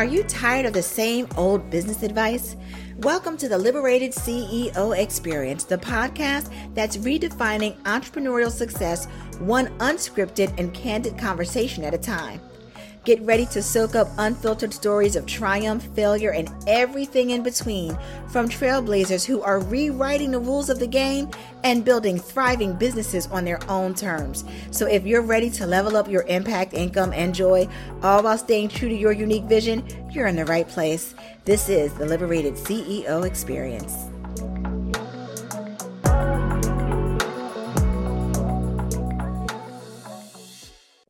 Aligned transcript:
Are 0.00 0.06
you 0.06 0.22
tired 0.22 0.64
of 0.64 0.72
the 0.72 0.82
same 0.82 1.28
old 1.36 1.68
business 1.68 2.02
advice? 2.02 2.56
Welcome 3.00 3.36
to 3.36 3.50
the 3.50 3.58
Liberated 3.58 4.12
CEO 4.12 4.96
Experience, 4.96 5.64
the 5.64 5.76
podcast 5.76 6.50
that's 6.74 6.96
redefining 6.96 7.76
entrepreneurial 7.82 8.50
success 8.50 9.04
one 9.40 9.66
unscripted 9.76 10.58
and 10.58 10.72
candid 10.72 11.18
conversation 11.18 11.84
at 11.84 11.92
a 11.92 11.98
time. 11.98 12.40
Get 13.10 13.22
ready 13.22 13.46
to 13.46 13.60
soak 13.60 13.96
up 13.96 14.06
unfiltered 14.18 14.72
stories 14.72 15.16
of 15.16 15.26
triumph, 15.26 15.82
failure, 15.96 16.30
and 16.30 16.48
everything 16.68 17.30
in 17.30 17.42
between 17.42 17.98
from 18.28 18.48
trailblazers 18.48 19.26
who 19.26 19.42
are 19.42 19.58
rewriting 19.58 20.30
the 20.30 20.38
rules 20.38 20.70
of 20.70 20.78
the 20.78 20.86
game 20.86 21.28
and 21.64 21.84
building 21.84 22.20
thriving 22.20 22.72
businesses 22.76 23.26
on 23.26 23.44
their 23.44 23.58
own 23.68 23.96
terms. 23.96 24.44
So, 24.70 24.86
if 24.86 25.04
you're 25.04 25.22
ready 25.22 25.50
to 25.50 25.66
level 25.66 25.96
up 25.96 26.08
your 26.08 26.22
impact, 26.28 26.72
income, 26.72 27.12
and 27.12 27.34
joy, 27.34 27.66
all 28.04 28.22
while 28.22 28.38
staying 28.38 28.68
true 28.68 28.88
to 28.88 28.94
your 28.94 29.10
unique 29.10 29.46
vision, 29.46 29.82
you're 30.12 30.28
in 30.28 30.36
the 30.36 30.44
right 30.44 30.68
place. 30.68 31.16
This 31.44 31.68
is 31.68 31.92
the 31.94 32.06
Liberated 32.06 32.54
CEO 32.54 33.26
Experience. 33.26 34.19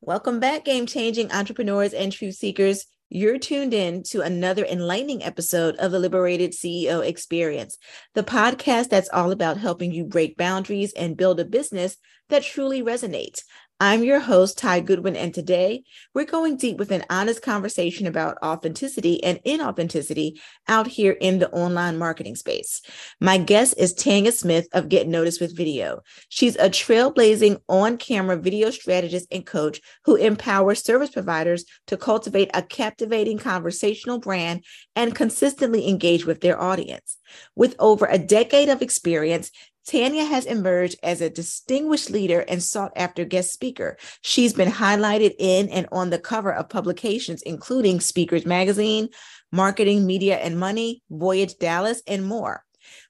Welcome 0.02 0.40
back, 0.40 0.64
game 0.64 0.86
changing 0.86 1.30
entrepreneurs 1.30 1.92
and 1.92 2.10
truth 2.10 2.36
seekers. 2.36 2.86
You're 3.10 3.38
tuned 3.38 3.74
in 3.74 4.02
to 4.04 4.22
another 4.22 4.64
enlightening 4.64 5.22
episode 5.22 5.76
of 5.76 5.92
the 5.92 5.98
Liberated 5.98 6.52
CEO 6.52 7.06
Experience, 7.06 7.76
the 8.14 8.22
podcast 8.22 8.88
that's 8.88 9.10
all 9.10 9.30
about 9.30 9.58
helping 9.58 9.92
you 9.92 10.04
break 10.04 10.38
boundaries 10.38 10.94
and 10.94 11.18
build 11.18 11.38
a 11.38 11.44
business 11.44 11.98
that 12.30 12.42
truly 12.42 12.82
resonates. 12.82 13.42
I'm 13.82 14.04
your 14.04 14.20
host, 14.20 14.58
Ty 14.58 14.80
Goodwin, 14.80 15.16
and 15.16 15.32
today 15.32 15.84
we're 16.12 16.26
going 16.26 16.58
deep 16.58 16.76
with 16.76 16.90
an 16.90 17.02
honest 17.08 17.40
conversation 17.40 18.06
about 18.06 18.36
authenticity 18.42 19.24
and 19.24 19.42
inauthenticity 19.46 20.38
out 20.68 20.86
here 20.86 21.12
in 21.12 21.38
the 21.38 21.50
online 21.50 21.96
marketing 21.96 22.36
space. 22.36 22.82
My 23.22 23.38
guest 23.38 23.72
is 23.78 23.94
Tanya 23.94 24.32
Smith 24.32 24.68
of 24.74 24.90
Get 24.90 25.08
Noticed 25.08 25.40
with 25.40 25.56
Video. 25.56 26.02
She's 26.28 26.56
a 26.56 26.68
trailblazing 26.68 27.62
on 27.70 27.96
camera 27.96 28.36
video 28.36 28.70
strategist 28.70 29.28
and 29.30 29.46
coach 29.46 29.80
who 30.04 30.16
empowers 30.16 30.84
service 30.84 31.08
providers 31.08 31.64
to 31.86 31.96
cultivate 31.96 32.50
a 32.52 32.60
captivating 32.60 33.38
conversational 33.38 34.18
brand 34.18 34.62
and 34.94 35.14
consistently 35.14 35.88
engage 35.88 36.26
with 36.26 36.42
their 36.42 36.60
audience. 36.60 37.16
With 37.56 37.76
over 37.78 38.06
a 38.06 38.18
decade 38.18 38.68
of 38.68 38.82
experience, 38.82 39.50
Tanya 39.90 40.24
has 40.24 40.46
emerged 40.46 41.00
as 41.02 41.20
a 41.20 41.28
distinguished 41.28 42.10
leader 42.10 42.44
and 42.46 42.62
sought 42.62 42.92
after 42.94 43.24
guest 43.24 43.52
speaker. 43.52 43.96
She's 44.20 44.52
been 44.52 44.70
highlighted 44.70 45.34
in 45.36 45.68
and 45.68 45.88
on 45.90 46.10
the 46.10 46.18
cover 46.20 46.54
of 46.54 46.68
publications 46.68 47.42
including 47.42 47.98
Speakers 47.98 48.46
Magazine, 48.46 49.08
Marketing, 49.50 50.06
Media 50.06 50.36
and 50.36 50.60
Money, 50.60 51.02
Voyage 51.10 51.58
Dallas, 51.58 52.02
and 52.06 52.24
more. 52.24 52.64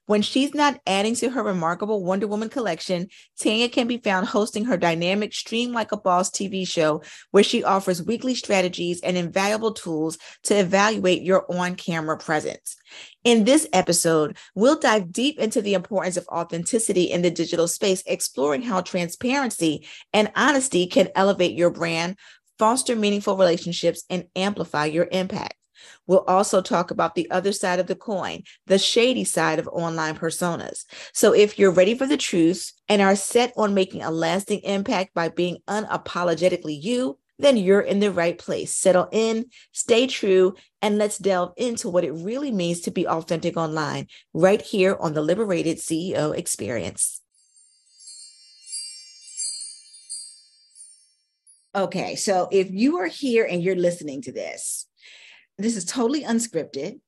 When 0.05 0.21
she's 0.21 0.53
not 0.53 0.79
adding 0.85 1.15
to 1.15 1.29
her 1.29 1.43
remarkable 1.43 2.03
Wonder 2.03 2.27
Woman 2.27 2.49
collection, 2.49 3.07
Tanya 3.39 3.69
can 3.69 3.87
be 3.87 3.97
found 3.97 4.27
hosting 4.27 4.65
her 4.65 4.77
dynamic 4.77 5.33
Stream 5.33 5.71
Like 5.71 5.91
a 5.91 5.97
Boss 5.97 6.29
TV 6.29 6.67
show, 6.67 7.01
where 7.31 7.43
she 7.43 7.63
offers 7.63 8.03
weekly 8.03 8.35
strategies 8.35 9.01
and 9.01 9.17
invaluable 9.17 9.73
tools 9.73 10.17
to 10.43 10.55
evaluate 10.55 11.21
your 11.21 11.45
on 11.51 11.75
camera 11.75 12.17
presence. 12.17 12.75
In 13.23 13.43
this 13.43 13.67
episode, 13.71 14.37
we'll 14.55 14.79
dive 14.79 15.11
deep 15.11 15.39
into 15.39 15.61
the 15.61 15.75
importance 15.75 16.17
of 16.17 16.27
authenticity 16.27 17.03
in 17.03 17.21
the 17.21 17.31
digital 17.31 17.67
space, 17.67 18.03
exploring 18.05 18.63
how 18.63 18.81
transparency 18.81 19.87
and 20.11 20.31
honesty 20.35 20.87
can 20.87 21.09
elevate 21.15 21.55
your 21.55 21.69
brand, 21.69 22.17
foster 22.57 22.95
meaningful 22.95 23.37
relationships, 23.37 24.03
and 24.09 24.25
amplify 24.35 24.85
your 24.85 25.07
impact. 25.11 25.53
We'll 26.07 26.25
also 26.27 26.61
talk 26.61 26.91
about 26.91 27.15
the 27.15 27.29
other 27.31 27.51
side 27.51 27.79
of 27.79 27.87
the 27.87 27.95
coin, 27.95 28.43
the 28.67 28.77
shady 28.77 29.23
side 29.23 29.59
of 29.59 29.67
online 29.67 30.15
personas. 30.15 30.85
So 31.13 31.33
if 31.33 31.57
you're 31.57 31.71
ready 31.71 31.95
for 31.95 32.07
the 32.07 32.17
truth 32.17 32.73
and 32.89 33.01
are 33.01 33.15
set 33.15 33.53
on 33.55 33.73
making 33.73 34.01
a 34.01 34.11
lasting 34.11 34.59
impact 34.59 35.13
by 35.13 35.29
being 35.29 35.57
unapologetically 35.67 36.81
you, 36.81 37.17
then 37.41 37.57
you're 37.57 37.81
in 37.81 37.99
the 37.99 38.11
right 38.11 38.37
place. 38.37 38.73
Settle 38.73 39.09
in, 39.11 39.45
stay 39.71 40.07
true, 40.07 40.55
and 40.81 40.97
let's 40.97 41.17
delve 41.17 41.53
into 41.57 41.89
what 41.89 42.03
it 42.03 42.11
really 42.11 42.51
means 42.51 42.81
to 42.81 42.91
be 42.91 43.07
authentic 43.07 43.57
online 43.57 44.07
right 44.33 44.61
here 44.61 44.95
on 44.99 45.13
the 45.13 45.21
Liberated 45.21 45.77
CEO 45.77 46.37
Experience. 46.37 47.21
Okay, 51.73 52.15
so 52.15 52.49
if 52.51 52.69
you 52.69 52.97
are 52.97 53.07
here 53.07 53.45
and 53.45 53.63
you're 53.63 53.77
listening 53.77 54.21
to 54.23 54.31
this, 54.33 54.87
this 55.63 55.75
is 55.75 55.85
totally 55.85 56.23
unscripted, 56.23 56.99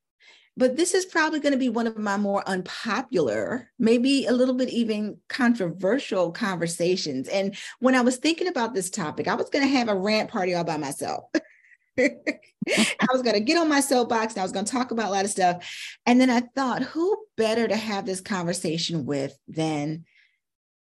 but 0.55 0.77
this 0.77 0.93
is 0.93 1.05
probably 1.05 1.39
going 1.39 1.53
to 1.53 1.59
be 1.59 1.69
one 1.69 1.87
of 1.87 1.97
my 1.97 2.17
more 2.17 2.47
unpopular, 2.47 3.71
maybe 3.79 4.25
a 4.25 4.31
little 4.31 4.53
bit 4.53 4.69
even 4.69 5.17
controversial 5.27 6.31
conversations. 6.31 7.27
And 7.27 7.55
when 7.79 7.95
I 7.95 8.01
was 8.01 8.17
thinking 8.17 8.47
about 8.47 8.73
this 8.73 8.89
topic, 8.89 9.27
I 9.27 9.35
was 9.35 9.49
going 9.49 9.65
to 9.65 9.77
have 9.77 9.89
a 9.89 9.95
rant 9.95 10.29
party 10.29 10.53
all 10.53 10.63
by 10.63 10.77
myself. 10.77 11.25
I 11.99 13.07
was 13.11 13.21
going 13.23 13.35
to 13.35 13.39
get 13.39 13.57
on 13.57 13.69
my 13.69 13.79
soapbox 13.79 14.33
and 14.33 14.41
I 14.41 14.43
was 14.43 14.51
going 14.51 14.65
to 14.65 14.71
talk 14.71 14.91
about 14.91 15.07
a 15.07 15.11
lot 15.11 15.25
of 15.25 15.31
stuff. 15.31 15.67
And 16.05 16.21
then 16.21 16.29
I 16.29 16.41
thought, 16.55 16.83
who 16.83 17.25
better 17.35 17.67
to 17.67 17.75
have 17.75 18.05
this 18.05 18.21
conversation 18.21 19.05
with 19.05 19.37
than 19.47 20.05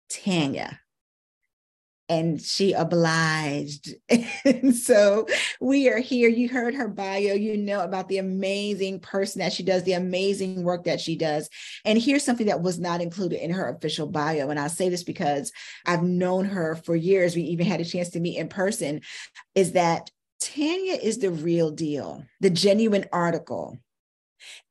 Tanya? 0.10 0.80
And 2.10 2.42
she 2.42 2.74
obliged. 2.74 3.94
and 4.46 4.76
so 4.76 5.28
we 5.62 5.88
are 5.90 6.00
here. 6.00 6.28
You 6.28 6.50
heard 6.50 6.74
her 6.74 6.88
bio, 6.88 7.34
you 7.34 7.56
know 7.56 7.82
about 7.82 8.10
the 8.10 8.18
amazing 8.18 9.00
person 9.00 9.40
that 9.40 9.54
she 9.54 9.64
does, 9.64 9.84
the 9.84 9.94
amazing 9.94 10.64
work 10.64 10.86
that 10.86 11.00
she 11.00 11.16
does. 11.16 11.50
And 11.86 12.02
here's 12.02 12.24
something 12.24 12.48
that 12.48 12.62
was 12.62 12.80
not 12.80 13.00
included 13.00 13.44
in 13.44 13.52
her 13.52 13.70
official 13.70 14.08
bio. 14.08 14.50
And 14.50 14.60
I 14.60 14.68
say 14.68 14.90
this 14.90 15.04
because 15.04 15.52
I've 15.86 16.04
known 16.04 16.46
her 16.46 16.76
for 16.76 16.96
years. 16.96 17.36
We 17.36 17.44
even 17.44 17.68
had 17.68 17.80
a 17.80 17.86
chance 17.86 18.10
to 18.10 18.20
meet 18.20 18.38
in 18.38 18.50
person. 18.50 19.02
Is 19.54 19.74
that 19.74 20.10
Tanya 20.42 20.94
is 20.94 21.20
the 21.20 21.32
real 21.32 21.70
deal, 21.70 22.24
the 22.40 22.50
genuine 22.50 23.06
article. 23.12 23.78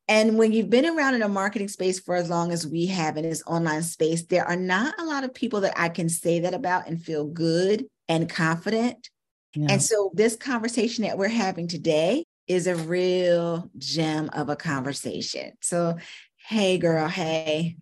And 0.09 0.39
when 0.39 0.53
you've 0.53 0.71
been 0.71 0.87
around 0.87 1.15
in 1.15 1.23
a 1.23 1.29
marketing 1.29 1.69
space 1.69 2.01
for 2.01 2.15
as 2.15 2.31
long 2.31 2.51
as 2.51 2.67
we 2.67 2.87
have 2.87 3.19
in 3.19 3.29
this 3.29 3.43
online 3.47 3.83
space, 3.83 4.23
there 4.23 4.47
are 4.47 4.57
not 4.57 4.99
a 4.99 5.05
lot 5.05 5.23
of 5.23 5.35
people 5.35 5.61
that 5.61 5.75
I 5.77 5.91
can 5.91 6.09
say 6.09 6.41
that 6.41 6.55
about 6.55 6.89
and 6.89 7.01
feel 7.01 7.27
good 7.27 7.85
and 8.09 8.29
confident. 8.29 9.11
Yeah. 9.55 9.67
And 9.71 9.83
so, 9.83 10.11
this 10.15 10.35
conversation 10.35 11.05
that 11.05 11.19
we're 11.19 11.29
having 11.29 11.69
today 11.69 12.25
is 12.47 12.67
a 12.67 12.75
real 12.75 13.71
gem 13.77 14.31
of 14.33 14.49
a 14.49 14.57
conversation. 14.57 15.53
So, 15.61 15.99
hey, 16.37 16.79
girl, 16.79 17.07
hey. 17.07 17.77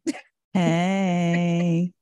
Hey. 0.53 1.93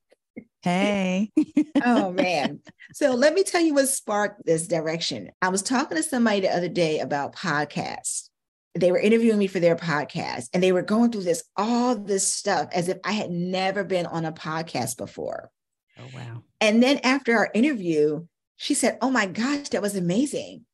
Hey. 0.63 1.31
oh, 1.84 2.13
man. 2.13 2.61
So, 2.95 3.11
let 3.15 3.34
me 3.34 3.43
tell 3.43 3.61
you 3.61 3.75
what 3.75 3.89
sparked 3.89 4.47
this 4.47 4.67
direction. 4.67 5.31
I 5.43 5.51
was 5.51 5.63
talking 5.63 5.99
to 5.99 6.03
somebody 6.03 6.41
the 6.41 6.55
other 6.55 6.69
day 6.69 7.01
about 7.01 7.34
podcasts 7.34 8.31
they 8.75 8.91
were 8.91 8.99
interviewing 8.99 9.39
me 9.39 9.47
for 9.47 9.61
their 9.61 9.77
podcast 9.77 10.49
and 10.53 10.62
they 10.62 10.73
were 10.73 10.83
going 10.83 11.12
through 11.12 11.23
this 11.23 11.45
all 11.57 11.95
this 11.95 12.27
stuff 12.27 12.69
as 12.73 12.89
if 12.89 12.99
I 13.05 13.12
had 13.12 13.31
never 13.31 13.85
been 13.85 14.07
on 14.07 14.25
a 14.25 14.33
podcast 14.33 14.97
before. 14.97 15.51
Oh 15.99 16.09
wow. 16.15 16.43
And 16.61 16.83
then 16.83 16.99
after 17.05 17.37
our 17.37 17.51
interview, 17.55 18.27
she 18.57 18.75
said, 18.75 18.99
"Oh 19.01 19.11
my 19.11 19.27
gosh, 19.27 19.69
that 19.71 19.83
was 19.83 19.97
amazing." 19.97 20.65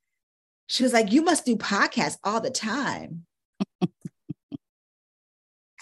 She 0.67 0.83
was 0.83 0.93
like, 0.93 1.13
"You 1.13 1.23
must 1.23 1.45
do 1.45 1.57
podcasts 1.57 2.17
all 2.25 2.41
the 2.41 2.51
time." 2.51 3.27
I 3.83 3.87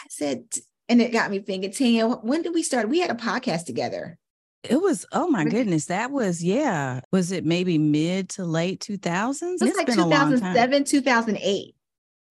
said, 0.09 0.45
and 0.89 1.01
it 1.01 1.13
got 1.13 1.31
me 1.31 1.39
thinking, 1.41 1.71
Tanya, 1.71 2.09
when 2.09 2.43
did 2.43 2.55
we 2.55 2.63
start? 2.63 2.89
We 2.89 3.01
had 3.01 3.11
a 3.11 3.15
podcast 3.15 3.67
together. 3.67 4.19
It 4.65 4.81
was, 4.81 5.07
oh 5.13 5.29
my 5.29 5.45
goodness, 5.45 5.87
that 5.87 6.11
was, 6.11 6.43
yeah. 6.43 7.01
Was 7.13 7.31
it 7.31 7.45
maybe 7.45 7.79
mid 7.79 8.31
to 8.31 8.45
late 8.45 8.81
2000s? 8.81 9.43
It 9.43 9.61
was 9.61 9.63
it's 9.63 9.77
like 9.77 9.87
2007, 9.87 10.85
2008 10.85 11.75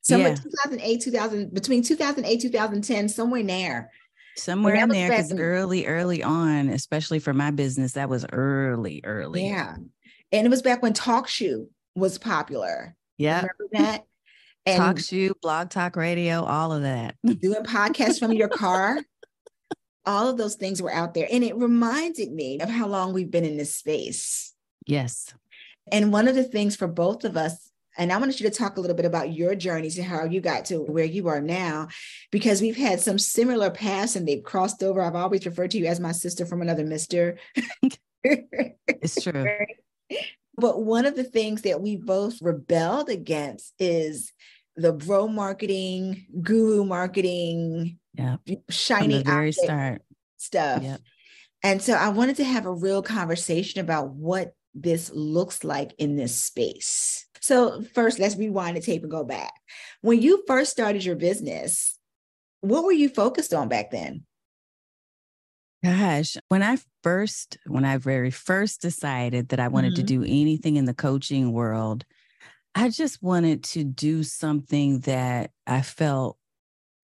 somewhere 0.07 0.29
yeah. 0.29 0.35
2008 0.35 1.01
2000 1.01 1.53
between 1.53 1.83
2008 1.83 2.41
2010 2.41 3.09
somewhere 3.09 3.43
there. 3.43 3.91
Somewhere 4.35 4.75
in 4.75 4.89
there 4.89 5.09
because 5.09 5.33
early 5.33 5.87
early 5.87 6.23
on 6.23 6.69
especially 6.69 7.19
for 7.19 7.33
my 7.33 7.51
business 7.51 7.93
that 7.93 8.09
was 8.09 8.25
early 8.31 9.01
early. 9.03 9.45
Yeah. 9.47 9.75
And 10.31 10.45
it 10.45 10.49
was 10.49 10.61
back 10.61 10.81
when 10.81 10.93
TalkShoe 10.93 11.67
was 11.95 12.17
popular. 12.17 12.95
Yeah 13.17 13.37
remember 13.37 13.67
that? 13.73 14.03
And 14.65 14.83
TalkShoe 14.83 15.31
blog 15.41 15.69
talk 15.69 15.95
radio 15.95 16.43
all 16.43 16.73
of 16.73 16.81
that. 16.81 17.15
Doing 17.23 17.63
podcasts 17.63 18.19
from 18.19 18.33
your 18.33 18.49
car? 18.49 18.99
All 20.05 20.27
of 20.27 20.37
those 20.37 20.55
things 20.55 20.81
were 20.81 20.93
out 20.93 21.13
there. 21.13 21.27
And 21.31 21.41
it 21.41 21.55
reminded 21.55 22.33
me 22.33 22.59
of 22.59 22.69
how 22.69 22.87
long 22.87 23.13
we've 23.13 23.31
been 23.31 23.45
in 23.45 23.55
this 23.55 23.75
space. 23.75 24.53
Yes. 24.85 25.33
And 25.89 26.11
one 26.11 26.27
of 26.27 26.35
the 26.35 26.43
things 26.43 26.75
for 26.75 26.87
both 26.87 27.23
of 27.23 27.37
us 27.37 27.66
and 27.97 28.11
I 28.11 28.17
wanted 28.17 28.39
you 28.39 28.49
to 28.49 28.55
talk 28.55 28.77
a 28.77 28.81
little 28.81 28.95
bit 28.95 29.05
about 29.05 29.33
your 29.33 29.55
journey 29.55 29.89
to 29.91 30.03
how 30.03 30.25
you 30.25 30.39
got 30.39 30.65
to 30.65 30.79
where 30.79 31.05
you 31.05 31.27
are 31.27 31.41
now, 31.41 31.87
because 32.31 32.61
we've 32.61 32.77
had 32.77 32.99
some 32.99 33.17
similar 33.17 33.69
paths 33.69 34.15
and 34.15 34.27
they've 34.27 34.43
crossed 34.43 34.83
over. 34.83 35.01
I've 35.01 35.15
always 35.15 35.45
referred 35.45 35.71
to 35.71 35.77
you 35.77 35.85
as 35.85 35.99
my 35.99 36.11
sister 36.11 36.45
from 36.45 36.61
another 36.61 36.85
mister. 36.85 37.37
it's 38.23 39.21
true. 39.21 39.45
But 40.59 40.81
one 40.81 41.05
of 41.05 41.15
the 41.15 41.23
things 41.23 41.61
that 41.61 41.81
we 41.81 41.97
both 41.97 42.41
rebelled 42.41 43.09
against 43.09 43.75
is 43.77 44.33
the 44.75 44.91
bro 44.91 45.27
marketing, 45.27 46.25
guru 46.41 46.83
marketing, 46.83 47.99
yeah, 48.15 48.37
shiny 48.67 49.21
very 49.21 49.51
start 49.51 50.01
stuff. 50.37 50.81
Yep. 50.81 51.01
And 51.61 51.79
so 51.79 51.93
I 51.93 52.09
wanted 52.09 52.37
to 52.37 52.43
have 52.43 52.65
a 52.65 52.73
real 52.73 53.03
conversation 53.03 53.81
about 53.81 54.09
what 54.09 54.53
this 54.73 55.11
looks 55.13 55.63
like 55.63 55.93
in 55.99 56.15
this 56.15 56.35
space. 56.35 57.26
So, 57.47 57.81
first, 57.93 58.19
let's 58.19 58.35
rewind 58.35 58.75
the 58.75 58.81
tape 58.81 59.03
and 59.03 59.09
go 59.09 59.23
back. 59.23 59.53
When 60.01 60.21
you 60.21 60.43
first 60.47 60.69
started 60.69 61.05
your 61.05 61.15
business, 61.15 61.97
what 62.59 62.83
were 62.83 62.91
you 62.91 63.07
focused 63.07 63.53
on 63.53 63.69
back 63.69 63.89
then? 63.89 64.25
Gosh, 65.81 66.35
when 66.49 66.61
I 66.61 66.77
first, 67.03 67.57
when 67.65 67.85
I 67.85 67.99
very 67.99 68.31
first 68.31 68.81
decided 68.81 69.47
that 69.49 69.61
I 69.61 69.69
wanted 69.69 69.93
mm-hmm. 69.93 70.01
to 70.01 70.03
do 70.03 70.23
anything 70.23 70.75
in 70.75 70.83
the 70.83 70.93
coaching 70.93 71.53
world, 71.53 72.03
I 72.75 72.89
just 72.89 73.23
wanted 73.23 73.63
to 73.63 73.85
do 73.85 74.23
something 74.23 74.99
that 75.01 75.51
I 75.65 75.83
felt 75.83 76.37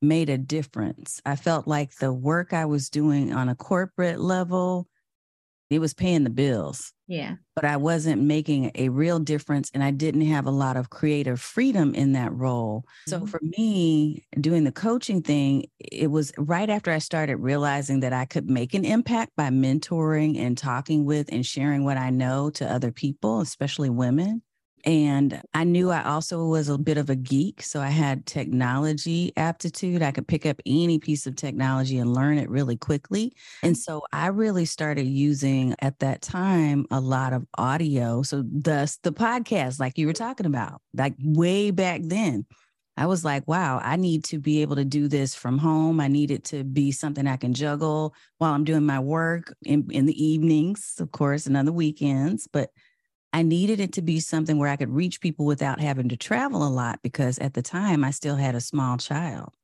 made 0.02 0.28
a 0.28 0.38
difference. 0.38 1.22
I 1.26 1.38
felt 1.38 1.70
like 1.70 1.96
the 1.96 2.12
work 2.12 2.52
I 2.52 2.66
was 2.66 2.90
doing 2.90 3.32
on 3.32 3.48
a 3.48 3.56
corporate 3.56 4.20
level, 4.20 4.90
it 5.74 5.80
was 5.80 5.94
paying 5.94 6.24
the 6.24 6.30
bills. 6.30 6.94
Yeah. 7.08 7.36
But 7.56 7.66
I 7.66 7.78
wasn't 7.78 8.22
making 8.22 8.72
a 8.76 8.90
real 8.90 9.20
difference 9.20 9.70
and 9.74 9.84
I 9.84 9.92
didn't 9.92 10.22
have 10.22 10.46
a 10.46 10.52
lot 10.52 10.78
of 10.78 10.90
creative 10.90 11.40
freedom 11.42 11.94
in 11.94 12.14
that 12.14 12.34
role. 12.34 12.86
So 13.08 13.18
mm-hmm. 13.18 13.26
for 13.26 13.40
me, 13.42 14.26
doing 14.40 14.64
the 14.64 14.72
coaching 14.72 15.22
thing, 15.22 15.66
it 15.80 16.08
was 16.08 16.32
right 16.38 16.70
after 16.70 16.92
I 16.92 17.00
started 17.00 17.38
realizing 17.38 18.00
that 18.02 18.14
I 18.14 18.26
could 18.26 18.50
make 18.50 18.74
an 18.74 18.86
impact 18.86 19.34
by 19.36 19.50
mentoring 19.50 20.38
and 20.40 20.58
talking 20.58 21.06
with 21.06 21.30
and 21.32 21.46
sharing 21.46 21.84
what 21.84 21.98
I 21.98 22.10
know 22.10 22.50
to 22.52 22.72
other 22.72 22.92
people, 22.92 23.42
especially 23.42 23.90
women. 23.90 24.42
And 24.86 25.42
I 25.54 25.64
knew 25.64 25.92
I 25.92 26.04
also 26.04 26.46
was 26.46 26.68
a 26.68 26.78
bit 26.78 26.98
of 26.98 27.10
a 27.10 27.16
geek. 27.16 27.62
So 27.62 27.80
I 27.80 27.88
had 27.88 28.26
technology 28.26 29.32
aptitude. 29.38 30.02
I 30.02 30.12
could 30.12 30.28
pick 30.28 30.46
up 30.46 30.62
any 30.66 31.00
piece 31.00 31.26
of 31.26 31.36
technology 31.36 31.98
and 31.98 32.14
learn 32.14 32.38
it 32.38 32.50
really 32.50 32.76
quickly. 32.76 33.34
And 33.62 33.78
so 33.78 34.02
I 34.12 34.28
really 34.28 34.66
started 34.66 35.06
using 35.06 35.76
at 35.80 36.00
that 36.00 36.22
time 36.22 36.86
a 36.92 37.00
lot 37.00 37.32
of 37.32 37.46
audio. 37.58 38.24
So, 38.24 38.44
thus 38.46 38.98
the 39.04 39.14
podcast, 39.14 39.80
like 39.80 39.98
you 39.98 40.06
were 40.08 40.14
talking 40.14 40.46
about, 40.46 40.82
like 40.94 41.16
way 41.24 41.72
back 41.72 42.02
then. 42.04 42.46
I 42.96 43.08
was 43.08 43.26
like, 43.26 43.48
wow, 43.48 43.82
I 43.84 43.96
need 43.96 44.24
to 44.26 44.40
be 44.40 44.62
able 44.62 44.76
to 44.76 44.86
do 44.86 45.08
this 45.08 45.34
from 45.34 45.58
home. 45.58 46.00
I 46.00 46.08
need 46.08 46.30
it 46.30 46.44
to 46.46 46.64
be 46.64 46.92
something 46.92 47.26
I 47.26 47.38
can 47.38 47.54
juggle 47.54 48.14
while 48.38 48.54
I'm 48.54 48.64
doing 48.64 48.86
my 48.86 49.00
work 49.00 49.56
in, 49.64 49.88
in 49.90 50.06
the 50.06 50.24
evenings, 50.24 50.96
of 51.00 51.12
course, 51.12 51.48
and 51.48 51.58
on 51.58 51.66
the 51.66 51.74
weekends. 51.74 52.48
But 52.52 52.70
I 53.34 53.42
needed 53.42 53.80
it 53.80 53.94
to 53.94 54.02
be 54.04 54.20
something 54.20 54.60
where 54.60 54.70
I 54.70 54.76
could 54.76 54.94
reach 54.94 55.20
people 55.20 55.46
without 55.46 55.82
having 55.82 56.08
to 56.10 56.18
travel 56.18 56.66
a 56.66 56.70
lot 56.70 57.00
because 57.02 57.40
at 57.40 57.56
the 57.56 57.64
time 57.64 58.04
I 58.04 58.12
still 58.12 58.36
had 58.36 58.54
a 58.54 58.62
small 58.62 58.98
child. 58.98 59.56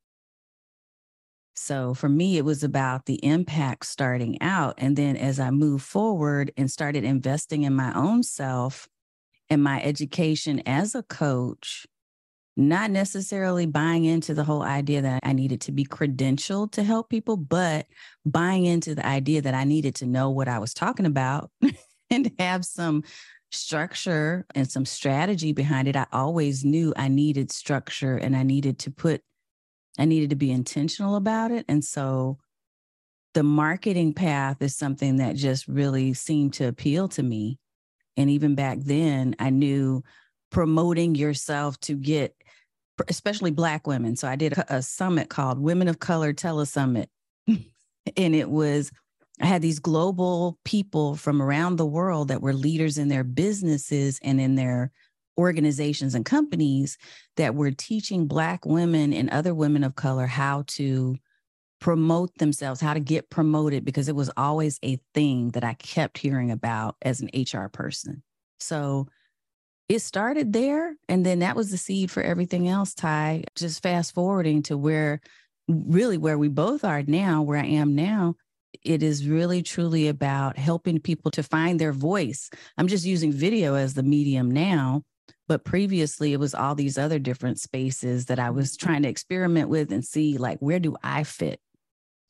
So 1.54 1.94
for 1.94 2.08
me, 2.08 2.36
it 2.36 2.44
was 2.44 2.64
about 2.64 3.06
the 3.06 3.24
impact 3.24 3.86
starting 3.86 4.40
out. 4.42 4.74
And 4.78 4.96
then 4.96 5.16
as 5.16 5.38
I 5.38 5.50
moved 5.50 5.84
forward 5.84 6.52
and 6.56 6.70
started 6.70 7.04
investing 7.04 7.62
in 7.62 7.74
my 7.74 7.94
own 7.94 8.22
self 8.24 8.88
and 9.48 9.62
my 9.62 9.80
education 9.82 10.62
as 10.66 10.94
a 10.94 11.02
coach, 11.04 11.86
not 12.56 12.90
necessarily 12.90 13.66
buying 13.66 14.04
into 14.04 14.34
the 14.34 14.44
whole 14.44 14.62
idea 14.62 15.02
that 15.02 15.20
I 15.22 15.32
needed 15.32 15.60
to 15.62 15.72
be 15.72 15.84
credentialed 15.84 16.72
to 16.72 16.82
help 16.82 17.08
people, 17.08 17.36
but 17.36 17.86
buying 18.24 18.64
into 18.66 18.94
the 18.94 19.06
idea 19.06 19.42
that 19.42 19.54
I 19.54 19.64
needed 19.64 19.94
to 19.96 20.06
know 20.06 20.30
what 20.30 20.48
I 20.48 20.58
was 20.58 20.74
talking 20.74 21.06
about 21.06 21.50
and 22.10 22.32
have 22.38 22.64
some 22.64 23.04
structure 23.50 24.46
and 24.54 24.70
some 24.70 24.84
strategy 24.84 25.52
behind 25.52 25.88
it. 25.88 25.96
I 25.96 26.06
always 26.12 26.64
knew 26.64 26.92
I 26.96 27.08
needed 27.08 27.50
structure 27.50 28.16
and 28.16 28.36
I 28.36 28.42
needed 28.42 28.78
to 28.80 28.90
put, 28.90 29.22
I 29.98 30.04
needed 30.04 30.30
to 30.30 30.36
be 30.36 30.50
intentional 30.50 31.16
about 31.16 31.50
it. 31.50 31.64
And 31.68 31.84
so 31.84 32.38
the 33.34 33.42
marketing 33.42 34.14
path 34.14 34.60
is 34.60 34.76
something 34.76 35.16
that 35.16 35.36
just 35.36 35.68
really 35.68 36.14
seemed 36.14 36.54
to 36.54 36.66
appeal 36.66 37.08
to 37.08 37.22
me. 37.22 37.58
And 38.16 38.30
even 38.30 38.54
back 38.54 38.78
then, 38.80 39.36
I 39.38 39.50
knew 39.50 40.02
promoting 40.50 41.14
yourself 41.14 41.78
to 41.80 41.94
get, 41.94 42.34
especially 43.08 43.50
Black 43.52 43.86
women. 43.86 44.16
So 44.16 44.28
I 44.28 44.36
did 44.36 44.54
a, 44.54 44.76
a 44.76 44.82
summit 44.82 45.28
called 45.28 45.60
Women 45.60 45.88
of 45.88 46.00
Color 46.00 46.32
Tele 46.32 46.66
Summit. 46.66 47.08
and 47.46 48.34
it 48.34 48.50
was 48.50 48.90
I 49.40 49.46
had 49.46 49.62
these 49.62 49.78
global 49.78 50.58
people 50.64 51.16
from 51.16 51.40
around 51.40 51.76
the 51.76 51.86
world 51.86 52.28
that 52.28 52.42
were 52.42 52.52
leaders 52.52 52.98
in 52.98 53.08
their 53.08 53.24
businesses 53.24 54.20
and 54.22 54.40
in 54.40 54.54
their 54.54 54.92
organizations 55.38 56.14
and 56.14 56.24
companies 56.24 56.98
that 57.36 57.54
were 57.54 57.70
teaching 57.70 58.26
Black 58.26 58.66
women 58.66 59.12
and 59.14 59.30
other 59.30 59.54
women 59.54 59.82
of 59.82 59.94
color 59.94 60.26
how 60.26 60.64
to 60.66 61.16
promote 61.80 62.34
themselves, 62.36 62.80
how 62.80 62.92
to 62.92 63.00
get 63.00 63.30
promoted, 63.30 63.84
because 63.84 64.08
it 64.08 64.14
was 64.14 64.30
always 64.36 64.78
a 64.84 65.00
thing 65.14 65.48
that 65.52 65.64
I 65.64 65.72
kept 65.74 66.18
hearing 66.18 66.50
about 66.50 66.96
as 67.00 67.22
an 67.22 67.30
HR 67.34 67.68
person. 67.68 68.22
So 68.58 69.08
it 69.88 70.00
started 70.00 70.52
there. 70.52 70.94
And 71.08 71.24
then 71.24 71.38
that 71.38 71.56
was 71.56 71.70
the 71.70 71.78
seed 71.78 72.10
for 72.10 72.22
everything 72.22 72.68
else, 72.68 72.94
Ty. 72.94 73.44
Just 73.56 73.82
fast 73.82 74.14
forwarding 74.14 74.62
to 74.64 74.76
where 74.76 75.22
really 75.66 76.18
where 76.18 76.36
we 76.36 76.48
both 76.48 76.84
are 76.84 77.02
now, 77.02 77.40
where 77.42 77.58
I 77.58 77.66
am 77.66 77.94
now 77.94 78.34
it 78.84 79.02
is 79.02 79.28
really 79.28 79.62
truly 79.62 80.08
about 80.08 80.56
helping 80.56 81.00
people 81.00 81.30
to 81.32 81.42
find 81.42 81.80
their 81.80 81.92
voice. 81.92 82.50
I'm 82.78 82.88
just 82.88 83.04
using 83.04 83.32
video 83.32 83.74
as 83.74 83.94
the 83.94 84.02
medium 84.02 84.50
now, 84.50 85.02
but 85.48 85.64
previously 85.64 86.32
it 86.32 86.40
was 86.40 86.54
all 86.54 86.74
these 86.74 86.98
other 86.98 87.18
different 87.18 87.58
spaces 87.60 88.26
that 88.26 88.38
I 88.38 88.50
was 88.50 88.76
trying 88.76 89.02
to 89.02 89.08
experiment 89.08 89.68
with 89.68 89.92
and 89.92 90.04
see 90.04 90.38
like 90.38 90.58
where 90.60 90.78
do 90.78 90.96
I 91.02 91.24
fit? 91.24 91.60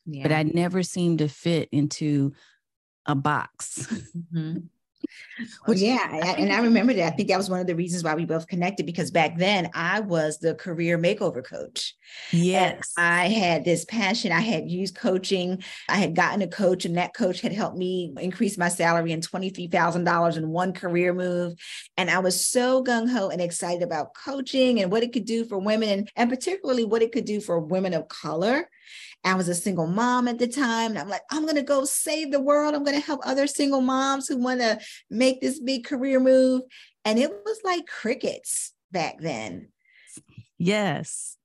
Yeah. 0.05 0.23
But 0.23 0.31
I 0.31 0.43
never 0.43 0.83
seemed 0.83 1.19
to 1.19 1.27
fit 1.27 1.69
into 1.71 2.33
a 3.05 3.15
box. 3.15 3.87
Mm-hmm. 4.33 4.57
Well, 5.67 5.77
yeah, 5.77 6.35
and 6.37 6.51
I 6.51 6.59
remember 6.59 6.93
that. 6.93 7.13
I 7.13 7.15
think 7.15 7.29
that 7.29 7.37
was 7.37 7.49
one 7.49 7.59
of 7.59 7.67
the 7.67 7.75
reasons 7.75 8.03
why 8.03 8.13
we 8.13 8.25
both 8.25 8.47
connected 8.47 8.85
because 8.85 9.09
back 9.09 9.37
then 9.37 9.69
I 9.73 9.99
was 9.99 10.37
the 10.37 10.53
career 10.55 10.99
makeover 10.99 11.43
coach. 11.43 11.95
Yes, 12.31 12.93
and 12.97 13.05
I 13.07 13.27
had 13.27 13.65
this 13.65 13.85
passion. 13.85 14.31
I 14.31 14.41
had 14.41 14.69
used 14.69 14.95
coaching. 14.95 15.63
I 15.89 15.97
had 15.97 16.15
gotten 16.15 16.41
a 16.41 16.47
coach, 16.47 16.85
and 16.85 16.97
that 16.97 17.13
coach 17.13 17.41
had 17.41 17.53
helped 17.53 17.77
me 17.77 18.13
increase 18.19 18.57
my 18.57 18.69
salary 18.69 19.11
in 19.11 19.21
twenty 19.21 19.49
three 19.49 19.67
thousand 19.67 20.03
dollars 20.03 20.37
in 20.37 20.49
one 20.49 20.73
career 20.73 21.13
move. 21.13 21.55
And 21.97 22.09
I 22.09 22.19
was 22.19 22.45
so 22.45 22.83
gung 22.83 23.09
ho 23.09 23.29
and 23.29 23.41
excited 23.41 23.83
about 23.83 24.13
coaching 24.13 24.81
and 24.81 24.91
what 24.91 25.03
it 25.03 25.13
could 25.13 25.25
do 25.25 25.45
for 25.45 25.57
women, 25.57 25.89
and, 25.89 26.11
and 26.15 26.29
particularly 26.29 26.85
what 26.85 27.01
it 27.01 27.11
could 27.11 27.25
do 27.25 27.41
for 27.41 27.59
women 27.59 27.93
of 27.93 28.07
color. 28.07 28.69
I 29.23 29.35
was 29.35 29.47
a 29.47 29.55
single 29.55 29.87
mom 29.87 30.27
at 30.27 30.39
the 30.39 30.47
time. 30.47 30.91
And 30.91 30.99
I'm 30.99 31.09
like, 31.09 31.21
I'm 31.31 31.43
going 31.43 31.55
to 31.55 31.61
go 31.61 31.85
save 31.85 32.31
the 32.31 32.41
world. 32.41 32.73
I'm 32.73 32.83
going 32.83 32.99
to 32.99 33.05
help 33.05 33.21
other 33.23 33.45
single 33.47 33.81
moms 33.81 34.27
who 34.27 34.37
want 34.37 34.61
to 34.61 34.79
make 35.09 35.41
this 35.41 35.59
big 35.59 35.85
career 35.85 36.19
move. 36.19 36.61
And 37.05 37.17
it 37.19 37.31
was 37.31 37.59
like 37.63 37.87
crickets 37.87 38.73
back 38.91 39.19
then. 39.19 39.69
Yes. 40.57 41.37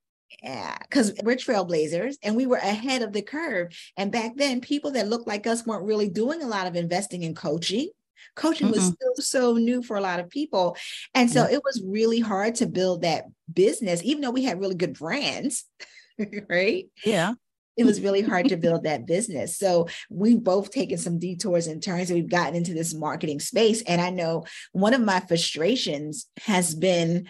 Yeah, 0.43 0.77
because 0.81 1.13
we're 1.23 1.35
trailblazers 1.35 2.15
and 2.21 2.35
we 2.35 2.45
were 2.45 2.57
ahead 2.57 3.01
of 3.01 3.11
the 3.11 3.23
curve. 3.23 3.75
And 3.97 4.11
back 4.11 4.35
then, 4.35 4.61
people 4.61 4.91
that 4.91 5.07
looked 5.07 5.27
like 5.27 5.47
us 5.47 5.65
weren't 5.65 5.85
really 5.85 6.09
doing 6.09 6.43
a 6.43 6.47
lot 6.47 6.67
of 6.67 6.75
investing 6.75 7.23
in 7.23 7.33
coaching. 7.33 7.89
Coaching 8.35 8.67
mm 8.67 8.71
was 8.71 8.83
still 8.83 9.15
so 9.15 9.53
new 9.53 9.81
for 9.81 9.97
a 9.97 10.01
lot 10.01 10.19
of 10.19 10.29
people. 10.29 10.77
And 11.15 11.29
so 11.29 11.45
it 11.45 11.61
was 11.63 11.81
really 11.83 12.19
hard 12.19 12.55
to 12.55 12.67
build 12.67 13.01
that 13.01 13.25
business, 13.51 14.03
even 14.03 14.21
though 14.21 14.31
we 14.31 14.43
had 14.43 14.59
really 14.59 14.75
good 14.75 14.93
brands, 14.93 15.65
right? 16.49 16.85
Yeah 17.03 17.33
it 17.77 17.85
was 17.85 18.01
really 18.01 18.21
hard 18.21 18.49
to 18.49 18.57
build 18.57 18.83
that 18.83 19.05
business. 19.05 19.55
So 19.55 19.87
we've 20.09 20.43
both 20.43 20.71
taken 20.71 20.97
some 20.97 21.19
detours 21.19 21.67
and 21.67 21.81
turns 21.81 22.09
and 22.09 22.19
we've 22.19 22.29
gotten 22.29 22.55
into 22.55 22.73
this 22.73 22.93
marketing 22.93 23.39
space. 23.39 23.83
And 23.83 24.01
I 24.01 24.09
know 24.09 24.45
one 24.71 24.95
of 24.95 25.01
my 25.01 25.19
frustrations 25.19 26.25
has 26.41 26.73
been 26.73 27.29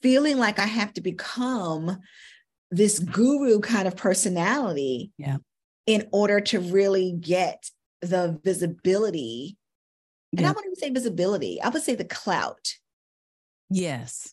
feeling 0.00 0.38
like 0.38 0.60
I 0.60 0.66
have 0.66 0.92
to 0.94 1.00
become 1.00 1.98
this 2.70 3.00
guru 3.00 3.58
kind 3.58 3.88
of 3.88 3.96
personality 3.96 5.10
yeah. 5.18 5.38
in 5.86 6.06
order 6.12 6.40
to 6.42 6.60
really 6.60 7.12
get 7.18 7.68
the 8.00 8.38
visibility. 8.44 9.56
Yeah. 10.30 10.38
And 10.38 10.46
I 10.46 10.50
wouldn't 10.50 10.66
even 10.66 10.76
say 10.76 10.90
visibility, 10.90 11.60
I 11.60 11.70
would 11.70 11.82
say 11.82 11.96
the 11.96 12.04
clout. 12.04 12.74
Yes. 13.68 14.32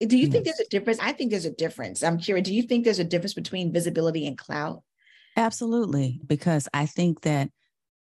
Do 0.00 0.16
you 0.16 0.24
yes. 0.24 0.32
think 0.32 0.44
there's 0.44 0.60
a 0.60 0.68
difference? 0.68 0.98
I 1.00 1.12
think 1.12 1.30
there's 1.30 1.44
a 1.44 1.50
difference. 1.50 2.02
I'm 2.02 2.18
curious. 2.18 2.46
Do 2.46 2.54
you 2.54 2.62
think 2.62 2.84
there's 2.84 2.98
a 2.98 3.04
difference 3.04 3.34
between 3.34 3.72
visibility 3.72 4.26
and 4.26 4.36
clout? 4.36 4.82
Absolutely. 5.36 6.20
Because 6.26 6.68
I 6.72 6.86
think 6.86 7.22
that 7.22 7.50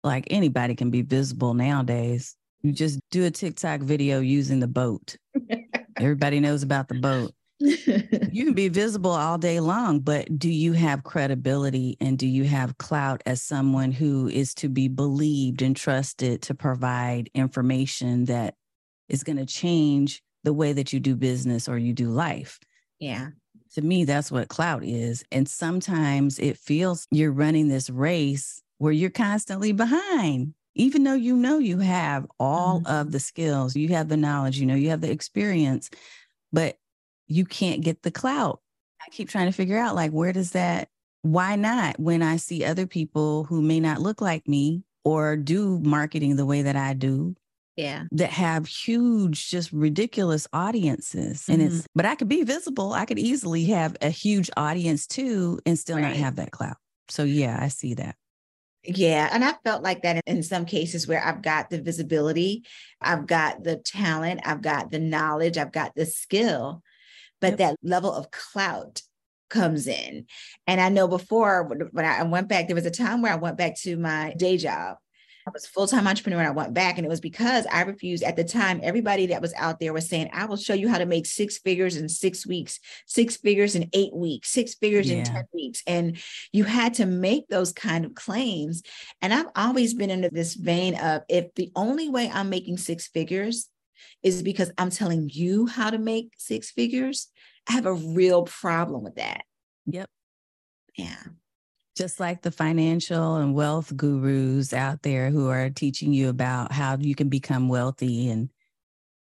like 0.02 0.26
anybody 0.30 0.74
can 0.74 0.90
be 0.90 1.02
visible 1.02 1.54
nowadays. 1.54 2.36
You 2.62 2.72
just 2.72 3.00
do 3.10 3.24
a 3.24 3.30
TikTok 3.30 3.80
video 3.80 4.20
using 4.20 4.60
the 4.60 4.68
boat. 4.68 5.16
Everybody 5.98 6.40
knows 6.40 6.62
about 6.62 6.88
the 6.88 6.94
boat. 6.94 7.32
you 7.58 8.44
can 8.44 8.54
be 8.54 8.68
visible 8.68 9.10
all 9.10 9.38
day 9.38 9.60
long, 9.60 10.00
but 10.00 10.38
do 10.38 10.50
you 10.50 10.72
have 10.72 11.04
credibility 11.04 11.96
and 12.00 12.18
do 12.18 12.26
you 12.26 12.44
have 12.44 12.78
clout 12.78 13.22
as 13.26 13.42
someone 13.42 13.92
who 13.92 14.28
is 14.28 14.54
to 14.54 14.68
be 14.68 14.88
believed 14.88 15.62
and 15.62 15.76
trusted 15.76 16.42
to 16.42 16.54
provide 16.54 17.30
information 17.34 18.24
that 18.26 18.54
is 19.08 19.22
going 19.22 19.36
to 19.36 19.46
change 19.46 20.22
the 20.42 20.52
way 20.52 20.72
that 20.72 20.92
you 20.92 21.00
do 21.00 21.16
business 21.16 21.68
or 21.68 21.78
you 21.78 21.92
do 21.92 22.08
life. 22.08 22.58
Yeah. 22.98 23.28
To 23.74 23.82
me, 23.82 24.04
that's 24.04 24.30
what 24.30 24.48
clout 24.48 24.84
is. 24.84 25.24
And 25.32 25.48
sometimes 25.48 26.38
it 26.38 26.56
feels 26.56 27.06
you're 27.10 27.32
running 27.32 27.68
this 27.68 27.90
race 27.90 28.62
where 28.78 28.92
you're 28.92 29.10
constantly 29.10 29.72
behind, 29.72 30.54
even 30.74 31.02
though 31.02 31.14
you 31.14 31.36
know 31.36 31.58
you 31.58 31.78
have 31.78 32.26
all 32.38 32.80
mm-hmm. 32.80 32.92
of 32.92 33.10
the 33.10 33.20
skills, 33.20 33.74
you 33.74 33.88
have 33.88 34.08
the 34.08 34.16
knowledge, 34.16 34.58
you 34.58 34.66
know, 34.66 34.74
you 34.74 34.90
have 34.90 35.00
the 35.00 35.10
experience, 35.10 35.90
but 36.52 36.78
you 37.26 37.44
can't 37.44 37.82
get 37.82 38.02
the 38.02 38.10
clout. 38.10 38.60
I 39.04 39.10
keep 39.10 39.28
trying 39.28 39.46
to 39.46 39.52
figure 39.52 39.78
out 39.78 39.94
like, 39.94 40.12
where 40.12 40.32
does 40.32 40.52
that, 40.52 40.88
why 41.22 41.56
not? 41.56 41.98
When 41.98 42.22
I 42.22 42.36
see 42.36 42.64
other 42.64 42.86
people 42.86 43.44
who 43.44 43.60
may 43.60 43.80
not 43.80 44.00
look 44.00 44.20
like 44.20 44.46
me 44.46 44.84
or 45.04 45.36
do 45.36 45.80
marketing 45.80 46.36
the 46.36 46.46
way 46.46 46.62
that 46.62 46.76
I 46.76 46.94
do, 46.94 47.34
yeah 47.76 48.04
that 48.12 48.30
have 48.30 48.66
huge 48.66 49.48
just 49.50 49.72
ridiculous 49.72 50.46
audiences 50.52 51.42
mm-hmm. 51.42 51.52
and 51.52 51.62
it's 51.62 51.76
mm-hmm. 51.76 51.86
but 51.94 52.06
i 52.06 52.14
could 52.14 52.28
be 52.28 52.42
visible 52.42 52.92
i 52.92 53.04
could 53.04 53.18
easily 53.18 53.64
have 53.64 53.96
a 54.00 54.10
huge 54.10 54.50
audience 54.56 55.06
too 55.06 55.58
and 55.66 55.78
still 55.78 55.96
right. 55.96 56.02
not 56.02 56.16
have 56.16 56.36
that 56.36 56.50
clout 56.50 56.76
so 57.08 57.24
yeah 57.24 57.58
i 57.60 57.68
see 57.68 57.94
that 57.94 58.16
yeah. 58.86 59.30
And 59.32 59.44
I 59.44 59.54
felt 59.64 59.82
like 59.82 60.02
that 60.02 60.20
in 60.26 60.42
some 60.42 60.66
cases 60.66 61.08
where 61.08 61.24
I've 61.24 61.42
got 61.42 61.70
the 61.70 61.80
visibility, 61.80 62.64
I've 63.00 63.26
got 63.26 63.64
the 63.64 63.76
talent, 63.76 64.40
I've 64.44 64.60
got 64.62 64.90
the 64.90 64.98
knowledge, 64.98 65.56
I've 65.56 65.72
got 65.72 65.94
the 65.94 66.04
skill, 66.04 66.82
but 67.40 67.52
yep. 67.52 67.58
that 67.58 67.76
level 67.82 68.12
of 68.12 68.30
clout 68.30 69.00
comes 69.48 69.86
in. 69.86 70.26
And 70.66 70.80
I 70.80 70.88
know 70.90 71.08
before 71.08 71.64
when 71.92 72.04
I 72.04 72.22
went 72.24 72.48
back, 72.48 72.66
there 72.66 72.74
was 72.74 72.86
a 72.86 72.90
time 72.90 73.22
where 73.22 73.32
I 73.32 73.36
went 73.36 73.56
back 73.56 73.76
to 73.82 73.96
my 73.96 74.34
day 74.36 74.58
job 74.58 74.96
I 75.46 75.50
was 75.52 75.66
full-time 75.66 76.06
entrepreneur 76.06 76.38
and 76.38 76.48
I 76.48 76.52
went 76.52 76.72
back 76.72 76.96
and 76.96 77.04
it 77.04 77.08
was 77.08 77.20
because 77.20 77.66
I 77.70 77.82
refused 77.82 78.22
at 78.22 78.36
the 78.36 78.44
time 78.44 78.80
everybody 78.82 79.26
that 79.26 79.42
was 79.42 79.52
out 79.54 79.78
there 79.78 79.92
was 79.92 80.08
saying 80.08 80.30
I 80.32 80.46
will 80.46 80.56
show 80.56 80.72
you 80.72 80.88
how 80.88 80.96
to 80.96 81.04
make 81.04 81.26
six 81.26 81.58
figures 81.58 81.96
in 81.96 82.08
6 82.08 82.46
weeks, 82.46 82.80
six 83.06 83.36
figures 83.36 83.74
in 83.74 83.90
8 83.92 84.14
weeks, 84.14 84.50
six 84.50 84.74
figures 84.74 85.10
yeah. 85.10 85.18
in 85.18 85.24
10 85.24 85.44
weeks 85.52 85.82
and 85.86 86.16
you 86.52 86.64
had 86.64 86.94
to 86.94 87.04
make 87.06 87.48
those 87.48 87.72
kind 87.72 88.06
of 88.06 88.14
claims 88.14 88.82
and 89.20 89.34
I've 89.34 89.50
always 89.54 89.92
been 89.92 90.10
into 90.10 90.30
this 90.30 90.54
vein 90.54 90.94
of 90.94 91.22
if 91.28 91.54
the 91.54 91.70
only 91.76 92.08
way 92.08 92.30
I'm 92.32 92.48
making 92.48 92.78
six 92.78 93.06
figures 93.06 93.68
is 94.22 94.42
because 94.42 94.72
I'm 94.78 94.90
telling 94.90 95.28
you 95.30 95.66
how 95.66 95.90
to 95.90 95.98
make 95.98 96.32
six 96.38 96.70
figures, 96.70 97.28
I 97.68 97.72
have 97.72 97.86
a 97.86 97.92
real 97.92 98.44
problem 98.44 99.04
with 99.04 99.16
that. 99.16 99.44
Yep. 99.86 100.08
Yeah. 100.96 101.22
Just 101.96 102.18
like 102.18 102.42
the 102.42 102.50
financial 102.50 103.36
and 103.36 103.54
wealth 103.54 103.96
gurus 103.96 104.72
out 104.72 105.02
there 105.02 105.30
who 105.30 105.48
are 105.48 105.70
teaching 105.70 106.12
you 106.12 106.28
about 106.28 106.72
how 106.72 106.96
you 106.98 107.14
can 107.14 107.28
become 107.28 107.68
wealthy. 107.68 108.28
And 108.30 108.50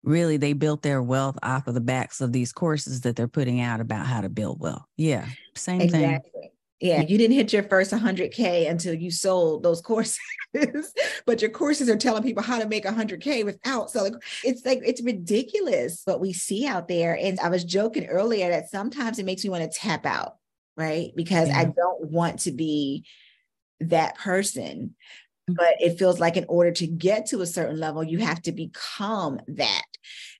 really, 0.03 0.37
they 0.37 0.53
built 0.53 0.81
their 0.81 1.01
wealth 1.01 1.37
off 1.43 1.67
of 1.67 1.75
the 1.75 1.81
backs 1.81 2.19
of 2.19 2.31
these 2.31 2.51
courses 2.51 3.01
that 3.01 3.15
they're 3.15 3.27
putting 3.27 3.61
out 3.61 3.79
about 3.79 4.07
how 4.07 4.21
to 4.21 4.29
build 4.29 4.59
wealth. 4.59 4.85
Yeah, 4.97 5.27
same 5.55 5.81
exactly. 5.81 6.31
thing. 6.31 6.49
Yeah, 6.83 7.01
you 7.01 7.17
didn't 7.17 7.37
hit 7.37 7.53
your 7.53 7.63
first 7.63 7.93
100K 7.93 8.69
until 8.69 8.93
you 8.93 9.09
sold 9.09 9.63
those 9.63 9.79
courses, 9.79 10.19
but 11.25 11.41
your 11.41 11.49
courses 11.49 11.87
are 11.87 11.95
telling 11.95 12.23
people 12.23 12.43
how 12.43 12.59
to 12.59 12.67
make 12.67 12.83
100K 12.83 13.45
without 13.45 13.89
selling. 13.89 14.15
It's 14.43 14.65
like, 14.65 14.81
it's 14.83 15.01
ridiculous 15.01 16.01
what 16.03 16.19
we 16.19 16.33
see 16.33 16.67
out 16.67 16.89
there. 16.89 17.17
And 17.17 17.39
I 17.39 17.47
was 17.47 17.63
joking 17.63 18.07
earlier 18.07 18.49
that 18.49 18.69
sometimes 18.69 19.17
it 19.17 19.25
makes 19.25 19.45
me 19.45 19.49
want 19.49 19.63
to 19.63 19.79
tap 19.79 20.05
out 20.05 20.35
right? 20.77 21.11
Because 21.15 21.49
yeah. 21.49 21.59
I 21.59 21.65
don't 21.65 22.11
want 22.11 22.41
to 22.41 22.51
be 22.51 23.05
that 23.79 24.17
person. 24.17 24.95
Mm-hmm. 25.49 25.53
But 25.55 25.75
it 25.79 25.99
feels 25.99 26.19
like 26.19 26.37
in 26.37 26.45
order 26.47 26.71
to 26.71 26.87
get 26.87 27.27
to 27.27 27.41
a 27.41 27.45
certain 27.47 27.79
level, 27.79 28.03
you 28.03 28.19
have 28.19 28.41
to 28.43 28.51
become 28.51 29.39
that. 29.47 29.83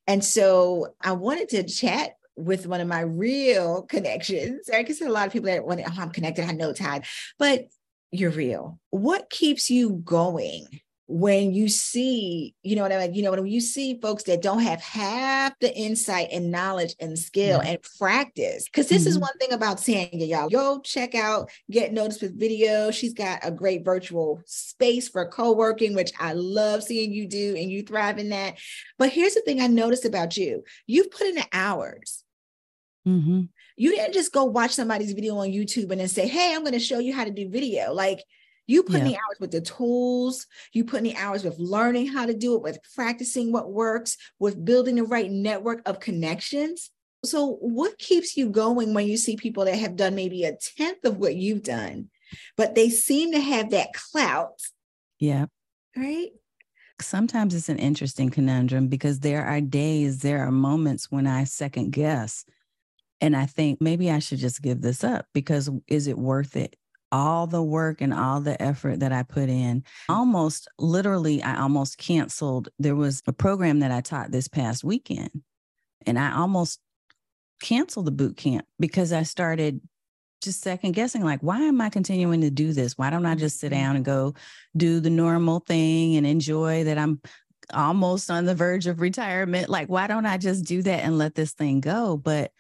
And 0.08 0.24
so 0.24 0.96
I 1.02 1.14
wanted 1.14 1.50
to 1.50 1.64
chat 1.64 2.12
with 2.36 2.66
one 2.66 2.82
of 2.82 2.88
my 2.88 3.02
real 3.02 3.84
connections. 3.84 4.70
I 4.74 4.84
see 4.86 5.06
a 5.06 5.10
lot 5.10 5.28
of 5.28 5.34
people 5.34 5.48
that 5.48 5.66
when 5.66 5.80
oh, 5.82 5.94
I'm 5.98 6.10
connected, 6.10 6.46
I 6.46 6.52
know 6.52 6.74
Tide, 6.74 7.06
but 7.38 7.66
you're 8.12 8.32
real. 8.32 8.80
What 8.90 9.30
keeps 9.30 9.70
you 9.70 10.02
going? 10.04 10.68
When 11.14 11.54
you 11.54 11.70
see, 11.70 12.56
you 12.64 12.76
know 12.76 12.82
what 12.82 12.92
I 12.92 12.98
mean? 12.98 13.14
You 13.14 13.22
know, 13.22 13.30
when 13.30 13.46
you 13.46 13.62
see 13.62 14.00
folks 14.02 14.24
that 14.24 14.42
don't 14.42 14.64
have 14.64 14.82
half 14.82 15.54
the 15.60 15.72
insight 15.72 16.30
and 16.32 16.50
knowledge 16.50 16.96
and 17.00 17.20
skill 17.20 17.62
yeah. 17.64 17.70
and 17.70 17.80
practice, 18.00 18.66
because 18.66 18.90
this 18.90 19.04
mm-hmm. 19.04 19.10
is 19.10 19.20
one 19.20 19.38
thing 19.38 19.54
about 19.54 19.78
Tanya, 19.78 20.26
y'all. 20.26 20.50
Go 20.50 20.80
check 20.80 21.14
out 21.14 21.52
Get 21.70 21.94
Noticed 21.94 22.24
with 22.24 22.40
Video. 22.40 22.90
She's 22.90 23.14
got 23.14 23.42
a 23.44 23.52
great 23.52 23.86
virtual 23.86 24.42
space 24.48 25.08
for 25.08 25.28
co-working, 25.28 25.94
which 25.94 26.12
I 26.20 26.34
love 26.34 26.82
seeing 26.82 27.14
you 27.14 27.28
do 27.28 27.56
and 27.56 27.70
you 27.70 27.84
thrive 27.84 28.18
in 28.18 28.30
that. 28.30 28.58
But 28.98 29.12
here's 29.12 29.36
the 29.36 29.42
thing 29.42 29.62
I 29.62 29.68
noticed 29.68 30.06
about 30.06 30.36
you. 30.36 30.64
You've 30.88 31.12
put 31.12 31.28
in 31.28 31.36
the 31.36 31.46
hours. 31.54 32.24
Mm-hmm. 33.08 33.42
You 33.78 33.92
didn't 33.92 34.14
just 34.14 34.34
go 34.34 34.46
watch 34.46 34.72
somebody's 34.72 35.14
video 35.14 35.38
on 35.38 35.50
YouTube 35.50 35.92
and 35.92 36.02
then 36.02 36.08
say, 36.08 36.28
Hey, 36.28 36.56
I'm 36.56 36.62
going 36.62 36.74
to 36.74 36.80
show 36.80 36.98
you 36.98 37.14
how 37.14 37.24
to 37.24 37.32
do 37.32 37.50
video. 37.50 37.94
Like 37.94 38.24
you 38.68 38.84
put 38.84 38.94
yeah. 38.94 39.00
in 39.00 39.08
the 39.08 39.16
hours 39.16 39.38
with 39.40 39.52
the 39.52 39.62
tools, 39.62 40.48
you 40.72 40.86
put 40.86 41.00
in 41.00 41.04
the 41.04 41.16
hours 41.16 41.44
with 41.44 41.60
learning 41.60 42.08
how 42.08 42.26
to 42.26 42.34
do 42.34 42.56
it, 42.56 42.62
with 42.62 42.80
practicing 42.96 43.52
what 43.52 43.72
works, 43.72 44.18
with 44.40 44.64
building 44.64 44.96
the 44.96 45.04
right 45.04 45.30
network 45.30 45.82
of 45.86 46.00
connections. 46.00 46.90
So, 47.26 47.58
what 47.62 47.98
keeps 47.98 48.36
you 48.38 48.50
going 48.50 48.94
when 48.94 49.08
you 49.08 49.18
see 49.18 49.36
people 49.36 49.66
that 49.66 49.76
have 49.76 49.96
done 49.96 50.16
maybe 50.16 50.44
a 50.44 50.56
tenth 50.56 51.04
of 51.06 51.18
what 51.18 51.36
you've 51.36 51.64
done, 51.64 52.10
but 52.58 52.76
they 52.76 52.90
seem 52.90 53.32
to 53.34 53.40
have 53.40 53.72
that 53.72 53.94
clout? 53.94 54.60
Yeah. 55.20 55.46
Right. 55.96 56.32
Sometimes 57.02 57.56
it's 57.56 57.70
an 57.70 57.80
interesting 57.80 58.30
conundrum 58.30 58.88
because 58.88 59.20
there 59.20 59.46
are 59.46 59.62
days, 59.62 60.20
there 60.20 60.46
are 60.46 60.52
moments 60.52 61.12
when 61.12 61.28
I 61.28 61.44
second 61.44 61.92
guess. 61.92 62.46
And 63.20 63.36
I 63.36 63.46
think 63.46 63.82
maybe 63.82 64.12
I 64.12 64.20
should 64.20 64.40
just 64.40 64.62
give 64.62 64.82
this 64.82 65.04
up 65.04 65.28
because 65.34 65.70
is 65.88 66.08
it 66.08 66.18
worth 66.18 66.56
it? 66.56 66.76
All 67.14 67.46
the 67.46 67.62
work 67.62 68.02
and 68.02 68.12
all 68.12 68.42
the 68.42 68.60
effort 68.60 69.00
that 69.02 69.14
I 69.14 69.22
put 69.22 69.48
in. 69.48 69.84
Almost 70.10 70.68
literally, 70.80 71.44
I 71.44 71.62
almost 71.62 72.00
canceled. 72.00 72.70
There 72.80 72.96
was 72.96 73.22
a 73.28 73.32
program 73.32 73.80
that 73.80 73.92
I 73.92 74.02
taught 74.02 74.32
this 74.32 74.48
past 74.48 74.84
weekend, 74.84 75.30
and 76.08 76.18
I 76.18 76.34
almost 76.34 76.80
canceled 77.62 78.08
the 78.08 78.12
boot 78.12 78.36
camp 78.36 78.66
because 78.80 79.14
I 79.14 79.24
started 79.24 79.80
just 80.42 80.62
second 80.62 80.92
guessing 80.92 81.24
like 81.24 81.40
why 81.40 81.62
am 81.62 81.80
i 81.80 81.90
continuing 81.90 82.42
to 82.42 82.50
do 82.50 82.74
this 82.74 82.98
why 82.98 83.10
don't 83.10 83.26
i 83.26 83.34
just 83.34 83.62
sit 83.62 83.72
mm-hmm. 83.72 83.82
down 83.82 83.96
and 83.96 84.04
go 84.04 84.34
do 84.76 85.00
the 85.00 85.10
normal 85.10 85.62
thing 85.62 86.18
and 86.18 86.28
enjoy 86.28 86.84
that 86.84 86.98
i'm 86.98 87.22
almost 87.74 88.30
on 88.30 88.44
the 88.44 88.54
verge 88.54 88.86
of 88.86 89.00
retirement 89.00 89.70
like 89.70 89.88
why 89.88 90.06
don't 90.06 90.26
i 90.26 90.38
just 90.38 90.66
do 90.66 90.82
that 90.82 91.06
and 91.06 91.18
let 91.18 91.34
this 91.34 91.54
thing 91.54 91.80
go 91.80 92.18
but 92.18 92.52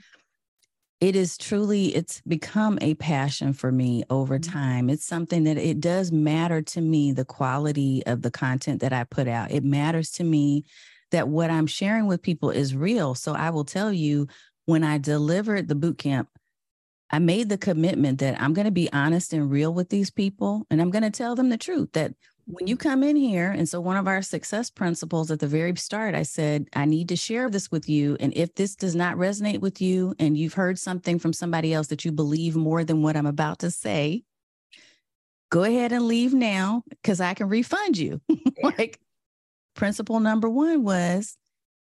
it 1.03 1.17
is 1.17 1.37
truly 1.37 1.93
it's 1.93 2.21
become 2.21 2.77
a 2.79 2.93
passion 2.93 3.51
for 3.51 3.73
me 3.73 4.05
over 4.09 4.39
mm-hmm. 4.39 4.53
time. 4.53 4.89
It's 4.89 5.05
something 5.05 5.43
that 5.43 5.57
it 5.57 5.81
does 5.81 6.13
matter 6.13 6.61
to 6.61 6.79
me 6.79 7.11
the 7.11 7.25
quality 7.25 8.01
of 8.05 8.21
the 8.21 8.31
content 8.31 8.79
that 8.79 8.93
i 8.93 9.03
put 9.03 9.27
out. 9.27 9.51
It 9.51 9.65
matters 9.65 10.11
to 10.11 10.23
me 10.23 10.63
that 11.11 11.27
what 11.27 11.49
i'm 11.51 11.67
sharing 11.67 12.07
with 12.07 12.21
people 12.21 12.51
is 12.51 12.73
real. 12.73 13.15
So 13.15 13.33
i 13.33 13.49
will 13.49 13.65
tell 13.65 13.91
you 13.91 14.27
when 14.65 14.85
i 14.85 14.97
delivered 14.97 15.67
the 15.67 15.75
boot 15.75 15.97
camp 15.97 16.29
i 17.11 17.19
made 17.19 17.49
the 17.49 17.57
commitment 17.57 18.19
that 18.19 18.41
i'm 18.41 18.53
going 18.53 18.65
to 18.65 18.71
be 18.71 18.91
honest 18.93 19.33
and 19.33 19.51
real 19.51 19.73
with 19.73 19.89
these 19.89 20.09
people 20.09 20.65
and 20.69 20.81
i'm 20.81 20.89
going 20.89 21.03
to 21.03 21.11
tell 21.11 21.35
them 21.35 21.49
the 21.49 21.57
truth 21.57 21.89
that 21.91 22.13
when 22.45 22.67
you 22.67 22.75
come 22.75 23.03
in 23.03 23.15
here, 23.15 23.51
and 23.51 23.67
so 23.67 23.79
one 23.79 23.95
of 23.95 24.07
our 24.07 24.21
success 24.21 24.69
principles 24.69 25.31
at 25.31 25.39
the 25.39 25.47
very 25.47 25.75
start, 25.75 26.13
I 26.13 26.23
said, 26.23 26.67
I 26.73 26.85
need 26.85 27.09
to 27.09 27.15
share 27.15 27.49
this 27.49 27.71
with 27.71 27.87
you. 27.87 28.17
And 28.19 28.33
if 28.35 28.53
this 28.55 28.75
does 28.75 28.95
not 28.95 29.15
resonate 29.15 29.61
with 29.61 29.81
you 29.81 30.13
and 30.19 30.37
you've 30.37 30.53
heard 30.53 30.77
something 30.77 31.19
from 31.19 31.33
somebody 31.33 31.73
else 31.73 31.87
that 31.87 32.03
you 32.03 32.11
believe 32.11 32.55
more 32.55 32.83
than 32.83 33.01
what 33.01 33.15
I'm 33.15 33.25
about 33.25 33.59
to 33.59 33.71
say, 33.71 34.23
go 35.51 35.63
ahead 35.63 35.91
and 35.93 36.07
leave 36.07 36.33
now 36.33 36.83
because 36.89 37.21
I 37.21 37.33
can 37.33 37.47
refund 37.47 37.97
you. 37.97 38.19
like, 38.63 38.99
principle 39.75 40.19
number 40.19 40.49
one 40.49 40.83
was 40.83 41.37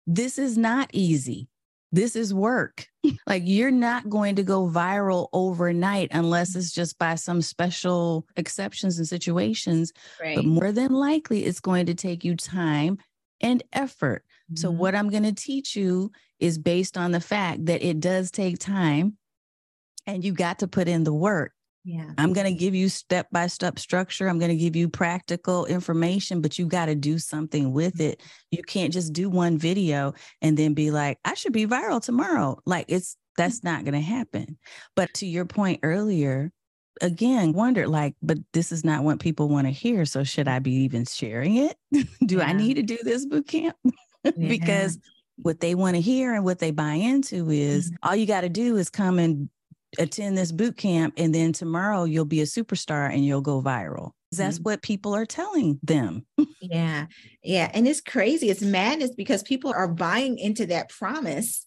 this 0.08 0.38
is 0.38 0.58
not 0.58 0.90
easy. 0.94 1.48
This 1.96 2.18
is 2.18 2.34
work. 2.34 2.88
like 3.28 3.44
you're 3.46 3.72
not 3.72 4.10
going 4.10 4.36
to 4.36 4.44
go 4.44 4.68
viral 4.68 5.30
overnight 5.32 6.10
unless 6.12 6.54
it's 6.54 6.74
just 6.74 7.00
by 7.00 7.16
some 7.16 7.42
special 7.42 8.28
exceptions 8.36 8.98
and 8.98 9.08
situations. 9.08 9.94
Right. 10.22 10.36
But 10.36 10.44
more 10.44 10.74
than 10.74 10.92
likely, 10.92 11.46
it's 11.46 11.62
going 11.62 11.86
to 11.86 11.96
take 11.96 12.26
you 12.26 12.36
time 12.36 12.98
and 13.40 13.64
effort. 13.72 14.26
Mm-hmm. 14.52 14.58
So, 14.58 14.72
what 14.72 14.94
I'm 14.94 15.10
going 15.10 15.24
to 15.24 15.32
teach 15.32 15.78
you 15.78 16.12
is 16.38 16.58
based 16.58 16.98
on 16.98 17.12
the 17.12 17.22
fact 17.22 17.66
that 17.68 17.82
it 17.82 18.02
does 18.02 18.30
take 18.30 18.60
time 18.60 19.18
and 20.06 20.22
you 20.22 20.34
got 20.34 20.60
to 20.60 20.68
put 20.68 20.90
in 20.90 21.06
the 21.06 21.14
work. 21.14 21.54
Yeah. 21.86 22.10
I'm 22.18 22.34
going 22.34 22.48
to 22.48 22.54
give 22.54 22.74
you 22.74 22.90
step 22.90 23.28
by 23.32 23.46
step 23.46 23.78
structure. 23.78 24.28
I'm 24.28 24.40
going 24.40 24.50
to 24.50 24.58
give 24.58 24.76
you 24.76 24.90
practical 24.90 25.68
information, 25.68 26.42
but 26.42 26.58
you 26.58 26.66
got 26.66 26.88
to 26.88 26.96
do 26.96 27.20
something 27.20 27.72
with 27.74 28.02
it. 28.02 28.24
You 28.50 28.64
can't 28.64 28.92
just 28.92 29.14
do 29.14 29.30
one 29.30 29.60
video 29.60 30.16
and 30.42 30.58
then 30.58 30.74
be 30.74 30.90
like, 30.90 31.20
I 31.24 31.36
should 31.36 31.54
be 31.54 31.68
viral 31.68 32.02
tomorrow. 32.02 32.60
Like 32.66 32.86
it's 32.90 33.16
that's 33.38 33.64
not 33.64 33.84
going 33.84 33.94
to 33.94 34.02
happen. 34.02 34.58
But 34.96 35.14
to 35.16 35.28
your 35.28 35.46
point 35.46 35.82
earlier, 35.84 36.52
again, 37.02 37.54
wondered 37.54 37.88
like, 37.88 38.16
but 38.20 38.40
this 38.52 38.72
is 38.72 38.84
not 38.84 39.04
what 39.04 39.20
people 39.20 39.48
want 39.48 39.68
to 39.68 39.72
hear. 39.72 40.06
So 40.06 40.24
should 40.24 40.48
I 40.48 40.58
be 40.58 40.72
even 40.72 41.06
sharing 41.06 41.58
it? 41.58 41.78
do 42.26 42.38
yeah. 42.38 42.46
I 42.46 42.54
need 42.54 42.76
to 42.76 42.84
do 42.84 42.98
this 43.04 43.28
boot 43.28 43.48
camp? 43.48 43.76
because 44.38 44.98
what 45.36 45.60
they 45.60 45.76
want 45.76 45.96
to 45.98 46.02
hear 46.02 46.34
and 46.34 46.44
what 46.44 46.58
they 46.58 46.72
buy 46.72 46.94
into 46.94 47.52
is 47.52 47.92
mm-hmm. 47.92 48.10
all 48.10 48.16
you 48.16 48.26
got 48.26 48.42
to 48.42 48.50
do 48.50 48.78
is 48.78 48.90
come 48.90 49.20
and 49.20 49.50
attend 50.00 50.38
this 50.38 50.52
boot 50.52 50.78
camp 50.78 51.14
and 51.18 51.34
then 51.34 51.54
tomorrow 51.54 52.04
you'll 52.04 52.26
be 52.26 52.42
a 52.42 52.46
superstar 52.46 53.12
and 53.12 53.26
you'll 53.26 53.42
go 53.42 53.62
viral 53.62 54.12
that's 54.32 54.58
mm-hmm. 54.58 54.64
what 54.64 54.82
people 54.82 55.16
are 55.16 55.26
telling 55.26 55.80
them 55.84 56.26
yeah 56.62 57.06
yeah 57.44 57.70
and 57.74 57.88
it's 57.88 58.02
crazy 58.02 58.50
it's 58.50 58.62
madness 58.62 59.12
because 59.16 59.44
people 59.44 59.72
are 59.76 59.88
buying 59.88 60.38
into 60.38 60.66
that 60.66 60.90
promise 60.90 61.66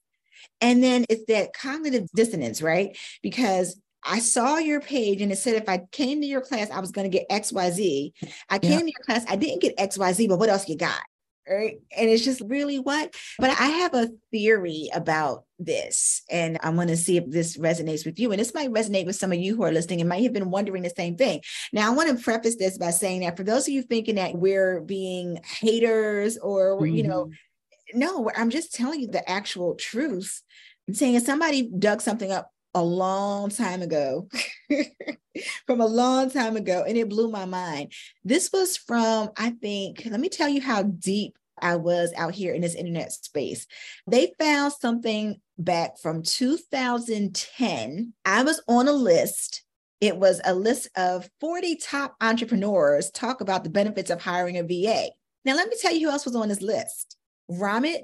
and 0.61 0.83
then 0.83 1.05
it's 1.09 1.25
that 1.27 1.53
cognitive 1.53 2.07
dissonance 2.15 2.63
right 2.63 2.97
because 3.23 3.81
I 4.05 4.21
saw 4.21 4.59
your 4.59 4.81
page 4.81 5.21
and 5.21 5.33
it 5.33 5.37
said 5.37 5.57
if 5.57 5.69
I 5.69 5.83
came 5.91 6.21
to 6.21 6.27
your 6.27 6.41
class, 6.41 6.71
I 6.71 6.79
was 6.79 6.93
going 6.93 7.11
to 7.11 7.19
get 7.19 7.29
XYZ. 7.29 8.13
I 8.49 8.59
came 8.61 8.79
to 8.79 8.87
your 8.87 9.05
class, 9.05 9.25
I 9.29 9.35
didn't 9.35 9.61
get 9.61 9.77
XYZ, 9.77 10.29
but 10.29 10.39
what 10.39 10.49
else 10.49 10.69
you 10.69 10.77
got? 10.77 11.03
Right. 11.50 11.78
And 11.97 12.11
it's 12.11 12.25
just 12.25 12.43
really 12.43 12.78
what, 12.78 13.14
but 13.38 13.50
I 13.50 13.67
have 13.67 13.95
a 13.95 14.11
theory 14.31 14.90
about 14.93 15.45
this 15.59 16.23
and 16.31 16.59
I 16.62 16.69
want 16.71 16.90
to 16.90 16.97
see 16.97 17.17
if 17.17 17.31
this 17.31 17.57
resonates 17.57 18.05
with 18.05 18.19
you. 18.19 18.31
And 18.33 18.40
this 18.40 18.52
might 18.52 18.71
resonate 18.71 19.07
with 19.07 19.17
some 19.17 19.33
of 19.33 19.38
you 19.38 19.57
who 19.57 19.62
are 19.62 19.73
listening 19.73 20.00
and 20.00 20.09
might 20.09 20.25
have 20.25 20.35
been 20.35 20.50
wondering 20.50 20.83
the 20.83 20.90
same 20.90 21.17
thing. 21.17 21.40
Now, 21.73 21.90
I 21.90 21.95
want 21.95 22.11
to 22.11 22.23
preface 22.23 22.57
this 22.57 22.76
by 22.76 22.90
saying 22.90 23.21
that 23.21 23.37
for 23.37 23.45
those 23.45 23.67
of 23.67 23.73
you 23.73 23.83
thinking 23.83 24.17
that 24.17 24.35
we're 24.35 24.83
being 24.83 25.40
haters 25.43 26.37
or, 26.37 26.76
mm-hmm. 26.76 26.95
you 26.95 27.02
know, 27.05 27.26
mm-hmm. 27.26 27.99
no, 27.99 28.31
I'm 28.37 28.50
just 28.50 28.75
telling 28.75 29.00
you 29.00 29.09
the 29.09 29.28
actual 29.28 29.75
truth. 29.75 30.43
I'm 30.87 30.95
saying 30.95 31.14
if 31.14 31.25
somebody 31.25 31.62
dug 31.62 32.02
something 32.02 32.31
up 32.31 32.50
a 32.75 32.83
long 32.83 33.49
time 33.49 33.81
ago, 33.81 34.28
from 35.67 35.81
a 35.81 35.87
long 35.87 36.31
time 36.31 36.57
ago, 36.57 36.85
and 36.87 36.97
it 36.97 37.09
blew 37.09 37.31
my 37.31 37.45
mind. 37.45 37.93
This 38.25 38.50
was 38.52 38.76
from, 38.76 39.31
I 39.37 39.50
think, 39.50 40.02
let 40.11 40.21
me 40.21 40.28
tell 40.28 40.49
you 40.49 40.61
how 40.61 40.83
deep 40.83 41.38
I 41.62 41.77
was 41.77 42.12
out 42.17 42.35
here 42.35 42.53
in 42.55 42.62
this 42.62 42.75
internet 42.75 43.12
space. 43.12 43.67
They 44.07 44.33
found 44.38 44.73
something 44.73 45.41
back 45.59 45.99
from 45.99 46.23
2010. 46.23 48.12
I 48.25 48.43
was 48.43 48.61
on 48.69 48.88
a 48.88 48.93
list. 48.93 49.65
It 50.00 50.17
was 50.17 50.41
a 50.45 50.55
list 50.55 50.88
of 50.97 51.29
40 51.41 51.77
top 51.77 52.15
entrepreneurs 52.21 53.11
talk 53.11 53.41
about 53.41 53.65
the 53.65 53.71
benefits 53.71 54.11
of 54.11 54.21
hiring 54.21 54.57
a 54.57 54.62
VA. 54.62 55.09
Now, 55.45 55.55
let 55.55 55.69
me 55.69 55.77
tell 55.81 55.93
you 55.93 56.07
who 56.07 56.12
else 56.12 56.25
was 56.25 56.37
on 56.37 56.49
this 56.49 56.62
list. 56.62 57.17
Ramit 57.50 58.03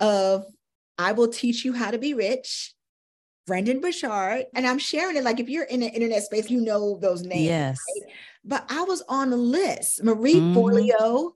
of 0.00 0.44
I 0.98 1.12
Will 1.12 1.28
Teach 1.28 1.64
You 1.64 1.72
How 1.72 1.90
to 1.90 1.98
Be 1.98 2.14
Rich. 2.14 2.74
Brendon 3.48 3.80
Burchard, 3.80 4.44
and 4.54 4.66
I'm 4.66 4.78
sharing 4.78 5.16
it 5.16 5.24
like 5.24 5.40
if 5.40 5.48
you're 5.48 5.64
in 5.64 5.80
the 5.80 5.86
internet 5.86 6.22
space, 6.22 6.50
you 6.50 6.60
know 6.60 6.98
those 7.00 7.22
names. 7.22 7.46
Yes. 7.46 7.78
Right? 7.88 8.12
But 8.44 8.66
I 8.68 8.82
was 8.82 9.02
on 9.08 9.30
the 9.30 9.38
list. 9.38 10.04
Marie 10.04 10.34
mm-hmm. 10.34 10.56
Forleo, 10.56 11.32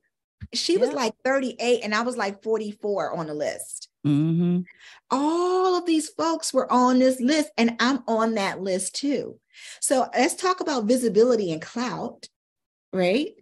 she 0.53 0.77
was 0.77 0.93
like 0.93 1.15
38 1.25 1.81
and 1.83 1.95
I 1.95 2.03
was 2.03 2.17
like 2.17 2.43
44 2.43 3.13
on 3.13 3.27
the 3.27 3.35
list. 3.35 3.89
Mm-hmm. 4.07 4.61
All 5.11 5.77
of 5.77 5.87
these 5.87 6.09
folks 6.09 6.53
were 6.53 6.71
on 6.73 6.99
this 6.99 7.21
list, 7.21 7.51
and 7.57 7.77
I'm 7.79 8.03
on 8.09 8.35
that 8.35 8.61
list 8.61 8.97
too. 8.97 9.39
So 9.81 10.09
let's 10.17 10.35
talk 10.35 10.61
about 10.61 10.87
visibility 10.87 11.53
and 11.53 11.63
clout, 11.63 12.29
right? 12.93 13.33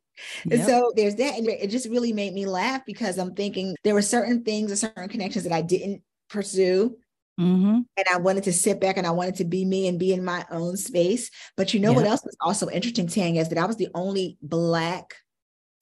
Yep. 0.44 0.58
And 0.58 0.68
so 0.68 0.92
there's 0.94 1.14
that. 1.14 1.38
And 1.38 1.48
it 1.48 1.68
just 1.68 1.88
really 1.88 2.12
made 2.12 2.34
me 2.34 2.44
laugh 2.44 2.82
because 2.84 3.16
I'm 3.16 3.34
thinking 3.34 3.74
there 3.84 3.94
were 3.94 4.02
certain 4.02 4.44
things 4.44 4.70
or 4.70 4.76
certain 4.76 5.08
connections 5.08 5.44
that 5.44 5.52
I 5.52 5.62
didn't 5.62 6.02
pursue 6.28 6.96
Mm-hmm. 7.40 7.80
And 7.96 8.06
I 8.12 8.18
wanted 8.18 8.44
to 8.44 8.52
sit 8.52 8.80
back 8.80 8.98
and 8.98 9.06
I 9.06 9.12
wanted 9.12 9.36
to 9.36 9.44
be 9.44 9.64
me 9.64 9.88
and 9.88 9.98
be 9.98 10.12
in 10.12 10.24
my 10.24 10.44
own 10.50 10.76
space. 10.76 11.30
But 11.56 11.72
you 11.72 11.80
know 11.80 11.90
yeah. 11.90 11.96
what 11.96 12.06
else 12.06 12.22
was 12.24 12.36
also 12.40 12.68
interesting, 12.68 13.08
Tang, 13.08 13.36
is 13.36 13.48
that 13.48 13.58
I 13.58 13.64
was 13.64 13.76
the 13.76 13.88
only 13.94 14.36
Black 14.42 15.14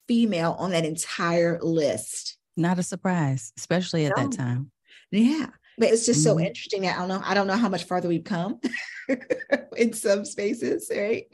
female 0.08 0.56
on 0.58 0.70
that 0.72 0.84
entire 0.84 1.60
list. 1.62 2.36
Not 2.56 2.78
a 2.78 2.82
surprise, 2.82 3.52
especially 3.56 4.06
at 4.06 4.16
no. 4.16 4.24
that 4.24 4.36
time. 4.36 4.72
Yeah. 5.12 5.46
But 5.78 5.90
it's 5.90 6.06
just 6.06 6.26
mm-hmm. 6.26 6.38
so 6.38 6.40
interesting 6.40 6.82
that 6.82 6.96
I 6.96 7.00
don't 7.00 7.08
know. 7.08 7.20
I 7.22 7.34
don't 7.34 7.46
know 7.46 7.56
how 7.56 7.68
much 7.68 7.84
farther 7.84 8.08
we've 8.08 8.24
come 8.24 8.60
in 9.76 9.92
some 9.92 10.24
spaces, 10.24 10.90
right? 10.94 11.26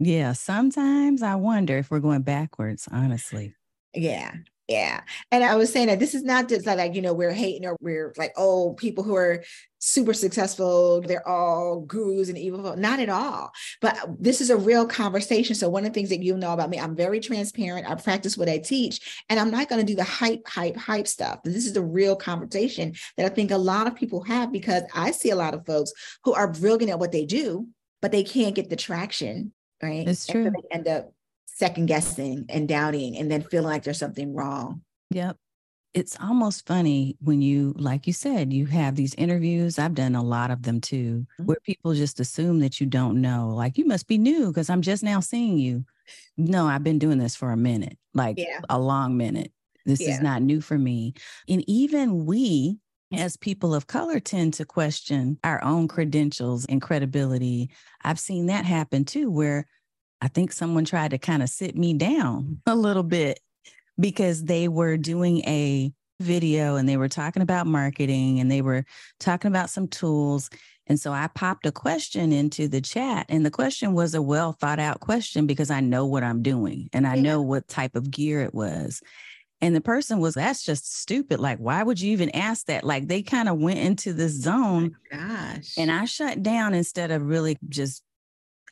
Yeah. 0.00 0.32
Sometimes 0.32 1.22
I 1.22 1.36
wonder 1.36 1.78
if 1.78 1.90
we're 1.90 2.00
going 2.00 2.22
backwards, 2.22 2.88
honestly. 2.90 3.54
Yeah. 3.94 4.32
Yeah. 4.68 5.00
And 5.32 5.42
I 5.42 5.54
was 5.54 5.72
saying 5.72 5.86
that 5.86 5.98
this 5.98 6.14
is 6.14 6.22
not 6.22 6.50
just 6.50 6.66
like, 6.66 6.94
you 6.94 7.00
know, 7.00 7.14
we're 7.14 7.32
hating 7.32 7.66
or 7.66 7.74
we're 7.80 8.12
like, 8.18 8.34
oh, 8.36 8.74
people 8.74 9.02
who 9.02 9.16
are 9.16 9.42
super 9.78 10.12
successful, 10.12 11.00
they're 11.00 11.26
all 11.26 11.80
gurus 11.80 12.28
and 12.28 12.36
evil. 12.36 12.76
Not 12.76 13.00
at 13.00 13.08
all. 13.08 13.50
But 13.80 13.98
this 14.20 14.42
is 14.42 14.50
a 14.50 14.58
real 14.58 14.86
conversation. 14.86 15.54
So 15.54 15.70
one 15.70 15.86
of 15.86 15.90
the 15.90 15.94
things 15.94 16.10
that 16.10 16.22
you 16.22 16.36
know 16.36 16.52
about 16.52 16.68
me, 16.68 16.78
I'm 16.78 16.94
very 16.94 17.18
transparent. 17.18 17.88
I 17.88 17.94
practice 17.94 18.36
what 18.36 18.50
I 18.50 18.58
teach, 18.58 19.24
and 19.30 19.40
I'm 19.40 19.50
not 19.50 19.70
going 19.70 19.80
to 19.80 19.90
do 19.90 19.96
the 19.96 20.04
hype, 20.04 20.46
hype, 20.46 20.76
hype 20.76 21.08
stuff. 21.08 21.40
This 21.44 21.64
is 21.64 21.72
the 21.72 21.82
real 21.82 22.14
conversation 22.14 22.94
that 23.16 23.24
I 23.24 23.34
think 23.34 23.50
a 23.50 23.56
lot 23.56 23.86
of 23.86 23.94
people 23.94 24.22
have 24.24 24.52
because 24.52 24.82
I 24.94 25.12
see 25.12 25.30
a 25.30 25.36
lot 25.36 25.54
of 25.54 25.64
folks 25.64 25.92
who 26.24 26.34
are 26.34 26.52
brilliant 26.52 26.90
at 26.90 26.98
what 26.98 27.12
they 27.12 27.24
do, 27.24 27.68
but 28.02 28.12
they 28.12 28.22
can't 28.22 28.54
get 28.54 28.68
the 28.68 28.76
traction. 28.76 29.54
Right. 29.82 30.06
It's 30.06 30.26
true. 30.26 30.44
So 30.44 30.50
they 30.50 30.76
end 30.76 30.88
up 30.88 31.12
second 31.58 31.86
guessing 31.86 32.46
and 32.48 32.68
doubting 32.68 33.16
and 33.18 33.30
then 33.30 33.42
feeling 33.42 33.66
like 33.68 33.82
there's 33.82 33.98
something 33.98 34.32
wrong. 34.32 34.82
Yep. 35.10 35.36
It's 35.92 36.16
almost 36.20 36.66
funny 36.66 37.16
when 37.20 37.42
you, 37.42 37.74
like 37.76 38.06
you 38.06 38.12
said, 38.12 38.52
you 38.52 38.66
have 38.66 38.94
these 38.94 39.14
interviews. 39.14 39.78
I've 39.78 39.94
done 39.94 40.14
a 40.14 40.22
lot 40.22 40.52
of 40.52 40.62
them 40.62 40.80
too, 40.80 41.26
mm-hmm. 41.32 41.46
where 41.46 41.58
people 41.64 41.94
just 41.94 42.20
assume 42.20 42.60
that 42.60 42.80
you 42.80 42.86
don't 42.86 43.20
know. 43.20 43.48
Like, 43.48 43.76
you 43.76 43.86
must 43.86 44.06
be 44.06 44.18
new 44.18 44.48
because 44.48 44.70
I'm 44.70 44.82
just 44.82 45.02
now 45.02 45.18
seeing 45.18 45.58
you. 45.58 45.84
No, 46.36 46.66
I've 46.66 46.84
been 46.84 47.00
doing 47.00 47.18
this 47.18 47.34
for 47.34 47.50
a 47.50 47.56
minute, 47.56 47.98
like 48.14 48.38
yeah. 48.38 48.60
a 48.68 48.78
long 48.78 49.16
minute. 49.16 49.50
This 49.84 50.00
yeah. 50.00 50.10
is 50.10 50.20
not 50.20 50.42
new 50.42 50.60
for 50.60 50.78
me. 50.78 51.14
And 51.48 51.64
even 51.68 52.26
we, 52.26 52.78
as 53.12 53.36
people 53.36 53.74
of 53.74 53.86
color 53.86 54.20
tend 54.20 54.54
to 54.54 54.64
question 54.64 55.38
our 55.42 55.62
own 55.64 55.88
credentials 55.88 56.66
and 56.66 56.82
credibility. 56.82 57.70
I've 58.04 58.20
seen 58.20 58.46
that 58.46 58.66
happen 58.66 59.04
too, 59.04 59.30
where 59.30 59.66
I 60.20 60.28
think 60.28 60.52
someone 60.52 60.84
tried 60.84 61.12
to 61.12 61.18
kind 61.18 61.42
of 61.42 61.48
sit 61.48 61.76
me 61.76 61.94
down 61.94 62.60
a 62.66 62.74
little 62.74 63.02
bit 63.02 63.40
because 63.98 64.44
they 64.44 64.68
were 64.68 64.96
doing 64.96 65.38
a 65.46 65.92
video 66.20 66.76
and 66.76 66.88
they 66.88 66.96
were 66.96 67.08
talking 67.08 67.42
about 67.42 67.66
marketing 67.66 68.40
and 68.40 68.50
they 68.50 68.62
were 68.62 68.84
talking 69.20 69.48
about 69.48 69.70
some 69.70 69.86
tools. 69.86 70.50
And 70.88 70.98
so 70.98 71.12
I 71.12 71.28
popped 71.28 71.66
a 71.66 71.72
question 71.72 72.32
into 72.32 72.66
the 72.66 72.80
chat, 72.80 73.26
and 73.28 73.44
the 73.44 73.50
question 73.50 73.92
was 73.92 74.14
a 74.14 74.22
well 74.22 74.52
thought 74.52 74.78
out 74.78 75.00
question 75.00 75.46
because 75.46 75.70
I 75.70 75.80
know 75.80 76.06
what 76.06 76.24
I'm 76.24 76.42
doing 76.42 76.88
and 76.92 77.06
I 77.06 77.16
yeah. 77.16 77.22
know 77.22 77.42
what 77.42 77.68
type 77.68 77.94
of 77.94 78.10
gear 78.10 78.40
it 78.40 78.54
was. 78.54 79.02
And 79.60 79.74
the 79.74 79.80
person 79.80 80.20
was, 80.20 80.34
that's 80.34 80.64
just 80.64 81.00
stupid. 81.00 81.40
Like, 81.40 81.58
why 81.58 81.82
would 81.82 82.00
you 82.00 82.12
even 82.12 82.30
ask 82.30 82.66
that? 82.66 82.84
Like, 82.84 83.08
they 83.08 83.22
kind 83.22 83.48
of 83.48 83.58
went 83.58 83.80
into 83.80 84.12
this 84.12 84.38
oh 84.38 84.42
zone. 84.42 84.96
Oh 85.12 85.18
gosh. 85.18 85.74
And 85.76 85.90
I 85.90 86.04
shut 86.04 86.42
down 86.42 86.74
instead 86.74 87.10
of 87.10 87.22
really 87.22 87.58
just 87.68 88.02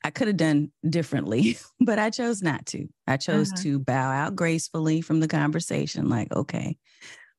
I 0.04 0.10
could 0.10 0.28
have 0.28 0.36
done 0.36 0.70
differently, 0.88 1.58
but 1.80 1.98
I 1.98 2.10
chose 2.10 2.42
not 2.42 2.66
to. 2.66 2.88
I 3.06 3.16
chose 3.16 3.52
uh-huh. 3.52 3.62
to 3.62 3.78
bow 3.78 4.10
out 4.10 4.36
gracefully 4.36 5.00
from 5.00 5.20
the 5.20 5.28
conversation, 5.28 6.08
like, 6.08 6.32
okay. 6.32 6.76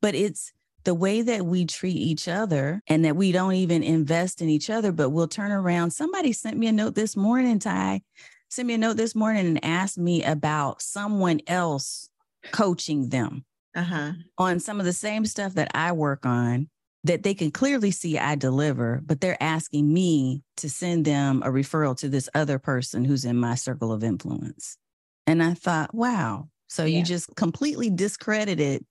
But 0.02 0.16
it's 0.16 0.52
the 0.84 0.94
way 0.94 1.22
that 1.22 1.46
we 1.46 1.66
treat 1.66 1.98
each 1.98 2.28
other 2.28 2.82
and 2.88 3.04
that 3.04 3.16
we 3.16 3.32
don't 3.32 3.54
even 3.54 3.84
invest 3.84 4.42
in 4.42 4.48
each 4.48 4.70
other, 4.70 4.92
but 4.92 5.10
we'll 5.10 5.28
turn 5.28 5.52
around. 5.52 5.92
Somebody 5.92 6.32
sent 6.32 6.58
me 6.58 6.68
a 6.68 6.72
note 6.72 6.96
this 6.96 7.18
morning, 7.18 7.60
Ty, 7.60 8.02
sent 8.50 8.68
me 8.68 8.76
a 8.76 8.78
note 8.78 8.96
this 8.96 9.14
morning 9.14 9.48
and 9.48 9.66
asked 9.66 9.98
me 9.98 10.24
about 10.24 10.82
someone 10.82 11.42
else 11.48 12.10
coaching 12.52 13.10
them 13.10 13.44
uh-huh. 13.76 14.14
on 14.38 14.60
some 14.60 14.80
of 14.80 14.86
the 14.86 14.94
same 14.94 15.26
stuff 15.26 15.56
that 15.56 15.72
I 15.76 15.92
work 15.92 16.26
on 16.26 16.70
that 17.08 17.24
they 17.24 17.34
can 17.34 17.52
clearly 17.52 17.92
see 17.92 18.18
I 18.18 18.36
deliver, 18.36 19.02
but 19.06 19.22
they're 19.22 19.42
asking 19.42 19.92
me 19.92 20.44
to 20.58 20.70
send 20.70 21.06
them 21.06 21.42
a 21.44 21.50
referral 21.50 21.98
to 21.98 22.10
this 22.10 22.30
other 22.34 22.60
person 22.60 23.04
who's 23.04 23.26
in 23.26 23.38
my 23.38 23.56
circle 23.56 23.92
of 23.92 24.04
influence. 24.04 24.78
And 25.26 25.44
I 25.44 25.54
thought, 25.54 25.94
wow. 25.94 26.50
So 26.68 26.86
yeah. 26.86 27.00
you 27.00 27.04
just 27.04 27.36
completely 27.36 27.90
discredited 27.90 28.86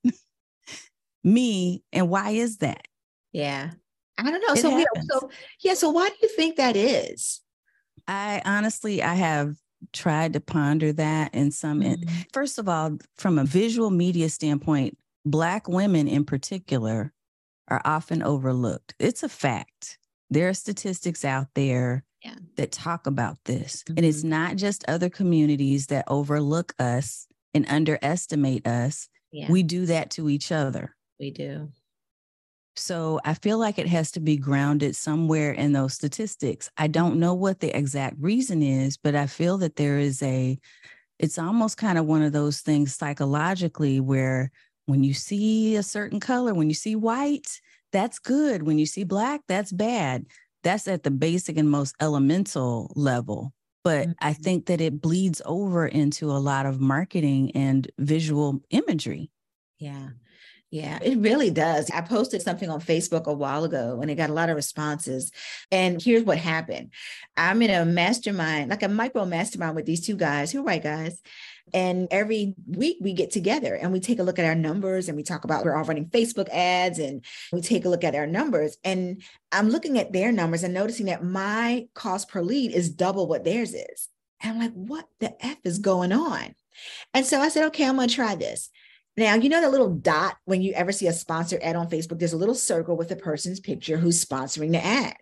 me. 1.25 1.83
And 1.93 2.09
why 2.09 2.31
is 2.31 2.59
that? 2.59 2.87
Yeah. 3.33 3.71
I 4.19 4.31
don't 4.31 4.41
know. 4.41 4.55
It 4.55 4.59
so, 4.59 4.79
yeah, 4.79 4.85
so 5.11 5.31
yeah. 5.61 5.75
So 5.75 5.91
why 5.91 6.09
do 6.09 6.15
you 6.23 6.29
think 6.29 6.57
that 6.57 6.77
is? 6.77 7.43
I 8.09 8.41
honestly, 8.45 9.03
I 9.03 9.15
have 9.15 9.57
tried 9.93 10.33
to 10.33 10.41
ponder 10.41 10.93
that 10.95 11.35
in 11.35 11.51
some. 11.51 11.83
Mm-hmm. 11.83 12.11
First 12.33 12.59
of 12.59 12.69
all, 12.69 12.97
from 13.17 13.39
a 13.39 13.45
visual 13.45 13.91
media 13.91 14.29
standpoint, 14.31 14.97
Black 15.27 15.69
women 15.69 16.07
in 16.07 16.25
particular 16.25 17.13
are 17.69 17.83
often 17.85 18.23
overlooked. 18.23 18.95
It's 18.99 19.23
a 19.23 19.29
fact. 19.29 19.99
There 20.31 20.49
are 20.49 20.55
statistics 20.55 21.25
out 21.25 21.49
there 21.55 22.05
yeah. 22.25 22.35
that 22.57 22.73
talk 22.73 23.07
about 23.07 23.39
this. 23.45 23.83
Mm-hmm. 23.83 23.99
And 23.99 24.07
it's 24.07 24.21
mm-hmm. 24.21 24.31
not 24.31 24.57
just 24.57 24.85
other 24.89 25.09
communities 25.09 25.87
that 25.87 26.05
overlook 26.09 26.75
us 26.79 27.27
and 27.55 27.67
underestimate 27.69 28.67
us. 28.67 29.09
Yeah. 29.33 29.51
We 29.51 29.63
do 29.63 29.87
that 29.87 30.11
to 30.13 30.29
each 30.29 30.53
other. 30.53 30.97
We 31.19 31.31
do. 31.31 31.71
So 32.79 33.21
I 33.25 33.35
feel 33.35 33.59
like 33.59 33.79
it 33.79 33.89
has 33.89 34.11
to 34.13 34.21
be 34.21 34.37
grounded 34.37 34.95
somewhere 34.97 35.53
in 35.53 35.73
those 35.73 35.95
statistics. 35.95 36.71
I 36.77 36.89
don't 36.89 37.19
know 37.19 37.33
what 37.33 37.61
the 37.61 37.75
exact 37.77 38.17
reason 38.21 38.63
is, 38.63 38.99
but 38.99 39.15
I 39.15 39.27
feel 39.27 39.57
that 39.59 39.77
there 39.77 39.99
is 39.99 40.23
a, 40.23 40.59
it's 41.19 41.39
almost 41.39 41.79
kind 41.79 41.97
of 41.97 42.05
one 42.05 42.23
of 42.23 42.33
those 42.33 42.61
things 42.61 42.95
psychologically 42.95 43.99
where 43.99 44.51
when 44.87 45.05
you 45.05 45.15
see 45.15 45.77
a 45.77 45.83
certain 45.83 46.21
color, 46.21 46.55
when 46.55 46.69
you 46.69 46.75
see 46.75 46.97
white, 46.97 47.61
that's 47.93 48.19
good. 48.19 48.63
When 48.63 48.79
you 48.79 48.87
see 48.87 49.05
black, 49.05 49.43
that's 49.49 49.73
bad. 49.73 50.27
That's 50.63 50.89
at 50.89 51.03
the 51.03 51.11
basic 51.11 51.57
and 51.59 51.71
most 51.71 51.95
elemental 52.01 52.93
level. 52.97 53.53
But 53.85 54.09
mm-hmm. 54.09 54.13
I 54.21 54.33
think 54.33 54.67
that 54.67 54.81
it 54.81 55.01
bleeds 55.01 55.43
over 55.45 55.87
into 55.87 56.31
a 56.31 56.39
lot 56.39 56.67
of 56.67 56.81
marketing 56.81 57.53
and 57.53 57.89
visual 57.99 58.61
imagery. 58.71 59.31
Yeah. 59.79 60.09
Yeah, 60.73 60.99
it 61.01 61.19
really 61.19 61.51
does. 61.51 61.91
I 61.91 62.01
posted 62.01 62.43
something 62.43 62.69
on 62.69 62.81
Facebook 62.81 63.27
a 63.27 63.33
while 63.33 63.63
ago 63.63 64.01
and 64.03 64.11
it 64.11 64.17
got 64.17 64.31
a 64.31 64.35
lot 64.35 64.51
of 64.51 64.57
responses. 64.57 65.31
And 65.71 66.03
here's 66.03 66.25
what 66.25 66.39
happened 66.39 66.91
I'm 67.37 67.63
in 67.63 67.71
a 67.71 67.85
mastermind, 67.85 68.71
like 68.71 68.83
a 68.83 68.89
micro 68.89 69.25
mastermind 69.25 69.77
with 69.77 69.87
these 69.87 70.05
two 70.05 70.17
guys 70.17 70.51
who 70.51 70.61
are 70.61 70.65
white 70.65 70.83
guys. 70.83 71.23
And 71.75 72.09
every 72.11 72.55
week 72.67 72.99
we 73.01 73.13
get 73.13 73.31
together 73.31 73.75
and 73.75 73.93
we 73.93 74.01
take 74.01 74.19
a 74.19 74.23
look 74.23 74.39
at 74.39 74.45
our 74.45 74.55
numbers 74.55 75.09
and 75.09 75.17
we 75.17 75.23
talk 75.23 75.45
about 75.45 75.65
we're 75.65 75.77
all 75.77 75.85
running 75.85 76.07
Facebook 76.07 76.49
ads 76.51 76.99
and 76.99 77.25
we 77.53 77.61
take 77.61 77.85
a 77.85 77.89
look 77.89 78.05
at 78.05 78.15
our 78.15 78.27
numbers. 78.27 78.77
And 78.85 79.23
I'm 79.51 79.69
looking 79.71 79.99
at 79.99 80.13
their 80.13 80.31
numbers 80.31 80.63
and 80.63 80.73
noticing 80.73 81.07
that 81.07 81.25
my 81.25 81.89
cost 81.95 82.29
per 82.29 82.43
lead 82.43 82.73
is 82.73 82.91
double 82.91 83.27
what 83.27 83.45
theirs 83.45 83.75
is. 83.75 84.09
And 84.41 84.53
I'm 84.53 84.59
like, 84.61 84.73
what 84.75 85.07
the 85.19 85.45
F 85.45 85.59
is 85.65 85.79
going 85.79 86.13
on? 86.13 86.55
And 87.15 87.27
so 87.27 87.41
I 87.41 87.49
said, 87.49 87.65
okay, 87.67 87.87
I'm 87.87 87.97
going 87.97 88.09
to 88.09 88.15
try 88.15 88.37
this. 88.37 88.71
Now, 89.17 89.35
you 89.35 89.49
know 89.49 89.63
the 89.63 89.71
little 89.71 89.95
dot 89.95 90.37
when 90.45 90.61
you 90.61 90.73
ever 90.75 90.93
see 90.93 91.07
a 91.07 91.13
sponsored 91.13 91.63
ad 91.63 91.75
on 91.75 91.89
Facebook, 91.89 92.19
there's 92.19 92.35
a 92.35 92.39
little 92.39 92.55
circle 92.55 92.97
with 92.97 93.09
the 93.09 93.17
person's 93.17 93.61
picture 93.61 93.97
who's 93.97 94.23
sponsoring 94.23 94.73
the 94.73 94.85
ad. 94.85 95.17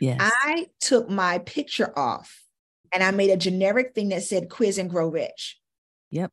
Yes. 0.00 0.20
I 0.22 0.68
took 0.80 1.10
my 1.10 1.38
picture 1.38 1.92
off 1.98 2.44
and 2.92 3.02
I 3.02 3.10
made 3.10 3.30
a 3.30 3.36
generic 3.36 3.92
thing 3.94 4.10
that 4.10 4.22
said 4.22 4.50
quiz 4.50 4.78
and 4.78 4.88
grow 4.88 5.08
rich. 5.08 5.59
Yep. 6.10 6.32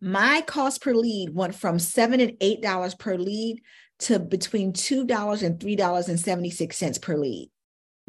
My 0.00 0.42
cost 0.46 0.82
per 0.82 0.94
lead 0.94 1.34
went 1.34 1.54
from 1.54 1.78
seven 1.78 2.20
and 2.20 2.36
eight 2.40 2.62
dollars 2.62 2.94
per 2.94 3.16
lead 3.16 3.60
to 4.00 4.18
between 4.18 4.72
two 4.72 5.04
dollars 5.04 5.42
and 5.42 5.58
three 5.58 5.76
dollars 5.76 6.08
and 6.08 6.20
seventy-six 6.20 6.76
cents 6.76 6.98
per 6.98 7.16
lead. 7.16 7.50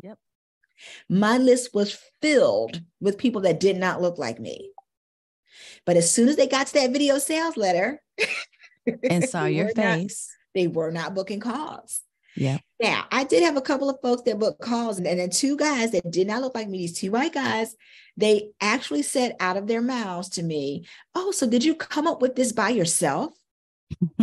Yep. 0.04 0.18
My 1.10 1.38
list 1.38 1.74
was 1.74 2.00
filled 2.22 2.82
with 3.02 3.18
people 3.18 3.42
that 3.42 3.60
did 3.60 3.78
not 3.78 4.02
look 4.02 4.18
like 4.18 4.40
me. 4.40 4.72
But 5.86 5.98
as 5.98 6.12
soon 6.12 6.30
as 6.30 6.36
they 6.36 6.48
got 6.48 6.68
to 6.68 6.74
that 6.74 6.92
video 6.92 7.18
sales 7.18 7.58
letter 7.58 8.02
and 9.10 9.24
saw 9.28 9.46
your 9.46 9.70
face, 9.70 10.30
not, 10.56 10.60
they 10.62 10.68
were 10.68 10.92
not 10.92 11.16
booking 11.16 11.40
calls. 11.40 12.02
Yeah. 12.36 12.60
Now, 12.82 13.06
I 13.12 13.24
did 13.26 13.44
have 13.44 13.58
a 13.58 13.62
couple 13.62 13.90
of 13.90 14.00
folks 14.02 14.22
that 14.24 14.40
booked 14.40 14.62
calls, 14.62 14.98
and 14.98 15.06
then 15.06 15.30
two 15.30 15.58
guys 15.58 15.92
that 15.92 16.10
did 16.10 16.28
not 16.28 16.42
look 16.42 16.56
like 16.56 16.70
me, 16.70 16.78
these 16.80 16.98
two 16.98 17.12
white 17.12 17.34
guys, 17.34 17.76
they 18.16 18.52
actually 18.62 19.02
said 19.02 19.36
out 19.40 19.58
of 19.58 19.68
their 19.68 19.82
mouths 19.82 20.30
to 20.30 20.44
me, 20.44 20.86
Oh, 21.16 21.32
so 21.32 21.48
did 21.48 21.64
you 21.64 21.76
come 21.76 22.08
up 22.08 22.22
with 22.22 22.36
this 22.36 22.52
by 22.52 22.70
yourself? 22.70 23.34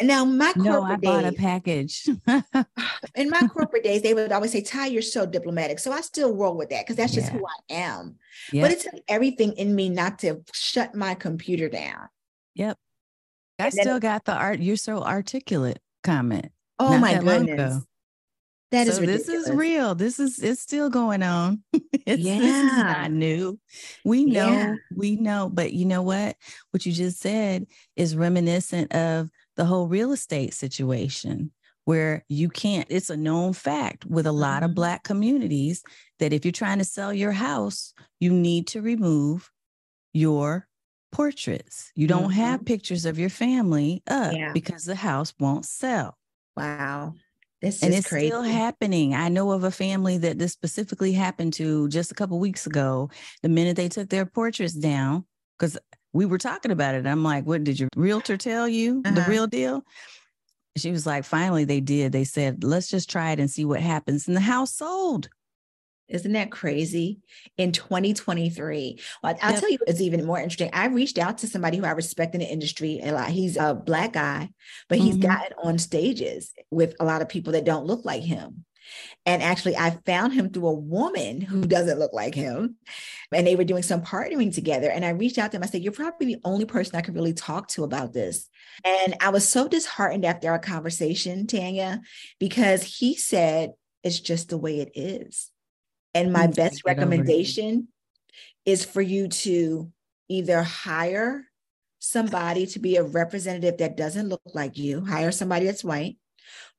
now, 0.00 0.24
my 0.24 0.52
corporate 0.52 0.64
no, 0.64 0.82
I 0.82 0.96
bought 0.96 1.22
days, 1.22 1.32
a 1.32 1.36
package. 1.36 2.08
in 3.14 3.30
my 3.30 3.46
corporate 3.48 3.84
days, 3.84 4.02
they 4.02 4.14
would 4.14 4.32
always 4.32 4.52
say, 4.52 4.62
Ty, 4.62 4.86
you're 4.86 5.02
so 5.02 5.26
diplomatic. 5.26 5.78
So 5.78 5.92
I 5.92 6.00
still 6.00 6.34
roll 6.34 6.56
with 6.56 6.70
that 6.70 6.84
because 6.84 6.96
that's 6.96 7.14
just 7.14 7.32
yeah. 7.32 7.38
who 7.38 7.46
I 7.46 7.74
am. 7.74 8.16
Yep. 8.52 8.62
But 8.62 8.70
it 8.72 8.80
took 8.80 9.00
everything 9.08 9.52
in 9.52 9.74
me 9.74 9.88
not 9.88 10.20
to 10.20 10.42
shut 10.52 10.94
my 10.94 11.14
computer 11.14 11.68
down. 11.68 12.08
Yep. 12.54 12.78
I 13.58 13.70
still 13.70 13.98
got 14.00 14.24
the 14.24 14.34
art. 14.34 14.60
You're 14.60 14.76
so 14.76 15.02
articulate 15.02 15.80
comment. 16.04 16.50
Oh 16.78 16.98
my 16.98 17.18
goodness. 17.18 17.82
That 18.70 18.86
so 18.86 18.92
is 18.92 18.98
this 18.98 19.28
is 19.28 19.50
real. 19.50 19.94
This 19.94 20.20
is 20.20 20.38
it's 20.38 20.60
still 20.60 20.90
going 20.90 21.22
on. 21.22 21.62
it's, 21.72 22.20
yeah. 22.20 22.38
This 22.38 22.72
is 22.72 22.78
not 22.78 23.10
new. 23.10 23.58
We 24.04 24.26
know, 24.26 24.48
yeah. 24.48 24.74
we 24.94 25.16
know. 25.16 25.48
But 25.52 25.72
you 25.72 25.86
know 25.86 26.02
what? 26.02 26.36
What 26.70 26.84
you 26.84 26.92
just 26.92 27.18
said 27.18 27.66
is 27.96 28.14
reminiscent 28.14 28.92
of 28.94 29.30
the 29.56 29.64
whole 29.64 29.88
real 29.88 30.12
estate 30.12 30.52
situation 30.52 31.50
where 31.86 32.22
you 32.28 32.50
can't, 32.50 32.86
it's 32.90 33.08
a 33.08 33.16
known 33.16 33.54
fact 33.54 34.04
with 34.04 34.26
a 34.26 34.32
lot 34.32 34.62
of 34.62 34.68
mm-hmm. 34.68 34.74
Black 34.74 35.02
communities 35.02 35.82
that 36.18 36.34
if 36.34 36.44
you're 36.44 36.52
trying 36.52 36.76
to 36.76 36.84
sell 36.84 37.14
your 37.14 37.32
house, 37.32 37.94
you 38.20 38.30
need 38.30 38.66
to 38.66 38.82
remove 38.82 39.50
your 40.12 40.67
portraits. 41.12 41.90
You 41.94 42.06
don't 42.06 42.30
mm-hmm. 42.30 42.40
have 42.40 42.64
pictures 42.64 43.04
of 43.04 43.18
your 43.18 43.30
family 43.30 44.02
up 44.08 44.34
yeah. 44.34 44.52
because 44.52 44.84
the 44.84 44.94
house 44.94 45.34
won't 45.38 45.64
sell. 45.64 46.16
Wow. 46.56 47.14
This 47.60 47.82
and 47.82 47.92
it's 47.92 48.08
crazy. 48.08 48.28
still 48.28 48.42
happening. 48.42 49.14
I 49.14 49.28
know 49.28 49.50
of 49.50 49.64
a 49.64 49.70
family 49.70 50.18
that 50.18 50.38
this 50.38 50.52
specifically 50.52 51.12
happened 51.12 51.54
to 51.54 51.88
just 51.88 52.12
a 52.12 52.14
couple 52.14 52.38
weeks 52.38 52.66
ago. 52.66 53.10
The 53.42 53.48
minute 53.48 53.76
they 53.76 53.88
took 53.88 54.08
their 54.08 54.26
portraits 54.26 54.74
down, 54.74 55.24
because 55.58 55.76
we 56.12 56.24
were 56.24 56.38
talking 56.38 56.70
about 56.70 56.94
it, 56.94 57.04
I'm 57.04 57.24
like, 57.24 57.46
"What 57.46 57.64
did 57.64 57.80
your 57.80 57.88
realtor 57.96 58.36
tell 58.36 58.68
you? 58.68 59.02
Uh-huh. 59.04 59.14
The 59.14 59.28
real 59.28 59.48
deal?" 59.48 59.82
She 60.76 60.92
was 60.92 61.04
like, 61.04 61.24
"Finally, 61.24 61.64
they 61.64 61.80
did. 61.80 62.12
They 62.12 62.22
said, 62.22 62.62
let's 62.62 62.88
just 62.88 63.10
try 63.10 63.32
it 63.32 63.40
and 63.40 63.50
see 63.50 63.64
what 63.64 63.80
happens." 63.80 64.28
And 64.28 64.36
the 64.36 64.40
house 64.40 64.72
sold. 64.76 65.28
Isn't 66.08 66.32
that 66.32 66.50
crazy? 66.50 67.18
In 67.56 67.72
2023. 67.72 69.00
Well, 69.22 69.36
I'll 69.42 69.52
yep. 69.52 69.60
tell 69.60 69.70
you 69.70 69.78
it's 69.86 70.00
even 70.00 70.24
more 70.24 70.38
interesting. 70.38 70.70
I 70.72 70.86
reached 70.86 71.18
out 71.18 71.38
to 71.38 71.46
somebody 71.46 71.76
who 71.76 71.84
I 71.84 71.90
respect 71.90 72.34
in 72.34 72.40
the 72.40 72.50
industry 72.50 73.00
a 73.02 73.12
lot. 73.12 73.28
He's 73.28 73.56
a 73.56 73.74
black 73.74 74.14
guy, 74.14 74.50
but 74.88 74.98
he's 74.98 75.16
mm-hmm. 75.16 75.28
gotten 75.28 75.52
on 75.62 75.78
stages 75.78 76.52
with 76.70 76.94
a 77.00 77.04
lot 77.04 77.22
of 77.22 77.28
people 77.28 77.52
that 77.52 77.64
don't 77.64 77.86
look 77.86 78.04
like 78.04 78.22
him. 78.22 78.64
And 79.26 79.42
actually, 79.42 79.76
I 79.76 79.98
found 80.06 80.32
him 80.32 80.50
through 80.50 80.68
a 80.68 80.74
woman 80.74 81.40
who 81.40 81.62
doesn't 81.62 81.98
look 81.98 82.12
like 82.12 82.34
him. 82.34 82.76
And 83.32 83.46
they 83.46 83.56
were 83.56 83.64
doing 83.64 83.82
some 83.82 84.02
partnering 84.02 84.54
together. 84.54 84.90
And 84.90 85.04
I 85.04 85.10
reached 85.10 85.38
out 85.38 85.50
to 85.50 85.58
him. 85.58 85.62
I 85.62 85.66
said, 85.66 85.82
You're 85.82 85.92
probably 85.92 86.34
the 86.34 86.40
only 86.44 86.64
person 86.64 86.96
I 86.96 87.02
could 87.02 87.14
really 87.14 87.34
talk 87.34 87.68
to 87.68 87.84
about 87.84 88.12
this. 88.12 88.48
And 88.84 89.14
I 89.20 89.28
was 89.30 89.46
so 89.46 89.68
disheartened 89.68 90.24
after 90.24 90.50
our 90.50 90.58
conversation, 90.58 91.46
Tanya, 91.46 92.00
because 92.38 92.82
he 92.82 93.16
said, 93.16 93.74
It's 94.02 94.20
just 94.20 94.48
the 94.48 94.58
way 94.58 94.80
it 94.80 94.92
is. 94.94 95.50
And 96.14 96.32
my 96.32 96.46
best 96.46 96.82
recommendation 96.84 97.88
is 98.64 98.84
for 98.84 99.02
you 99.02 99.28
to 99.28 99.90
either 100.28 100.62
hire 100.62 101.44
somebody 101.98 102.66
to 102.66 102.78
be 102.78 102.96
a 102.96 103.02
representative 103.02 103.78
that 103.78 103.96
doesn't 103.96 104.28
look 104.28 104.42
like 104.54 104.78
you, 104.78 105.04
hire 105.04 105.32
somebody 105.32 105.66
that's 105.66 105.84
white, 105.84 106.16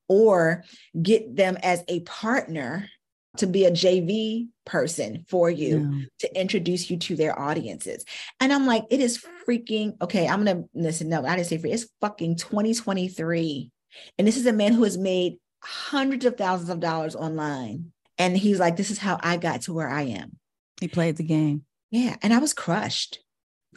or 0.07 0.63
get 1.01 1.35
them 1.35 1.57
as 1.61 1.83
a 1.87 2.01
partner 2.01 2.89
to 3.37 3.47
be 3.47 3.65
a 3.65 3.71
JV 3.71 4.47
person 4.65 5.25
for 5.29 5.49
you 5.49 5.91
yeah. 5.91 6.05
to 6.19 6.39
introduce 6.39 6.89
you 6.89 6.97
to 6.97 7.15
their 7.15 7.37
audiences. 7.39 8.03
And 8.39 8.51
I'm 8.51 8.65
like, 8.65 8.85
it 8.89 8.99
is 8.99 9.23
freaking 9.47 10.01
okay. 10.01 10.27
I'm 10.27 10.43
gonna 10.43 10.63
listen. 10.73 11.09
No, 11.09 11.25
I 11.25 11.35
didn't 11.35 11.47
say 11.47 11.57
free. 11.57 11.71
It's 11.71 11.87
fucking 12.01 12.37
2023. 12.37 13.71
And 14.17 14.27
this 14.27 14.37
is 14.37 14.45
a 14.45 14.53
man 14.53 14.73
who 14.73 14.83
has 14.83 14.97
made 14.97 15.37
hundreds 15.61 16.25
of 16.25 16.37
thousands 16.37 16.69
of 16.69 16.79
dollars 16.79 17.15
online 17.15 17.91
and 18.19 18.38
he's 18.38 18.60
like, 18.60 18.75
this 18.75 18.91
is 18.91 18.99
how 18.99 19.17
I 19.23 19.38
got 19.38 19.62
to 19.62 19.73
where 19.73 19.89
I 19.89 20.03
am. 20.03 20.38
He 20.79 20.89
played 20.89 21.15
the 21.15 21.23
game. 21.23 21.63
Yeah. 21.89 22.17
And 22.21 22.34
I 22.34 22.39
was 22.39 22.53
crushed. 22.53 23.19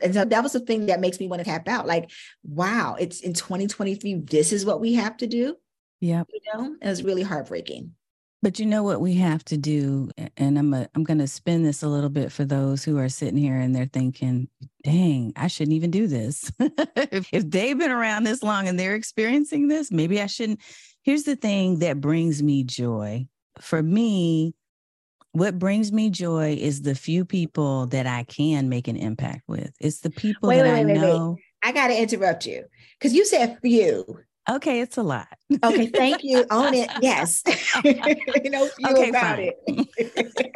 And 0.02 0.12
so 0.12 0.24
that 0.24 0.42
was 0.42 0.52
the 0.52 0.60
thing 0.60 0.86
that 0.86 1.00
makes 1.00 1.20
me 1.20 1.28
want 1.28 1.40
to 1.40 1.44
tap 1.44 1.68
out. 1.68 1.86
Like, 1.86 2.10
wow, 2.42 2.96
it's 2.98 3.20
in 3.20 3.34
2023. 3.34 4.14
This 4.14 4.52
is 4.52 4.66
what 4.66 4.80
we 4.80 4.94
have 4.94 5.16
to 5.18 5.26
do. 5.26 5.56
Yeah. 6.00 6.24
You 6.32 6.40
know, 6.52 6.76
it 6.82 6.88
was 6.88 7.04
really 7.04 7.22
heartbreaking. 7.22 7.92
But 8.42 8.58
you 8.58 8.66
know 8.66 8.82
what 8.82 9.00
we 9.00 9.14
have 9.14 9.44
to 9.44 9.56
do, 9.56 10.10
and 10.36 10.58
I'm 10.58 10.74
a, 10.74 10.88
I'm 10.96 11.04
going 11.04 11.20
to 11.20 11.28
spin 11.28 11.62
this 11.62 11.84
a 11.84 11.88
little 11.88 12.10
bit 12.10 12.32
for 12.32 12.44
those 12.44 12.82
who 12.82 12.98
are 12.98 13.08
sitting 13.08 13.36
here 13.36 13.56
and 13.56 13.72
they're 13.72 13.86
thinking, 13.86 14.48
"Dang, 14.82 15.32
I 15.36 15.46
shouldn't 15.46 15.76
even 15.76 15.92
do 15.92 16.08
this." 16.08 16.50
if, 16.58 17.28
if 17.32 17.48
they've 17.48 17.78
been 17.78 17.92
around 17.92 18.24
this 18.24 18.42
long 18.42 18.66
and 18.66 18.80
they're 18.80 18.96
experiencing 18.96 19.68
this, 19.68 19.92
maybe 19.92 20.20
I 20.20 20.26
shouldn't. 20.26 20.58
Here's 21.02 21.22
the 21.22 21.36
thing 21.36 21.78
that 21.78 22.00
brings 22.00 22.42
me 22.42 22.64
joy 22.64 23.28
for 23.60 23.82
me, 23.82 24.54
what 25.32 25.58
brings 25.58 25.92
me 25.92 26.10
joy 26.10 26.56
is 26.58 26.82
the 26.82 26.94
few 26.94 27.24
people 27.24 27.86
that 27.86 28.06
I 28.06 28.24
can 28.24 28.68
make 28.68 28.86
an 28.86 28.96
impact 28.96 29.42
with. 29.48 29.72
It's 29.80 30.00
the 30.00 30.10
people 30.10 30.50
wait, 30.50 30.58
that 30.58 30.64
wait, 30.64 30.80
I 30.80 30.84
wait, 30.84 30.94
know. 30.94 31.36
I 31.62 31.72
got 31.72 31.88
to 31.88 32.00
interrupt 32.00 32.46
you 32.46 32.64
because 32.98 33.14
you 33.14 33.24
said 33.24 33.58
few. 33.62 34.04
Okay, 34.50 34.80
it's 34.80 34.96
a 34.96 35.02
lot. 35.02 35.28
okay, 35.62 35.86
thank 35.86 36.22
you. 36.22 36.44
Own 36.50 36.74
it. 36.74 36.90
Yes. 37.00 37.42
you 37.84 38.50
know, 38.50 38.66
few 38.66 38.88
okay, 38.88 39.08
about 39.08 39.36
fine. 39.36 39.52
it. 39.96 40.52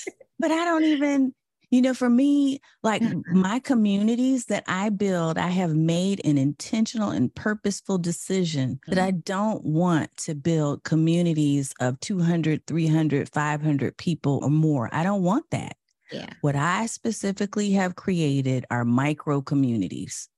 but 0.38 0.50
I 0.50 0.64
don't 0.64 0.84
even, 0.84 1.34
you 1.70 1.82
know, 1.82 1.94
for 1.94 2.08
me, 2.08 2.60
like 2.82 3.02
mm-hmm. 3.02 3.40
my 3.40 3.58
communities 3.58 4.46
that 4.46 4.64
I 4.68 4.90
build, 4.90 5.36
I 5.36 5.48
have 5.48 5.74
made 5.74 6.24
an 6.24 6.38
intentional 6.38 7.10
and 7.10 7.34
purposeful 7.34 7.98
decision 7.98 8.78
that 8.86 8.98
I 8.98 9.10
mm-hmm. 9.10 9.20
don't 9.24 9.64
want 9.64 10.16
to 10.18 10.34
build 10.34 10.84
communities 10.84 11.74
of 11.80 11.98
200, 12.00 12.66
300, 12.66 13.28
500 13.28 13.96
people 13.96 14.40
or 14.42 14.50
more. 14.50 14.88
I 14.92 15.02
don't 15.02 15.22
want 15.22 15.46
that. 15.50 15.76
Yeah. 16.12 16.28
What 16.40 16.54
I 16.54 16.86
specifically 16.86 17.72
have 17.72 17.96
created 17.96 18.64
are 18.70 18.84
micro 18.84 19.42
communities. 19.42 20.28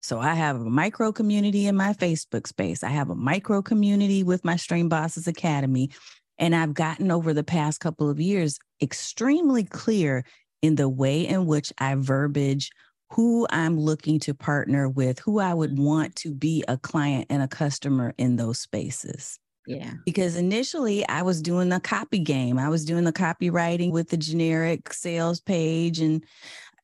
So 0.00 0.18
I 0.18 0.34
have 0.34 0.56
a 0.56 0.64
micro 0.64 1.12
community 1.12 1.66
in 1.66 1.76
my 1.76 1.92
Facebook 1.92 2.46
space. 2.46 2.82
I 2.82 2.88
have 2.88 3.10
a 3.10 3.14
micro 3.14 3.62
community 3.62 4.22
with 4.22 4.44
my 4.44 4.56
Stream 4.56 4.88
Bosses 4.88 5.28
Academy. 5.28 5.90
And 6.38 6.56
I've 6.56 6.74
gotten 6.74 7.10
over 7.10 7.32
the 7.32 7.44
past 7.44 7.78
couple 7.78 8.10
of 8.10 8.18
years 8.18 8.58
extremely 8.80 9.62
clear 9.62 10.24
in 10.62 10.76
the 10.76 10.88
way 10.88 11.26
in 11.26 11.46
which 11.46 11.72
I 11.78 11.94
verbiage 11.96 12.70
who 13.10 13.46
I'm 13.50 13.78
looking 13.78 14.18
to 14.20 14.32
partner 14.32 14.88
with, 14.88 15.18
who 15.18 15.38
I 15.38 15.52
would 15.52 15.78
want 15.78 16.16
to 16.16 16.32
be 16.32 16.64
a 16.66 16.78
client 16.78 17.26
and 17.28 17.42
a 17.42 17.48
customer 17.48 18.14
in 18.16 18.36
those 18.36 18.58
spaces. 18.58 19.38
Yeah. 19.66 19.92
Because 20.06 20.36
initially 20.36 21.06
I 21.08 21.22
was 21.22 21.42
doing 21.42 21.68
the 21.68 21.78
copy 21.78 22.18
game. 22.18 22.58
I 22.58 22.68
was 22.68 22.84
doing 22.84 23.04
the 23.04 23.12
copywriting 23.12 23.92
with 23.92 24.08
the 24.08 24.16
generic 24.16 24.92
sales 24.92 25.40
page 25.40 26.00
and 26.00 26.24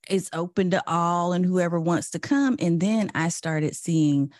it's 0.09 0.31
open 0.33 0.71
to 0.71 0.83
all 0.87 1.33
and 1.33 1.45
whoever 1.45 1.81
wants 1.81 2.11
to 2.11 2.19
come. 2.19 2.57
And 2.59 2.81
then 2.81 3.11
I 3.14 3.31
started 3.31 3.75
seeing 3.75 4.31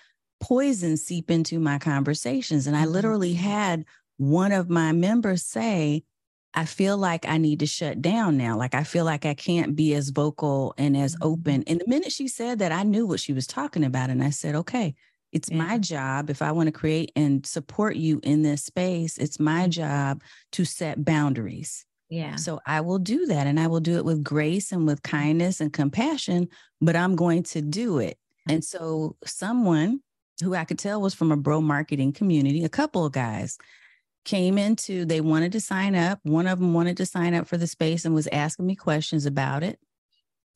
poison 0.41 0.97
seep 0.97 1.31
into 1.31 1.59
my 1.59 1.79
conversations. 1.79 2.67
And 2.67 2.77
I 2.77 2.83
mm-hmm. 2.83 2.93
literally 2.93 3.33
had 3.33 3.85
one 4.19 4.53
of 4.53 4.71
my 4.71 4.93
members 4.93 5.45
say, 5.45 6.05
I 6.55 6.65
feel 6.65 6.97
like 6.97 7.29
I 7.29 7.39
need 7.39 7.61
to 7.61 7.67
shut 7.67 8.01
down 8.01 8.37
now. 8.37 8.57
Like 8.57 8.75
I 8.75 8.83
feel 8.83 9.05
like 9.05 9.27
I 9.27 9.35
can't 9.35 9.77
be 9.77 9.95
as 9.95 10.09
vocal 10.09 10.75
and 10.79 10.97
as 10.97 11.15
mm-hmm. 11.15 11.29
open. 11.29 11.65
And 11.67 11.81
the 11.81 11.89
minute 11.89 12.13
she 12.13 12.29
said 12.29 12.59
that, 12.61 12.73
I 12.73 12.83
knew 12.83 13.07
what 13.07 13.21
she 13.21 13.33
was 13.33 13.47
talking 13.47 13.85
about. 13.85 14.11
And 14.11 14.23
I 14.23 14.31
said, 14.31 14.55
okay, 14.55 14.95
it's 15.31 15.51
yeah. 15.51 15.59
my 15.59 15.79
job. 15.79 16.31
If 16.31 16.41
I 16.41 16.53
want 16.53 16.69
to 16.69 16.73
create 16.73 17.13
and 17.15 17.45
support 17.47 17.97
you 17.97 18.21
in 18.23 18.43
this 18.43 18.65
space, 18.65 19.19
it's 19.19 19.39
my 19.39 19.63
mm-hmm. 19.63 19.71
job 19.71 20.23
to 20.53 20.65
set 20.65 21.05
boundaries. 21.05 21.85
Yeah. 22.09 22.37
So 22.37 22.61
I 22.65 22.81
will 22.81 22.99
do 22.99 23.27
that 23.27 23.47
and 23.47 23.61
I 23.61 23.67
will 23.67 23.81
do 23.81 23.97
it 23.97 24.05
with 24.05 24.25
grace 24.25 24.73
and 24.73 24.87
with 24.87 25.03
kindness 25.03 25.61
and 25.61 25.71
compassion, 25.71 26.49
but 26.81 26.97
I'm 26.97 27.17
going 27.17 27.43
to 27.45 27.61
do 27.61 27.99
it. 27.99 28.17
And 28.49 28.65
so 28.65 29.17
someone 29.27 30.01
who 30.43 30.55
I 30.55 30.65
could 30.65 30.79
tell 30.79 31.03
was 31.03 31.13
from 31.13 31.33
a 31.33 31.37
bro 31.37 31.61
marketing 31.61 32.15
community, 32.15 32.65
a 32.65 32.71
couple 32.71 33.05
of 33.05 33.13
guys 33.13 33.59
came 34.25 34.59
into, 34.59 35.05
they 35.05 35.21
wanted 35.21 35.53
to 35.53 35.61
sign 35.61 35.95
up. 35.95 36.21
One 36.23 36.47
of 36.47 36.59
them 36.59 36.75
wanted 36.75 36.97
to 36.99 37.07
sign 37.07 37.35
up 37.35 37.47
for 37.47 37.57
the 37.57 37.67
space 37.67 38.05
and 38.05 38.15
was 38.15 38.29
asking 38.29 38.67
me 38.67 38.77
questions 38.77 39.27
about 39.27 39.63
it. 39.63 39.79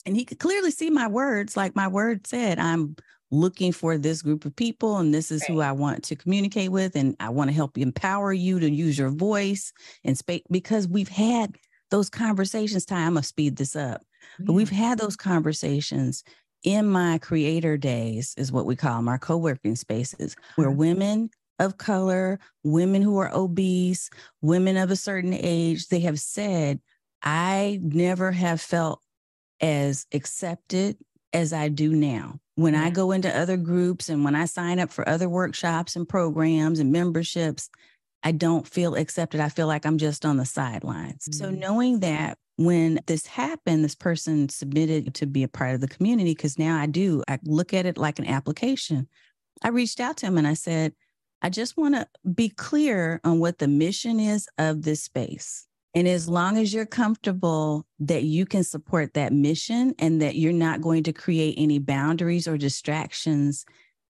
And 0.04 0.16
he 0.16 0.24
could 0.24 0.38
clearly 0.38 0.70
see 0.70 0.90
my 0.90 1.06
words, 1.06 1.56
like 1.56 1.76
my 1.76 1.88
word 1.88 2.26
said, 2.26 2.58
I'm 2.58 2.96
looking 3.32 3.72
for 3.72 3.96
this 3.96 4.20
group 4.20 4.44
of 4.44 4.54
people 4.54 4.98
and 4.98 5.12
this 5.12 5.30
is 5.30 5.40
right. 5.42 5.50
who 5.50 5.60
I 5.60 5.72
want 5.72 6.04
to 6.04 6.16
communicate 6.16 6.70
with 6.70 6.94
and 6.94 7.16
I 7.18 7.30
want 7.30 7.48
to 7.48 7.56
help 7.56 7.78
empower 7.78 8.32
you 8.32 8.60
to 8.60 8.70
use 8.70 8.98
your 8.98 9.08
voice 9.08 9.72
and 10.04 10.16
speak 10.16 10.44
because 10.50 10.86
we've 10.86 11.08
had 11.08 11.56
those 11.90 12.10
conversations 12.10 12.84
time 12.84 13.08
I'm 13.08 13.14
gonna 13.14 13.22
speed 13.22 13.56
this 13.56 13.74
up 13.74 14.02
but 14.38 14.52
we've 14.52 14.70
had 14.70 14.98
those 14.98 15.16
conversations 15.16 16.24
in 16.62 16.86
my 16.86 17.18
creator 17.18 17.78
days 17.78 18.34
is 18.36 18.52
what 18.52 18.66
we 18.66 18.76
call 18.76 18.96
them 18.96 19.08
our 19.08 19.18
co-working 19.18 19.76
spaces 19.76 20.36
where 20.56 20.68
uh-huh. 20.68 20.76
women 20.76 21.30
of 21.62 21.78
color 21.78 22.38
women 22.64 23.02
who 23.02 23.18
are 23.18 23.34
obese 23.34 24.10
women 24.40 24.76
of 24.76 24.90
a 24.90 24.96
certain 24.96 25.32
age 25.34 25.88
they 25.88 26.00
have 26.00 26.18
said 26.18 26.80
I 27.22 27.78
never 27.82 28.32
have 28.32 28.60
felt 28.60 29.00
as 29.60 30.06
accepted 30.12 30.96
as 31.32 31.52
I 31.52 31.68
do 31.68 31.92
now 31.92 32.40
when. 32.56 32.74
I 32.74 32.90
go 32.90 33.12
into 33.12 33.34
other 33.34 33.56
groups 33.56 34.08
and 34.08 34.24
when 34.24 34.34
I 34.34 34.44
sign 34.44 34.78
up 34.78 34.90
for 34.90 35.08
other 35.08 35.28
workshops 35.28 35.96
and 35.96 36.08
programs 36.08 36.80
and 36.80 36.90
memberships, 36.92 37.70
I 38.24 38.32
don't 38.32 38.66
feel 38.66 38.94
accepted. 38.96 39.40
I 39.40 39.48
feel 39.48 39.66
like 39.66 39.86
I'm 39.86 39.98
just 39.98 40.24
on 40.24 40.36
the 40.36 40.44
sidelines. 40.44 41.24
Mm-hmm. 41.24 41.44
So, 41.44 41.50
knowing 41.50 42.00
that 42.00 42.38
when 42.56 43.00
this 43.06 43.26
happened, 43.26 43.84
this 43.84 43.94
person 43.94 44.48
submitted 44.48 45.14
to 45.14 45.26
be 45.26 45.42
a 45.42 45.48
part 45.48 45.74
of 45.74 45.80
the 45.80 45.88
community, 45.88 46.32
because 46.32 46.58
now 46.58 46.78
I 46.78 46.86
do, 46.86 47.22
I 47.28 47.38
look 47.44 47.72
at 47.72 47.86
it 47.86 47.98
like 47.98 48.18
an 48.18 48.26
application. 48.26 49.08
I 49.62 49.68
reached 49.68 50.00
out 50.00 50.18
to 50.18 50.26
him 50.26 50.38
and 50.38 50.46
I 50.46 50.54
said, 50.54 50.92
I 51.42 51.50
just 51.50 51.76
want 51.76 51.96
to 51.96 52.06
be 52.34 52.48
clear 52.48 53.20
on 53.24 53.40
what 53.40 53.58
the 53.58 53.68
mission 53.68 54.20
is 54.20 54.48
of 54.58 54.82
this 54.82 55.02
space. 55.02 55.66
And 55.94 56.08
as 56.08 56.28
long 56.28 56.56
as 56.56 56.72
you're 56.72 56.86
comfortable 56.86 57.84
that 57.98 58.22
you 58.22 58.46
can 58.46 58.64
support 58.64 59.12
that 59.14 59.32
mission 59.32 59.94
and 59.98 60.22
that 60.22 60.36
you're 60.36 60.52
not 60.52 60.80
going 60.80 61.02
to 61.02 61.12
create 61.12 61.56
any 61.58 61.78
boundaries 61.78 62.48
or 62.48 62.56
distractions, 62.56 63.66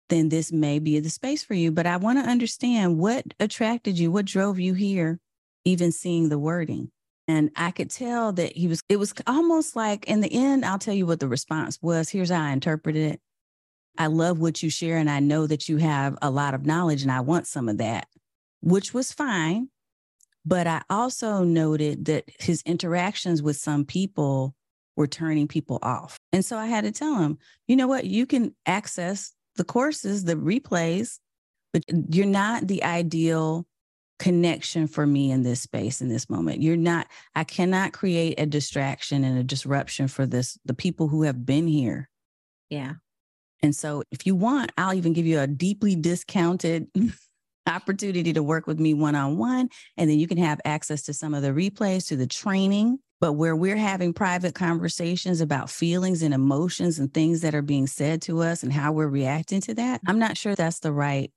then 0.08 0.30
this 0.30 0.50
may 0.50 0.78
be 0.78 0.98
the 0.98 1.10
space 1.10 1.44
for 1.44 1.54
you. 1.54 1.70
But 1.70 1.86
I 1.86 1.98
want 1.98 2.18
to 2.18 2.28
understand 2.28 2.98
what 2.98 3.26
attracted 3.38 3.98
you, 3.98 4.10
what 4.10 4.24
drove 4.24 4.58
you 4.58 4.74
here, 4.74 5.20
even 5.64 5.92
seeing 5.92 6.30
the 6.30 6.38
wording. 6.38 6.90
And 7.28 7.50
I 7.54 7.70
could 7.72 7.90
tell 7.90 8.32
that 8.32 8.56
he 8.56 8.66
was, 8.68 8.80
it 8.88 8.96
was 8.96 9.12
almost 9.26 9.76
like 9.76 10.06
in 10.06 10.22
the 10.22 10.32
end, 10.32 10.64
I'll 10.64 10.78
tell 10.78 10.94
you 10.94 11.04
what 11.04 11.20
the 11.20 11.28
response 11.28 11.78
was. 11.82 12.08
Here's 12.08 12.30
how 12.30 12.42
I 12.42 12.52
interpreted 12.52 13.12
it. 13.12 13.20
I 13.98 14.06
love 14.06 14.38
what 14.38 14.62
you 14.62 14.70
share, 14.70 14.96
and 14.96 15.10
I 15.10 15.20
know 15.20 15.46
that 15.46 15.68
you 15.68 15.76
have 15.78 16.16
a 16.22 16.30
lot 16.30 16.54
of 16.54 16.64
knowledge, 16.64 17.02
and 17.02 17.12
I 17.12 17.20
want 17.20 17.46
some 17.46 17.68
of 17.68 17.78
that, 17.78 18.06
which 18.60 18.94
was 18.94 19.12
fine 19.12 19.68
but 20.48 20.66
I 20.66 20.80
also 20.88 21.44
noted 21.44 22.06
that 22.06 22.24
his 22.38 22.62
interactions 22.62 23.42
with 23.42 23.56
some 23.56 23.84
people 23.84 24.54
were 24.96 25.06
turning 25.06 25.46
people 25.46 25.78
off. 25.82 26.18
And 26.32 26.42
so 26.42 26.56
I 26.56 26.66
had 26.66 26.84
to 26.84 26.90
tell 26.90 27.16
him, 27.16 27.38
you 27.66 27.76
know 27.76 27.86
what, 27.86 28.06
you 28.06 28.24
can 28.24 28.54
access 28.64 29.34
the 29.56 29.64
courses, 29.64 30.24
the 30.24 30.36
replays, 30.36 31.18
but 31.74 31.82
you're 31.88 32.24
not 32.24 32.66
the 32.66 32.82
ideal 32.82 33.66
connection 34.18 34.86
for 34.86 35.06
me 35.06 35.30
in 35.30 35.42
this 35.42 35.60
space 35.60 36.00
in 36.00 36.08
this 36.08 36.30
moment. 36.30 36.62
You're 36.62 36.76
not, 36.78 37.08
I 37.34 37.44
cannot 37.44 37.92
create 37.92 38.40
a 38.40 38.46
distraction 38.46 39.24
and 39.24 39.38
a 39.38 39.44
disruption 39.44 40.08
for 40.08 40.24
this, 40.24 40.58
the 40.64 40.74
people 40.74 41.08
who 41.08 41.24
have 41.24 41.44
been 41.44 41.68
here. 41.68 42.08
Yeah. 42.70 42.94
And 43.62 43.74
so 43.74 44.02
if 44.10 44.26
you 44.26 44.34
want, 44.34 44.72
I'll 44.78 44.94
even 44.94 45.12
give 45.12 45.26
you 45.26 45.40
a 45.40 45.46
deeply 45.46 45.96
discounted 45.96 46.88
opportunity 47.66 48.32
to 48.32 48.42
work 48.42 48.66
with 48.66 48.78
me 48.78 48.94
one 48.94 49.14
on 49.14 49.36
one. 49.36 49.68
And 49.96 50.08
then 50.08 50.18
you 50.18 50.26
can 50.26 50.38
have 50.38 50.60
access 50.64 51.02
to 51.02 51.12
some 51.12 51.34
of 51.34 51.42
the 51.42 51.50
replays, 51.50 52.08
to 52.08 52.16
the 52.16 52.26
training. 52.26 52.98
But 53.20 53.32
where 53.32 53.56
we're 53.56 53.76
having 53.76 54.12
private 54.12 54.54
conversations 54.54 55.40
about 55.40 55.70
feelings 55.70 56.22
and 56.22 56.32
emotions 56.32 57.00
and 57.00 57.12
things 57.12 57.40
that 57.40 57.54
are 57.54 57.62
being 57.62 57.88
said 57.88 58.22
to 58.22 58.42
us 58.42 58.62
and 58.62 58.72
how 58.72 58.92
we're 58.92 59.08
reacting 59.08 59.60
to 59.62 59.74
that, 59.74 60.00
I'm 60.06 60.20
not 60.20 60.36
sure 60.36 60.54
that's 60.54 60.78
the 60.78 60.92
right. 60.92 61.32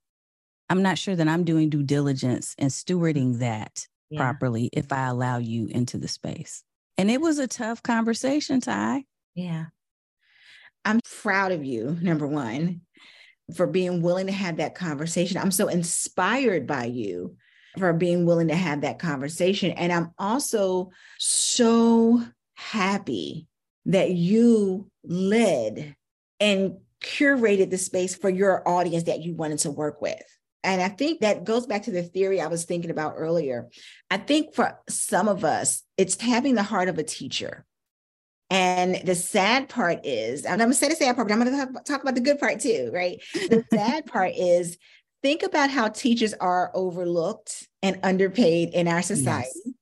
I'm 0.70 0.82
not 0.82 0.96
sure 0.96 1.16
that 1.16 1.26
I'm 1.26 1.42
doing 1.42 1.70
due 1.70 1.82
diligence 1.82 2.54
and 2.56 2.70
stewarding 2.70 3.32
mm-hmm. 3.32 3.40
that 3.40 3.88
yeah. 4.10 4.20
properly 4.20 4.70
if 4.72 4.92
I 4.92 5.08
allow 5.08 5.38
you 5.38 5.66
into 5.66 5.98
the 5.98 6.08
space. 6.08 6.62
And 6.96 7.10
it 7.10 7.20
was 7.20 7.38
a 7.38 7.48
tough 7.48 7.82
conversation, 7.82 8.60
Ty. 8.60 9.04
Yeah. 9.34 9.66
I'm 10.84 11.00
proud 11.22 11.52
of 11.52 11.64
you, 11.64 11.96
number 12.00 12.26
one 12.26 12.82
for 13.56 13.66
being 13.66 14.02
willing 14.02 14.26
to 14.26 14.32
have 14.32 14.56
that 14.58 14.74
conversation. 14.74 15.38
I'm 15.38 15.50
so 15.50 15.68
inspired 15.68 16.66
by 16.66 16.84
you 16.84 17.36
for 17.78 17.92
being 17.92 18.26
willing 18.26 18.48
to 18.48 18.54
have 18.54 18.82
that 18.82 18.98
conversation. 18.98 19.72
And 19.72 19.92
I'm 19.92 20.12
also 20.18 20.90
so 21.18 22.22
happy 22.54 23.46
that 23.86 24.10
you 24.10 24.90
led 25.04 25.96
and 26.38 26.76
curated 27.00 27.70
the 27.70 27.78
space 27.78 28.14
for 28.14 28.30
your 28.30 28.66
audience 28.68 29.04
that 29.04 29.22
you 29.22 29.34
wanted 29.34 29.58
to 29.60 29.70
work 29.70 30.00
with. 30.00 30.22
And 30.64 30.80
I 30.80 30.88
think 30.88 31.20
that 31.20 31.44
goes 31.44 31.66
back 31.66 31.84
to 31.84 31.90
the 31.90 32.04
theory 32.04 32.40
I 32.40 32.46
was 32.46 32.64
thinking 32.64 32.92
about 32.92 33.14
earlier. 33.16 33.68
I 34.10 34.18
think 34.18 34.54
for 34.54 34.78
some 34.88 35.28
of 35.28 35.44
us, 35.44 35.82
it's 35.96 36.20
having 36.20 36.54
the 36.54 36.62
heart 36.62 36.88
of 36.88 36.98
a 36.98 37.02
teacher. 37.02 37.64
And 38.52 38.96
the 39.06 39.14
sad 39.14 39.70
part 39.70 40.04
is, 40.04 40.44
I'm 40.44 40.58
going 40.58 40.68
to 40.68 40.76
say 40.76 40.90
the 40.90 40.94
sad 40.94 41.16
part, 41.16 41.26
but 41.26 41.32
I'm 41.32 41.42
going 41.42 41.74
to 41.74 41.80
talk 41.84 42.02
about 42.02 42.14
the 42.14 42.20
good 42.20 42.38
part 42.38 42.60
too, 42.60 42.90
right? 42.92 43.18
The 43.32 43.64
sad 43.72 44.04
part 44.04 44.34
is 44.36 44.76
think 45.22 45.42
about 45.42 45.70
how 45.70 45.88
teachers 45.88 46.34
are 46.34 46.70
overlooked 46.74 47.66
and 47.82 47.98
underpaid 48.02 48.74
in 48.74 48.88
our 48.88 49.00
society. 49.00 49.48
Yes. 49.64 49.74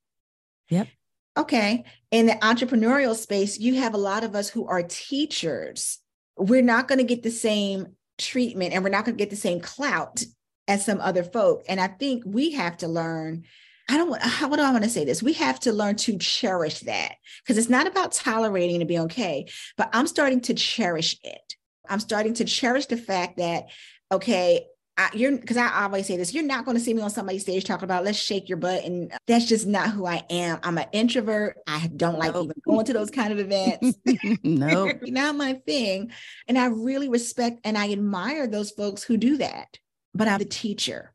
Yep. 0.69 0.87
Okay. 1.35 1.83
In 2.11 2.27
the 2.27 2.33
entrepreneurial 2.35 3.13
space, 3.13 3.59
you 3.59 3.75
have 3.75 3.93
a 3.93 3.97
lot 3.97 4.23
of 4.23 4.35
us 4.35 4.47
who 4.47 4.65
are 4.67 4.83
teachers. 4.83 5.99
We're 6.37 6.61
not 6.61 6.87
going 6.87 6.99
to 6.99 7.03
get 7.03 7.23
the 7.23 7.29
same 7.29 7.87
treatment 8.17 8.73
and 8.73 8.85
we're 8.85 8.89
not 8.89 9.03
going 9.03 9.17
to 9.17 9.21
get 9.21 9.31
the 9.31 9.35
same 9.35 9.59
clout 9.59 10.23
as 10.69 10.85
some 10.85 11.01
other 11.01 11.25
folk. 11.25 11.65
And 11.67 11.81
I 11.81 11.87
think 11.87 12.23
we 12.25 12.51
have 12.51 12.77
to 12.77 12.87
learn 12.87 13.43
I 13.91 13.97
don't 13.97 14.09
want, 14.09 14.21
how, 14.23 14.47
what 14.47 14.55
do 14.55 14.63
I 14.63 14.71
want 14.71 14.85
to 14.85 14.89
say 14.89 15.03
this? 15.03 15.21
We 15.21 15.33
have 15.33 15.59
to 15.61 15.73
learn 15.73 15.97
to 15.97 16.17
cherish 16.17 16.79
that 16.81 17.15
because 17.43 17.57
it's 17.57 17.69
not 17.69 17.87
about 17.87 18.13
tolerating 18.13 18.79
to 18.79 18.85
be 18.85 18.97
okay, 18.99 19.47
but 19.75 19.89
I'm 19.91 20.07
starting 20.07 20.39
to 20.41 20.53
cherish 20.53 21.17
it. 21.23 21.55
I'm 21.89 21.99
starting 21.99 22.33
to 22.35 22.45
cherish 22.45 22.85
the 22.85 22.95
fact 22.95 23.35
that, 23.35 23.65
okay, 24.09 24.65
I, 24.95 25.09
you're 25.13 25.37
because 25.37 25.57
I 25.57 25.83
always 25.83 26.05
say 26.05 26.15
this, 26.15 26.33
you're 26.33 26.45
not 26.45 26.63
going 26.63 26.77
to 26.77 26.83
see 26.83 26.93
me 26.93 27.01
on 27.01 27.09
somebody's 27.09 27.41
stage 27.41 27.65
talking 27.65 27.83
about 27.83 28.05
let's 28.05 28.17
shake 28.17 28.47
your 28.47 28.59
butt. 28.59 28.85
And 28.85 29.11
that's 29.27 29.45
just 29.45 29.67
not 29.67 29.89
who 29.89 30.05
I 30.05 30.23
am. 30.29 30.59
I'm 30.63 30.77
an 30.77 30.87
introvert. 30.93 31.57
I 31.67 31.87
don't 31.93 32.17
like 32.17 32.33
nope. 32.33 32.45
even 32.45 32.61
going 32.65 32.85
to 32.85 32.93
those 32.93 33.11
kind 33.11 33.33
of 33.33 33.39
events. 33.39 33.97
no, 34.41 34.85
nope. 34.85 34.97
not 35.03 35.35
my 35.35 35.55
thing. 35.65 36.11
And 36.47 36.57
I 36.57 36.67
really 36.67 37.09
respect 37.09 37.59
and 37.65 37.77
I 37.77 37.91
admire 37.91 38.47
those 38.47 38.71
folks 38.71 39.03
who 39.03 39.17
do 39.17 39.35
that. 39.37 39.79
But 40.13 40.29
I'm 40.29 40.39
the 40.39 40.45
teacher. 40.45 41.13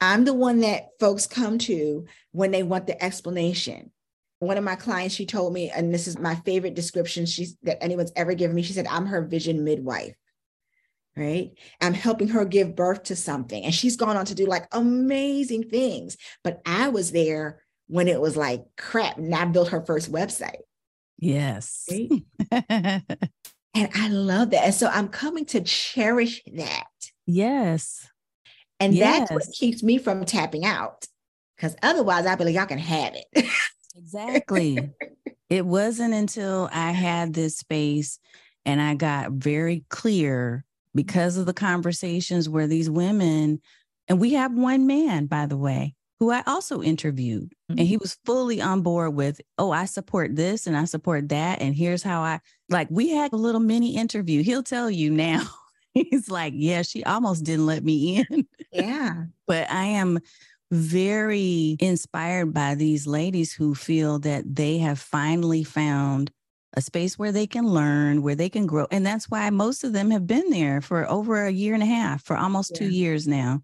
I'm 0.00 0.24
the 0.24 0.34
one 0.34 0.60
that 0.60 0.90
folks 1.00 1.26
come 1.26 1.58
to 1.58 2.06
when 2.32 2.50
they 2.50 2.62
want 2.62 2.86
the 2.86 3.02
explanation. 3.02 3.90
One 4.40 4.56
of 4.56 4.64
my 4.64 4.76
clients, 4.76 5.14
she 5.14 5.26
told 5.26 5.52
me, 5.52 5.70
and 5.70 5.92
this 5.92 6.06
is 6.06 6.18
my 6.18 6.36
favorite 6.36 6.74
description 6.74 7.26
she's 7.26 7.56
that 7.64 7.82
anyone's 7.82 8.12
ever 8.14 8.34
given 8.34 8.54
me. 8.54 8.62
She 8.62 8.72
said, 8.72 8.86
I'm 8.86 9.06
her 9.06 9.22
vision 9.22 9.64
midwife. 9.64 10.14
Right. 11.16 11.50
I'm 11.80 11.94
helping 11.94 12.28
her 12.28 12.44
give 12.44 12.76
birth 12.76 13.04
to 13.04 13.16
something. 13.16 13.64
And 13.64 13.74
she's 13.74 13.96
gone 13.96 14.16
on 14.16 14.26
to 14.26 14.36
do 14.36 14.46
like 14.46 14.68
amazing 14.70 15.68
things. 15.68 16.16
But 16.44 16.60
I 16.64 16.90
was 16.90 17.10
there 17.10 17.60
when 17.88 18.06
it 18.06 18.20
was 18.20 18.36
like 18.36 18.62
crap. 18.76 19.18
And 19.18 19.34
I 19.34 19.44
built 19.46 19.70
her 19.70 19.84
first 19.84 20.12
website. 20.12 20.60
Yes. 21.18 21.88
Right? 22.52 23.02
And 23.78 23.90
I 23.94 24.08
love 24.08 24.50
that. 24.50 24.64
And 24.64 24.74
so 24.74 24.88
I'm 24.88 25.08
coming 25.08 25.44
to 25.46 25.60
cherish 25.60 26.42
that. 26.54 26.86
Yes. 27.26 28.08
And 28.80 28.94
yes. 28.94 29.18
that's 29.18 29.30
what 29.32 29.54
keeps 29.54 29.82
me 29.82 29.98
from 29.98 30.24
tapping 30.24 30.64
out. 30.64 31.06
Because 31.56 31.74
otherwise, 31.82 32.26
I'd 32.26 32.38
be 32.38 32.44
like, 32.44 32.54
y'all 32.54 32.66
can 32.66 32.78
have 32.78 33.14
it. 33.14 33.46
exactly. 33.96 34.78
It 35.50 35.64
wasn't 35.64 36.12
until 36.12 36.68
I 36.72 36.90
had 36.90 37.32
this 37.32 37.56
space 37.56 38.18
and 38.66 38.82
I 38.82 38.94
got 38.94 39.32
very 39.32 39.84
clear 39.88 40.64
because 40.94 41.38
of 41.38 41.46
the 41.46 41.54
conversations 41.54 42.48
where 42.48 42.66
these 42.66 42.90
women, 42.90 43.60
and 44.08 44.20
we 44.20 44.34
have 44.34 44.52
one 44.52 44.86
man, 44.86 45.24
by 45.24 45.46
the 45.46 45.56
way, 45.56 45.94
who 46.20 46.30
I 46.30 46.42
also 46.46 46.82
interviewed, 46.82 47.44
mm-hmm. 47.44 47.78
and 47.78 47.88
he 47.88 47.94
mm-hmm. 47.94 48.02
was 48.02 48.18
fully 48.26 48.60
on 48.60 48.82
board 48.82 49.14
with, 49.14 49.40
oh, 49.56 49.70
I 49.70 49.86
support 49.86 50.36
this 50.36 50.66
and 50.66 50.76
I 50.76 50.84
support 50.84 51.30
that. 51.30 51.62
And 51.62 51.74
here's 51.74 52.02
how 52.02 52.20
I 52.20 52.40
like, 52.68 52.88
we 52.90 53.10
had 53.10 53.32
a 53.32 53.36
little 53.36 53.60
mini 53.60 53.96
interview. 53.96 54.42
He'll 54.42 54.62
tell 54.62 54.90
you 54.90 55.10
now. 55.10 55.44
He's 55.94 56.28
like, 56.28 56.52
yeah, 56.54 56.82
she 56.82 57.04
almost 57.04 57.44
didn't 57.44 57.66
let 57.66 57.82
me 57.82 58.18
in. 58.30 58.46
Yeah. 58.72 59.24
but 59.46 59.70
I 59.70 59.84
am 59.84 60.18
very 60.70 61.76
inspired 61.80 62.52
by 62.52 62.74
these 62.74 63.06
ladies 63.06 63.52
who 63.52 63.74
feel 63.74 64.18
that 64.20 64.44
they 64.54 64.78
have 64.78 64.98
finally 64.98 65.64
found 65.64 66.30
a 66.74 66.82
space 66.82 67.18
where 67.18 67.32
they 67.32 67.46
can 67.46 67.66
learn, 67.66 68.22
where 68.22 68.34
they 68.34 68.50
can 68.50 68.66
grow. 68.66 68.86
And 68.90 69.04
that's 69.04 69.30
why 69.30 69.48
most 69.50 69.84
of 69.84 69.92
them 69.92 70.10
have 70.10 70.26
been 70.26 70.50
there 70.50 70.80
for 70.80 71.08
over 71.08 71.46
a 71.46 71.50
year 71.50 71.74
and 71.74 71.82
a 71.82 71.86
half, 71.86 72.22
for 72.22 72.36
almost 72.36 72.72
yeah. 72.72 72.78
two 72.78 72.90
years 72.90 73.26
now, 73.26 73.62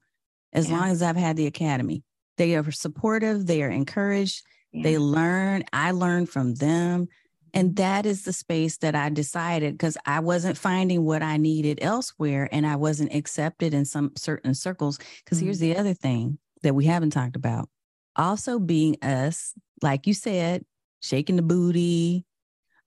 as 0.52 0.70
yeah. 0.70 0.78
long 0.78 0.90
as 0.90 1.02
I've 1.02 1.16
had 1.16 1.36
the 1.36 1.46
academy. 1.46 2.02
They 2.36 2.56
are 2.56 2.70
supportive, 2.72 3.46
they 3.46 3.62
are 3.62 3.70
encouraged, 3.70 4.42
yeah. 4.72 4.82
they 4.82 4.98
learn. 4.98 5.64
I 5.72 5.90
learn 5.90 6.26
from 6.26 6.54
them. 6.54 7.08
And 7.54 7.70
mm-hmm. 7.70 7.74
that 7.76 8.04
is 8.04 8.24
the 8.24 8.32
space 8.32 8.76
that 8.78 8.94
I 8.94 9.08
decided 9.08 9.74
because 9.74 9.96
I 10.04 10.20
wasn't 10.20 10.58
finding 10.58 11.04
what 11.04 11.22
I 11.22 11.38
needed 11.38 11.78
elsewhere 11.80 12.48
and 12.52 12.66
I 12.66 12.76
wasn't 12.76 13.14
accepted 13.14 13.72
in 13.72 13.84
some 13.84 14.12
certain 14.16 14.54
circles. 14.54 14.98
Because 15.24 15.38
mm-hmm. 15.38 15.46
here's 15.46 15.60
the 15.60 15.76
other 15.76 15.94
thing 15.94 16.38
that 16.62 16.74
we 16.74 16.84
haven't 16.84 17.10
talked 17.10 17.36
about 17.36 17.68
also 18.16 18.58
being 18.58 18.96
us, 19.02 19.54
like 19.82 20.06
you 20.06 20.14
said, 20.14 20.64
shaking 21.00 21.36
the 21.36 21.42
booty, 21.42 22.24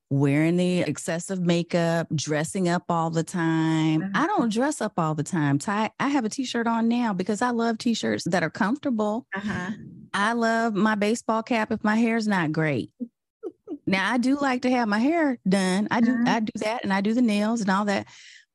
wearing 0.10 0.58
the 0.58 0.82
excessive 0.82 1.40
makeup, 1.40 2.08
dressing 2.16 2.70
up 2.70 2.84
all 2.90 3.10
the 3.10 3.24
time. 3.24 4.12
I 4.16 4.24
uh-huh. 4.24 4.28
don't 4.28 4.54
dress 4.54 4.82
up 4.82 4.94
all 4.98 5.16
the 5.16 5.24
time. 5.24 5.60
Ty, 5.60 5.92
I 6.00 6.10
have 6.10 6.26
a 6.26 6.30
t-shirt 6.30 6.68
on 6.68 6.88
now 6.88 7.14
because 7.14 7.42
I 7.42 7.50
love 7.50 7.78
t-shirts 7.78 8.24
that 8.26 8.44
are 8.44 8.50
comfortable. 8.50 9.28
Uh-huh. 9.36 9.72
I 10.14 10.34
love 10.34 10.74
my 10.74 10.96
baseball 10.96 11.44
cap 11.44 11.72
if 11.72 11.84
my 11.84 11.96
hair's 11.96 12.28
not 12.28 12.52
great. 12.52 12.92
Now 13.88 14.12
I 14.12 14.18
do 14.18 14.38
like 14.40 14.62
to 14.64 14.70
have 14.70 14.88
my 14.88 15.00
hair 15.00 15.40
done. 15.48 15.88
I 15.90 16.02
do 16.02 16.12
uh-huh. 16.12 16.24
I 16.28 16.40
do 16.42 16.52
that 16.58 16.84
and 16.84 16.94
I 16.94 17.02
do 17.02 17.14
the 17.14 17.22
nails 17.22 17.62
and 17.62 17.70
all 17.70 17.86
that. 17.86 18.08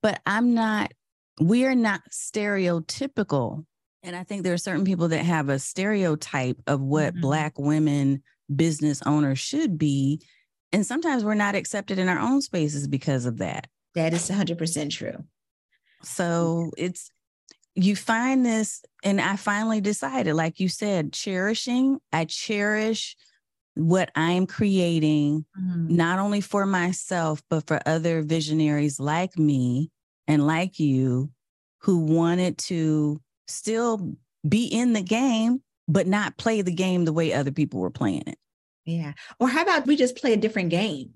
But 0.03 0.21
I'm 0.27 0.55
not 0.55 0.92
we 1.40 1.64
are 1.64 1.75
not 1.75 2.03
stereotypical. 2.11 3.64
And 4.05 4.14
I 4.14 4.25
think 4.25 4.42
there 4.42 4.53
are 4.53 4.59
certain 4.59 4.85
people 4.85 5.09
that 5.09 5.25
have 5.25 5.49
a 5.49 5.59
stereotype 5.59 6.59
of 6.66 6.81
what 6.81 7.12
mm-hmm. 7.12 7.21
black 7.21 7.59
women 7.59 8.23
business 8.55 9.01
owners 9.07 9.38
should 9.38 9.79
be 9.79 10.21
and 10.73 10.87
sometimes 10.87 11.23
we're 11.23 11.35
not 11.35 11.55
accepted 11.55 11.99
in 11.99 12.09
our 12.09 12.18
own 12.18 12.40
spaces 12.40 12.88
because 12.88 13.27
of 13.27 13.38
that. 13.38 13.68
That 13.95 14.14
is 14.14 14.31
100% 14.31 14.90
true. 14.90 15.25
So 16.03 16.71
it's, 16.79 17.11
you 17.75 17.95
find 17.95 18.45
this, 18.45 18.83
and 19.05 19.21
I 19.21 19.37
finally 19.37 19.81
decided, 19.81 20.35
like 20.35 20.61
you 20.61 20.68
said, 20.68 21.12
cherishing, 21.12 21.99
I 22.12 22.25
cherish 22.25 23.16
what 23.74 24.11
I'm 24.14 24.46
creating, 24.46 25.44
mm-hmm. 25.58 25.96
not 25.96 26.18
only 26.18 26.40
for 26.40 26.66
myself, 26.66 27.42
but 27.48 27.66
for 27.66 27.80
other 27.87 28.22
visionaries 28.22 29.00
like 29.00 29.38
me 29.38 29.90
and 30.26 30.46
like 30.46 30.78
you 30.78 31.30
who 31.78 31.98
wanted 31.98 32.58
to 32.58 33.20
still 33.46 34.16
be 34.48 34.66
in 34.66 34.92
the 34.92 35.02
game, 35.02 35.62
but 35.88 36.06
not 36.06 36.37
play 36.37 36.62
the 36.62 36.72
game 36.72 37.04
the 37.04 37.12
way 37.12 37.32
other 37.32 37.50
people 37.50 37.80
were 37.80 37.90
playing 37.90 38.24
it. 38.26 38.38
Yeah. 38.85 39.12
Or 39.38 39.48
how 39.48 39.62
about 39.62 39.87
we 39.87 39.96
just 39.96 40.16
play 40.16 40.32
a 40.32 40.37
different 40.37 40.70
game? 40.70 41.11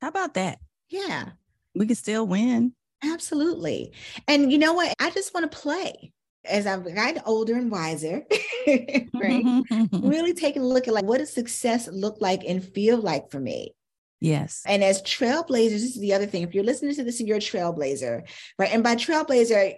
How 0.00 0.08
about 0.08 0.34
that? 0.34 0.58
Yeah. 0.88 1.30
We 1.74 1.86
can 1.86 1.96
still 1.96 2.26
win. 2.26 2.72
Absolutely. 3.02 3.92
And 4.28 4.52
you 4.52 4.58
know 4.58 4.74
what? 4.74 4.92
I 5.00 5.10
just 5.10 5.32
want 5.32 5.50
to 5.50 5.58
play 5.58 6.12
as 6.44 6.66
I've 6.66 6.84
gotten 6.84 7.22
older 7.26 7.54
and 7.54 7.70
wiser, 7.70 8.24
right? 8.66 9.44
Mm-hmm. 9.44 10.08
really 10.08 10.32
taking 10.32 10.62
a 10.62 10.66
look 10.66 10.88
at 10.88 10.94
like 10.94 11.04
what 11.04 11.18
does 11.18 11.32
success 11.32 11.88
look 11.88 12.20
like 12.20 12.44
and 12.46 12.64
feel 12.64 12.98
like 12.98 13.30
for 13.30 13.40
me? 13.40 13.74
Yes. 14.20 14.62
And 14.66 14.84
as 14.84 15.02
trailblazers, 15.02 15.70
this 15.70 15.96
is 15.96 16.00
the 16.00 16.12
other 16.12 16.26
thing. 16.26 16.42
If 16.42 16.54
you're 16.54 16.64
listening 16.64 16.94
to 16.94 17.04
this 17.04 17.20
and 17.20 17.28
you're 17.28 17.38
a 17.38 17.40
trailblazer, 17.40 18.28
right? 18.58 18.72
And 18.72 18.82
by 18.82 18.94
trailblazer, 18.94 19.76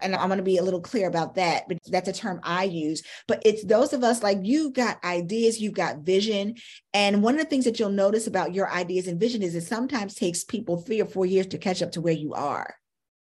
and 0.00 0.14
I'm 0.16 0.28
going 0.28 0.38
to 0.38 0.42
be 0.42 0.56
a 0.56 0.62
little 0.62 0.80
clear 0.80 1.06
about 1.06 1.34
that, 1.34 1.68
but 1.68 1.78
that's 1.86 2.08
a 2.08 2.12
term 2.12 2.40
I 2.42 2.64
use. 2.64 3.02
But 3.28 3.42
it's 3.44 3.64
those 3.64 3.92
of 3.92 4.02
us 4.02 4.22
like 4.22 4.38
you've 4.42 4.72
got 4.72 5.02
ideas, 5.04 5.60
you've 5.60 5.74
got 5.74 5.98
vision. 5.98 6.56
And 6.92 7.22
one 7.22 7.34
of 7.34 7.40
the 7.40 7.48
things 7.48 7.66
that 7.66 7.78
you'll 7.78 7.90
notice 7.90 8.26
about 8.26 8.54
your 8.54 8.70
ideas 8.70 9.06
and 9.06 9.20
vision 9.20 9.42
is 9.42 9.54
it 9.54 9.62
sometimes 9.62 10.14
takes 10.14 10.42
people 10.42 10.78
three 10.78 11.00
or 11.00 11.06
four 11.06 11.26
years 11.26 11.46
to 11.48 11.58
catch 11.58 11.82
up 11.82 11.92
to 11.92 12.00
where 12.00 12.14
you 12.14 12.34
are. 12.34 12.74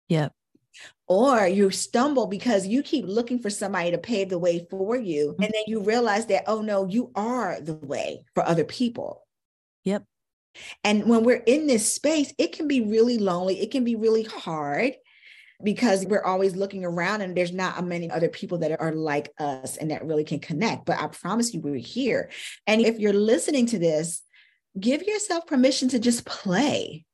Yep. 0.07 0.33
Or 1.07 1.47
you 1.47 1.69
stumble 1.69 2.27
because 2.27 2.65
you 2.65 2.81
keep 2.81 3.05
looking 3.05 3.39
for 3.39 3.49
somebody 3.49 3.91
to 3.91 3.97
pave 3.97 4.29
the 4.29 4.39
way 4.39 4.65
for 4.69 4.95
you. 4.95 5.33
Mm-hmm. 5.33 5.43
And 5.43 5.53
then 5.53 5.63
you 5.67 5.81
realize 5.81 6.25
that, 6.27 6.45
oh 6.47 6.61
no, 6.61 6.87
you 6.87 7.11
are 7.15 7.59
the 7.61 7.75
way 7.75 8.25
for 8.33 8.45
other 8.45 8.63
people. 8.63 9.25
Yep. 9.83 10.03
And 10.83 11.05
when 11.07 11.23
we're 11.23 11.43
in 11.45 11.67
this 11.67 11.91
space, 11.91 12.33
it 12.37 12.53
can 12.53 12.67
be 12.67 12.81
really 12.81 13.17
lonely. 13.17 13.61
It 13.61 13.71
can 13.71 13.83
be 13.83 13.95
really 13.95 14.23
hard 14.23 14.93
because 15.63 16.05
we're 16.05 16.23
always 16.23 16.55
looking 16.55 16.83
around 16.83 17.21
and 17.21 17.35
there's 17.35 17.53
not 17.53 17.83
many 17.85 18.09
other 18.09 18.29
people 18.29 18.57
that 18.59 18.79
are 18.79 18.91
like 18.91 19.31
us 19.39 19.77
and 19.77 19.91
that 19.91 20.05
really 20.05 20.23
can 20.23 20.39
connect. 20.39 20.85
But 20.85 20.99
I 20.99 21.07
promise 21.07 21.53
you, 21.53 21.61
we're 21.61 21.75
here. 21.75 22.29
And 22.67 22.81
if 22.81 22.99
you're 22.99 23.13
listening 23.13 23.65
to 23.67 23.79
this, 23.79 24.21
give 24.79 25.03
yourself 25.03 25.47
permission 25.47 25.89
to 25.89 25.99
just 25.99 26.25
play 26.25 27.05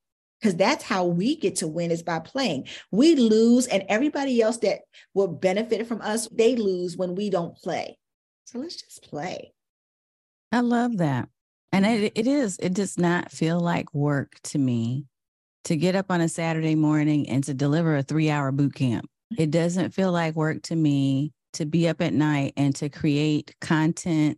because 0.41 0.56
that's 0.56 0.84
how 0.84 1.06
we 1.06 1.36
get 1.36 1.58
to 1.58 1.67
win 1.67 1.91
is 1.91 2.01
by 2.01 2.19
playing. 2.19 2.67
We 2.91 3.15
lose, 3.15 3.67
and 3.67 3.84
everybody 3.88 4.41
else 4.41 4.58
that 4.58 4.80
will 5.13 5.27
benefit 5.27 5.86
from 5.88 6.01
us, 6.01 6.27
they 6.32 6.56
lose 6.56 6.97
when 6.97 7.15
we 7.15 7.30
don't 7.30 7.56
play. 7.56 7.97
So 8.45 8.60
let's 8.60 8.82
just 8.82 9.04
play. 9.04 9.54
I 10.51 10.62
love 10.62 10.97
that. 10.97 11.30
And 11.71 11.86
it, 11.86 12.12
it 12.15 12.27
is, 12.27 12.58
it 12.60 12.73
does 12.73 12.97
not 12.97 13.32
feel 13.32 13.60
like 13.60 13.93
work 13.93 14.36
to 14.45 14.58
me 14.58 15.06
to 15.65 15.77
get 15.77 15.95
up 15.95 16.08
on 16.10 16.21
a 16.21 16.27
Saturday 16.27 16.75
morning 16.75 17.30
and 17.30 17.43
to 17.45 17.54
deliver 17.54 17.95
a 17.95 18.04
three 18.04 18.30
hour 18.30 18.51
boot 18.51 18.73
camp. 18.73 19.08
It 19.38 19.51
doesn't 19.51 19.93
feel 19.93 20.12
like 20.12 20.36
work 20.36 20.63
to 20.63 20.75
me 20.75 21.32
to 21.54 21.65
be 21.65 21.88
up 21.88 22.01
at 22.01 22.13
night 22.13 22.54
and 22.58 22.75
to 22.77 22.89
create 22.89 23.56
content 23.62 24.38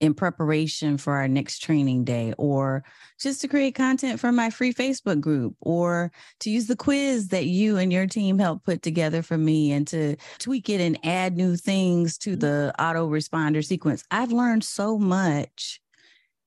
in 0.00 0.14
preparation 0.14 0.98
for 0.98 1.14
our 1.14 1.28
next 1.28 1.60
training 1.60 2.04
day 2.04 2.34
or 2.36 2.84
just 3.18 3.40
to 3.40 3.48
create 3.48 3.74
content 3.74 4.20
for 4.20 4.30
my 4.30 4.50
free 4.50 4.72
Facebook 4.72 5.20
group 5.20 5.54
or 5.60 6.12
to 6.40 6.50
use 6.50 6.66
the 6.66 6.76
quiz 6.76 7.28
that 7.28 7.46
you 7.46 7.78
and 7.78 7.92
your 7.92 8.06
team 8.06 8.38
helped 8.38 8.64
put 8.64 8.82
together 8.82 9.22
for 9.22 9.38
me 9.38 9.72
and 9.72 9.86
to 9.86 10.16
tweak 10.38 10.68
it 10.68 10.80
and 10.80 10.98
add 11.04 11.36
new 11.36 11.56
things 11.56 12.18
to 12.18 12.36
the 12.36 12.74
autoresponder 12.78 13.64
sequence. 13.64 14.04
I've 14.10 14.32
learned 14.32 14.64
so 14.64 14.98
much 14.98 15.80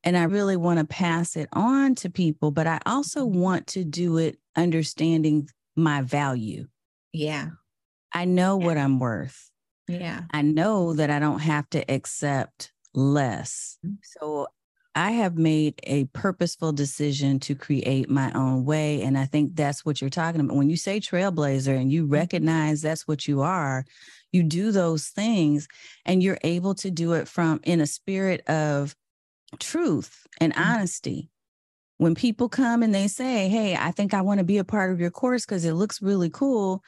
and 0.03 0.15
I 0.15 0.23
really 0.23 0.55
want 0.55 0.79
to 0.79 0.85
pass 0.85 1.35
it 1.35 1.49
on 1.53 1.95
to 1.95 2.09
people, 2.09 2.51
but 2.51 2.67
I 2.67 2.79
also 2.85 3.25
want 3.25 3.67
to 3.67 3.83
do 3.83 4.17
it 4.17 4.37
understanding 4.55 5.49
my 5.75 6.01
value. 6.01 6.67
Yeah. 7.11 7.49
I 8.13 8.25
know 8.25 8.59
yeah. 8.59 8.65
what 8.65 8.77
I'm 8.77 8.99
worth. 8.99 9.49
Yeah. 9.87 10.21
I 10.31 10.43
know 10.43 10.93
that 10.93 11.09
I 11.09 11.19
don't 11.19 11.39
have 11.39 11.69
to 11.71 11.83
accept 11.91 12.71
less. 12.99 13.77
Mm-hmm. 13.85 13.95
So 14.03 14.47
I 14.95 15.11
have 15.11 15.37
made 15.37 15.79
a 15.83 16.05
purposeful 16.05 16.71
decision 16.71 17.39
to 17.41 17.55
create 17.55 18.09
my 18.09 18.31
own 18.33 18.65
way. 18.65 19.01
And 19.01 19.17
I 19.17 19.25
think 19.25 19.55
that's 19.55 19.85
what 19.85 20.01
you're 20.01 20.09
talking 20.09 20.41
about. 20.41 20.57
When 20.57 20.69
you 20.69 20.77
say 20.77 20.99
trailblazer 20.99 21.79
and 21.79 21.91
you 21.91 22.03
mm-hmm. 22.03 22.13
recognize 22.13 22.81
that's 22.81 23.07
what 23.07 23.27
you 23.27 23.41
are, 23.41 23.85
you 24.31 24.43
do 24.43 24.71
those 24.71 25.07
things 25.07 25.67
and 26.05 26.21
you're 26.21 26.39
able 26.43 26.75
to 26.75 26.91
do 26.91 27.13
it 27.13 27.27
from 27.27 27.61
in 27.63 27.81
a 27.81 27.87
spirit 27.87 28.47
of 28.49 28.95
truth 29.59 30.27
and 30.41 30.53
mm-hmm. 30.53 30.69
honesty. 30.69 31.29
When 31.97 32.15
people 32.15 32.49
come 32.49 32.81
and 32.81 32.95
they 32.95 33.07
say, 33.07 33.49
Hey, 33.49 33.75
I 33.75 33.91
think 33.91 34.13
I 34.13 34.21
want 34.21 34.39
to 34.39 34.45
be 34.45 34.57
a 34.57 34.63
part 34.63 34.91
of 34.91 34.99
your 34.99 35.11
course 35.11 35.45
because 35.45 35.65
it 35.65 35.73
looks 35.73 36.01
really 36.01 36.29
cool. 36.29 36.83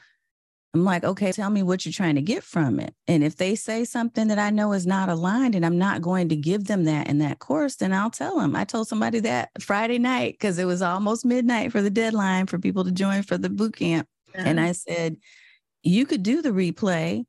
I'm 0.74 0.84
like, 0.84 1.04
okay, 1.04 1.32
tell 1.32 1.50
me 1.50 1.62
what 1.62 1.84
you're 1.84 1.92
trying 1.92 2.14
to 2.14 2.22
get 2.22 2.42
from 2.42 2.80
it. 2.80 2.94
And 3.06 3.22
if 3.22 3.36
they 3.36 3.54
say 3.54 3.84
something 3.84 4.28
that 4.28 4.38
I 4.38 4.48
know 4.48 4.72
is 4.72 4.86
not 4.86 5.10
aligned 5.10 5.54
and 5.54 5.66
I'm 5.66 5.76
not 5.76 6.00
going 6.00 6.30
to 6.30 6.36
give 6.36 6.64
them 6.64 6.84
that 6.84 7.08
in 7.08 7.18
that 7.18 7.40
course, 7.40 7.76
then 7.76 7.92
I'll 7.92 8.10
tell 8.10 8.38
them. 8.38 8.56
I 8.56 8.64
told 8.64 8.88
somebody 8.88 9.20
that 9.20 9.50
Friday 9.60 9.98
night 9.98 10.34
because 10.34 10.58
it 10.58 10.64
was 10.64 10.80
almost 10.80 11.26
midnight 11.26 11.72
for 11.72 11.82
the 11.82 11.90
deadline 11.90 12.46
for 12.46 12.58
people 12.58 12.84
to 12.84 12.90
join 12.90 13.22
for 13.22 13.36
the 13.36 13.50
boot 13.50 13.76
camp. 13.76 14.08
Uh-huh. 14.34 14.44
And 14.46 14.58
I 14.58 14.72
said, 14.72 15.18
you 15.82 16.06
could 16.06 16.22
do 16.22 16.40
the 16.40 16.50
replay 16.50 17.26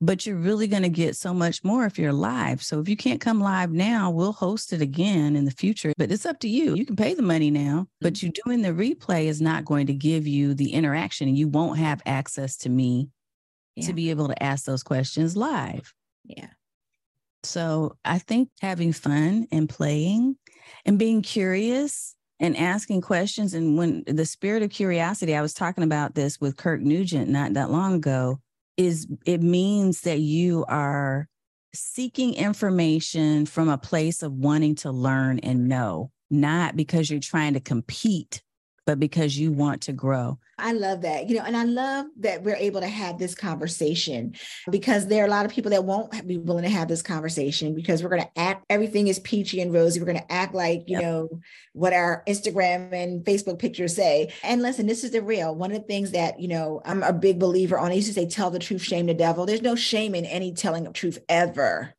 but 0.00 0.24
you're 0.24 0.36
really 0.36 0.66
going 0.66 0.82
to 0.82 0.88
get 0.88 1.14
so 1.14 1.34
much 1.34 1.62
more 1.62 1.84
if 1.84 1.98
you're 1.98 2.12
live. 2.12 2.62
So 2.62 2.80
if 2.80 2.88
you 2.88 2.96
can't 2.96 3.20
come 3.20 3.40
live 3.40 3.70
now, 3.70 4.10
we'll 4.10 4.32
host 4.32 4.72
it 4.72 4.80
again 4.80 5.36
in 5.36 5.44
the 5.44 5.50
future, 5.50 5.92
but 5.98 6.10
it's 6.10 6.24
up 6.24 6.40
to 6.40 6.48
you. 6.48 6.74
You 6.74 6.86
can 6.86 6.96
pay 6.96 7.12
the 7.12 7.22
money 7.22 7.50
now, 7.50 7.86
but 8.00 8.14
mm-hmm. 8.14 8.26
you 8.26 8.32
doing 8.44 8.62
the 8.62 8.70
replay 8.70 9.26
is 9.26 9.42
not 9.42 9.66
going 9.66 9.86
to 9.88 9.94
give 9.94 10.26
you 10.26 10.54
the 10.54 10.72
interaction 10.72 11.28
and 11.28 11.36
you 11.36 11.48
won't 11.48 11.78
have 11.78 12.00
access 12.06 12.56
to 12.58 12.70
me 12.70 13.10
yeah. 13.76 13.86
to 13.86 13.92
be 13.92 14.10
able 14.10 14.28
to 14.28 14.42
ask 14.42 14.64
those 14.64 14.82
questions 14.82 15.36
live. 15.36 15.92
Yeah. 16.24 16.48
So 17.42 17.96
I 18.04 18.18
think 18.18 18.48
having 18.60 18.92
fun 18.92 19.46
and 19.52 19.68
playing 19.68 20.36
and 20.86 20.98
being 20.98 21.20
curious 21.20 22.14
and 22.38 22.56
asking 22.56 23.02
questions. 23.02 23.52
And 23.52 23.76
when 23.76 24.04
the 24.06 24.24
spirit 24.24 24.62
of 24.62 24.70
curiosity, 24.70 25.36
I 25.36 25.42
was 25.42 25.52
talking 25.52 25.84
about 25.84 26.14
this 26.14 26.40
with 26.40 26.56
Kirk 26.56 26.80
Nugent 26.80 27.28
not 27.28 27.52
that 27.54 27.70
long 27.70 27.94
ago 27.94 28.40
is 28.80 29.06
it 29.26 29.42
means 29.42 30.00
that 30.02 30.20
you 30.20 30.64
are 30.66 31.28
seeking 31.74 32.32
information 32.32 33.44
from 33.44 33.68
a 33.68 33.76
place 33.76 34.22
of 34.22 34.32
wanting 34.32 34.74
to 34.74 34.90
learn 34.90 35.38
and 35.40 35.68
know, 35.68 36.10
not 36.30 36.76
because 36.76 37.10
you're 37.10 37.20
trying 37.20 37.52
to 37.54 37.60
compete 37.60 38.42
but 38.86 38.98
because 38.98 39.38
you 39.38 39.52
want 39.52 39.82
to 39.82 39.92
grow. 39.92 40.38
I 40.60 40.72
love 40.72 41.02
that. 41.02 41.28
You 41.28 41.36
know, 41.36 41.44
and 41.44 41.56
I 41.56 41.64
love 41.64 42.06
that 42.18 42.42
we're 42.42 42.56
able 42.56 42.80
to 42.80 42.88
have 42.88 43.18
this 43.18 43.34
conversation 43.34 44.34
because 44.70 45.06
there 45.06 45.22
are 45.22 45.26
a 45.26 45.30
lot 45.30 45.46
of 45.46 45.52
people 45.52 45.70
that 45.70 45.84
won't 45.84 46.26
be 46.26 46.38
willing 46.38 46.64
to 46.64 46.70
have 46.70 46.88
this 46.88 47.02
conversation 47.02 47.74
because 47.74 48.02
we're 48.02 48.10
going 48.10 48.22
to 48.22 48.38
act 48.38 48.64
everything 48.70 49.08
is 49.08 49.18
peachy 49.20 49.60
and 49.60 49.72
rosy. 49.72 50.00
We're 50.00 50.06
going 50.06 50.18
to 50.18 50.32
act 50.32 50.54
like, 50.54 50.84
you 50.86 50.98
yep. 50.98 51.02
know, 51.02 51.28
what 51.72 51.92
our 51.92 52.22
Instagram 52.28 52.92
and 52.92 53.24
Facebook 53.24 53.58
pictures 53.58 53.96
say. 53.96 54.32
And 54.42 54.62
listen, 54.62 54.86
this 54.86 55.04
is 55.04 55.12
the 55.12 55.22
real. 55.22 55.54
One 55.54 55.72
of 55.72 55.78
the 55.78 55.86
things 55.86 56.12
that, 56.12 56.40
you 56.40 56.48
know, 56.48 56.82
I'm 56.84 57.02
a 57.02 57.12
big 57.12 57.38
believer 57.38 57.78
on, 57.78 57.90
I 57.90 57.94
used 57.94 58.08
to 58.08 58.14
say, 58.14 58.28
tell 58.28 58.50
the 58.50 58.58
truth, 58.58 58.82
shame 58.82 59.06
the 59.06 59.14
devil. 59.14 59.46
There's 59.46 59.62
no 59.62 59.74
shame 59.74 60.14
in 60.14 60.24
any 60.24 60.52
telling 60.52 60.86
of 60.86 60.92
truth 60.92 61.18
ever. 61.28 61.94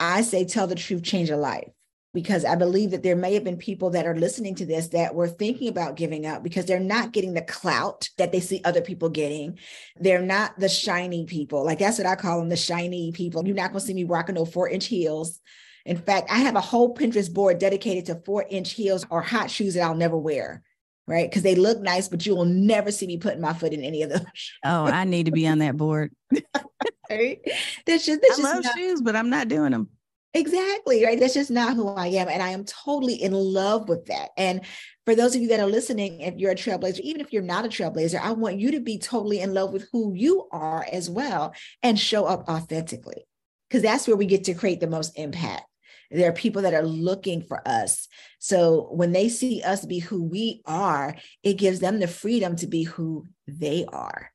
I 0.00 0.22
say, 0.22 0.44
tell 0.44 0.66
the 0.66 0.74
truth, 0.74 1.02
change 1.02 1.30
a 1.30 1.36
life 1.36 1.70
because 2.14 2.44
I 2.44 2.56
believe 2.56 2.90
that 2.90 3.02
there 3.02 3.16
may 3.16 3.34
have 3.34 3.44
been 3.44 3.56
people 3.56 3.90
that 3.90 4.06
are 4.06 4.16
listening 4.16 4.54
to 4.56 4.66
this 4.66 4.88
that 4.88 5.14
were 5.14 5.28
thinking 5.28 5.68
about 5.68 5.96
giving 5.96 6.26
up 6.26 6.42
because 6.42 6.66
they're 6.66 6.78
not 6.78 7.12
getting 7.12 7.32
the 7.34 7.42
clout 7.42 8.10
that 8.18 8.32
they 8.32 8.40
see 8.40 8.60
other 8.64 8.82
people 8.82 9.08
getting. 9.08 9.58
They're 9.96 10.20
not 10.20 10.58
the 10.58 10.68
shiny 10.68 11.24
people. 11.24 11.64
Like 11.64 11.78
that's 11.78 11.98
what 11.98 12.06
I 12.06 12.16
call 12.16 12.40
them 12.40 12.50
the 12.50 12.56
shiny 12.56 13.12
people. 13.12 13.46
You're 13.46 13.56
not 13.56 13.72
going 13.72 13.80
to 13.80 13.86
see 13.86 13.94
me 13.94 14.04
rocking 14.04 14.34
no 14.34 14.44
four 14.44 14.68
inch 14.68 14.86
heels. 14.86 15.40
In 15.84 15.96
fact, 15.96 16.30
I 16.30 16.38
have 16.38 16.54
a 16.54 16.60
whole 16.60 16.94
Pinterest 16.94 17.32
board 17.32 17.58
dedicated 17.58 18.06
to 18.06 18.22
four 18.26 18.44
inch 18.48 18.72
heels 18.72 19.06
or 19.10 19.22
hot 19.22 19.50
shoes 19.50 19.74
that 19.74 19.82
I'll 19.82 19.94
never 19.94 20.16
wear. 20.16 20.62
Right. 21.06 21.28
Because 21.28 21.42
they 21.42 21.56
look 21.56 21.80
nice, 21.80 22.08
but 22.08 22.24
you 22.24 22.36
will 22.36 22.44
never 22.44 22.92
see 22.92 23.08
me 23.08 23.16
putting 23.16 23.40
my 23.40 23.52
foot 23.54 23.72
in 23.72 23.82
any 23.82 24.02
of 24.02 24.10
those. 24.10 24.20
Oh, 24.64 24.84
I 24.84 25.04
need 25.04 25.26
to 25.26 25.32
be 25.32 25.48
on 25.48 25.58
that 25.58 25.76
board. 25.76 26.12
right. 27.10 27.40
That's 27.86 28.06
just, 28.06 28.22
that's 28.22 28.38
I 28.38 28.42
love 28.42 28.64
not, 28.64 28.76
shoes, 28.76 29.02
but 29.02 29.16
I'm 29.16 29.28
not 29.28 29.48
doing 29.48 29.72
them. 29.72 29.88
Exactly, 30.34 31.04
right? 31.04 31.20
That's 31.20 31.34
just 31.34 31.50
not 31.50 31.76
who 31.76 31.88
I 31.88 32.06
am. 32.06 32.28
And 32.28 32.42
I 32.42 32.50
am 32.50 32.64
totally 32.64 33.22
in 33.22 33.32
love 33.32 33.88
with 33.88 34.06
that. 34.06 34.30
And 34.38 34.62
for 35.04 35.14
those 35.14 35.34
of 35.34 35.42
you 35.42 35.48
that 35.48 35.60
are 35.60 35.66
listening, 35.66 36.22
if 36.22 36.36
you're 36.38 36.52
a 36.52 36.56
trailblazer, 36.56 37.00
even 37.00 37.20
if 37.20 37.32
you're 37.32 37.42
not 37.42 37.66
a 37.66 37.68
trailblazer, 37.68 38.18
I 38.18 38.32
want 38.32 38.58
you 38.58 38.70
to 38.70 38.80
be 38.80 38.96
totally 38.98 39.40
in 39.40 39.52
love 39.52 39.72
with 39.72 39.88
who 39.92 40.14
you 40.14 40.48
are 40.50 40.86
as 40.90 41.10
well 41.10 41.54
and 41.82 41.98
show 41.98 42.24
up 42.24 42.48
authentically, 42.48 43.26
because 43.68 43.82
that's 43.82 44.08
where 44.08 44.16
we 44.16 44.24
get 44.24 44.44
to 44.44 44.54
create 44.54 44.80
the 44.80 44.86
most 44.86 45.18
impact. 45.18 45.64
There 46.10 46.30
are 46.30 46.34
people 46.34 46.62
that 46.62 46.74
are 46.74 46.86
looking 46.86 47.42
for 47.42 47.66
us. 47.66 48.08
So 48.38 48.88
when 48.90 49.12
they 49.12 49.28
see 49.28 49.62
us 49.62 49.84
be 49.84 49.98
who 49.98 50.22
we 50.22 50.62
are, 50.66 51.14
it 51.42 51.54
gives 51.54 51.80
them 51.80 52.00
the 52.00 52.08
freedom 52.08 52.56
to 52.56 52.66
be 52.66 52.84
who 52.84 53.26
they 53.46 53.84
are. 53.86 54.30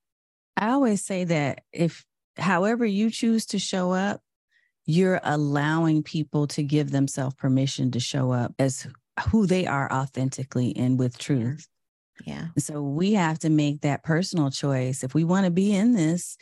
I 0.55 0.69
always 0.69 1.03
say 1.03 1.23
that 1.23 1.63
if, 1.71 2.05
however, 2.35 2.85
you 2.85 3.09
choose 3.09 3.47
to 3.47 3.59
show 3.59 3.91
up, 3.91 4.21
you're 4.87 5.19
allowing 5.23 6.01
people 6.01 6.47
to 6.47 6.63
give 6.63 6.91
themselves 6.91 7.35
permission 7.35 7.91
to 7.91 7.99
show 7.99 8.31
up 8.31 8.53
as 8.57 8.87
who 9.29 9.45
they 9.45 9.67
are 9.67 9.91
authentically 9.91 10.75
and 10.75 10.97
with 10.97 11.17
truth. 11.17 11.67
Yeah. 12.25 12.47
So 12.57 12.81
we 12.81 13.13
have 13.13 13.37
to 13.39 13.49
make 13.49 13.81
that 13.81 14.03
personal 14.03 14.49
choice. 14.49 15.03
If 15.03 15.13
we 15.13 15.23
want 15.23 15.45
to 15.45 15.51
be 15.51 15.75
in 15.75 15.93
this, 15.93 16.37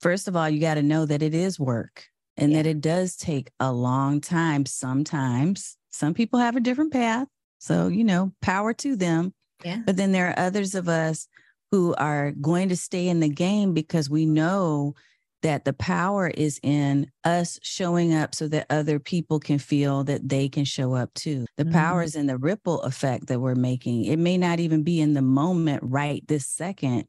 first 0.00 0.28
of 0.28 0.36
all, 0.36 0.50
you 0.50 0.60
got 0.60 0.74
to 0.74 0.82
know 0.82 1.06
that 1.06 1.22
it 1.22 1.34
is 1.34 1.58
work 1.58 2.04
and 2.36 2.52
yeah. 2.52 2.58
that 2.58 2.68
it 2.68 2.80
does 2.80 3.16
take 3.16 3.50
a 3.60 3.72
long 3.72 4.20
time 4.20 4.66
sometimes. 4.66 5.78
Some 5.90 6.14
people 6.14 6.40
have 6.40 6.56
a 6.56 6.60
different 6.60 6.92
path. 6.92 7.28
So, 7.58 7.86
you 7.88 8.04
know, 8.04 8.32
power 8.42 8.74
to 8.74 8.96
them. 8.96 9.32
Yeah. 9.64 9.78
But 9.86 9.96
then 9.96 10.12
there 10.12 10.28
are 10.28 10.38
others 10.38 10.74
of 10.74 10.88
us 10.88 11.28
who 11.70 11.94
are 11.94 12.32
going 12.32 12.68
to 12.70 12.76
stay 12.76 13.08
in 13.08 13.20
the 13.20 13.28
game 13.28 13.72
because 13.72 14.10
we 14.10 14.26
know 14.26 14.94
that 15.44 15.66
the 15.66 15.74
power 15.74 16.28
is 16.28 16.58
in 16.62 17.06
us 17.22 17.58
showing 17.62 18.14
up 18.14 18.34
so 18.34 18.48
that 18.48 18.66
other 18.70 18.98
people 18.98 19.38
can 19.38 19.58
feel 19.58 20.02
that 20.02 20.26
they 20.26 20.48
can 20.48 20.64
show 20.64 20.94
up 20.94 21.12
too. 21.12 21.44
The 21.58 21.64
mm-hmm. 21.64 21.74
power 21.74 22.02
is 22.02 22.16
in 22.16 22.26
the 22.26 22.38
ripple 22.38 22.80
effect 22.80 23.26
that 23.26 23.40
we're 23.40 23.54
making. 23.54 24.06
It 24.06 24.18
may 24.18 24.38
not 24.38 24.58
even 24.58 24.82
be 24.82 25.02
in 25.02 25.12
the 25.12 25.20
moment 25.20 25.82
right 25.84 26.26
this 26.26 26.46
second, 26.46 27.04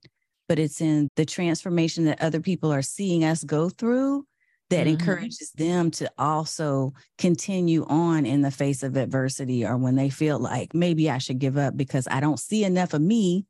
but 0.50 0.60
it's 0.60 0.82
in 0.82 1.08
the 1.16 1.26
transformation 1.26 2.04
that 2.06 2.22
other 2.22 2.42
people 2.42 2.74
are 2.74 2.82
seeing 2.82 3.24
us 3.24 3.42
go 3.42 3.70
through 3.70 4.26
that 4.70 4.86
mm-hmm. 4.86 5.00
encourages 5.00 5.52
them 5.52 5.90
to 5.92 6.12
also 6.18 6.92
continue 7.18 7.86
on 7.86 8.26
in 8.26 8.42
the 8.42 8.52
face 8.52 8.84
of 8.84 8.98
adversity 8.98 9.66
or 9.66 9.78
when 9.78 9.96
they 9.96 10.10
feel 10.10 10.40
like 10.40 10.74
maybe 10.74 11.10
I 11.10 11.20
should 11.20 11.40
give 11.40 11.58
up 11.58 11.78
because 11.78 12.06
I 12.12 12.20
don't 12.20 12.40
see 12.40 12.66
enough 12.66 12.94
of 12.94 13.02
me 13.02 13.46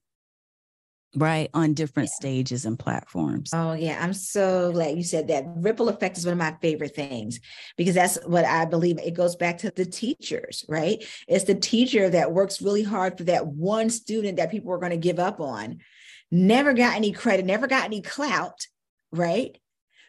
right 1.16 1.50
on 1.54 1.74
different 1.74 2.10
yeah. 2.10 2.16
stages 2.16 2.66
and 2.66 2.78
platforms. 2.78 3.52
Oh 3.54 3.74
yeah 3.74 3.98
i'm 4.02 4.14
so 4.14 4.72
glad 4.72 4.98
you 4.98 5.04
said 5.04 5.28
that. 5.30 5.46
Ripple 5.48 5.90
effect 5.90 6.18
is 6.18 6.26
one 6.26 6.34
of 6.34 6.40
my 6.40 6.56
favorite 6.62 6.96
things 6.96 7.40
because 7.78 7.96
that's 7.96 8.18
what 8.26 8.46
i 8.46 8.66
believe 8.66 9.00
it 9.00 9.14
goes 9.14 9.36
back 9.36 9.60
to 9.60 9.72
the 9.72 9.86
teachers 9.86 10.66
right? 10.68 11.04
It's 11.28 11.46
the 11.46 11.56
teacher 11.56 12.10
that 12.10 12.32
works 12.32 12.62
really 12.62 12.84
hard 12.84 13.18
for 13.18 13.26
that 13.26 13.48
one 13.48 13.90
student 13.90 14.38
that 14.38 14.52
people 14.52 14.72
are 14.72 14.80
going 14.80 14.92
to 14.92 14.98
give 14.98 15.20
up 15.20 15.40
on. 15.40 15.80
Never 16.32 16.74
got 16.74 16.96
any 16.96 17.12
credit 17.12 17.46
never 17.46 17.68
got 17.68 17.86
any 17.86 18.02
clout 18.02 18.68
right? 19.12 19.58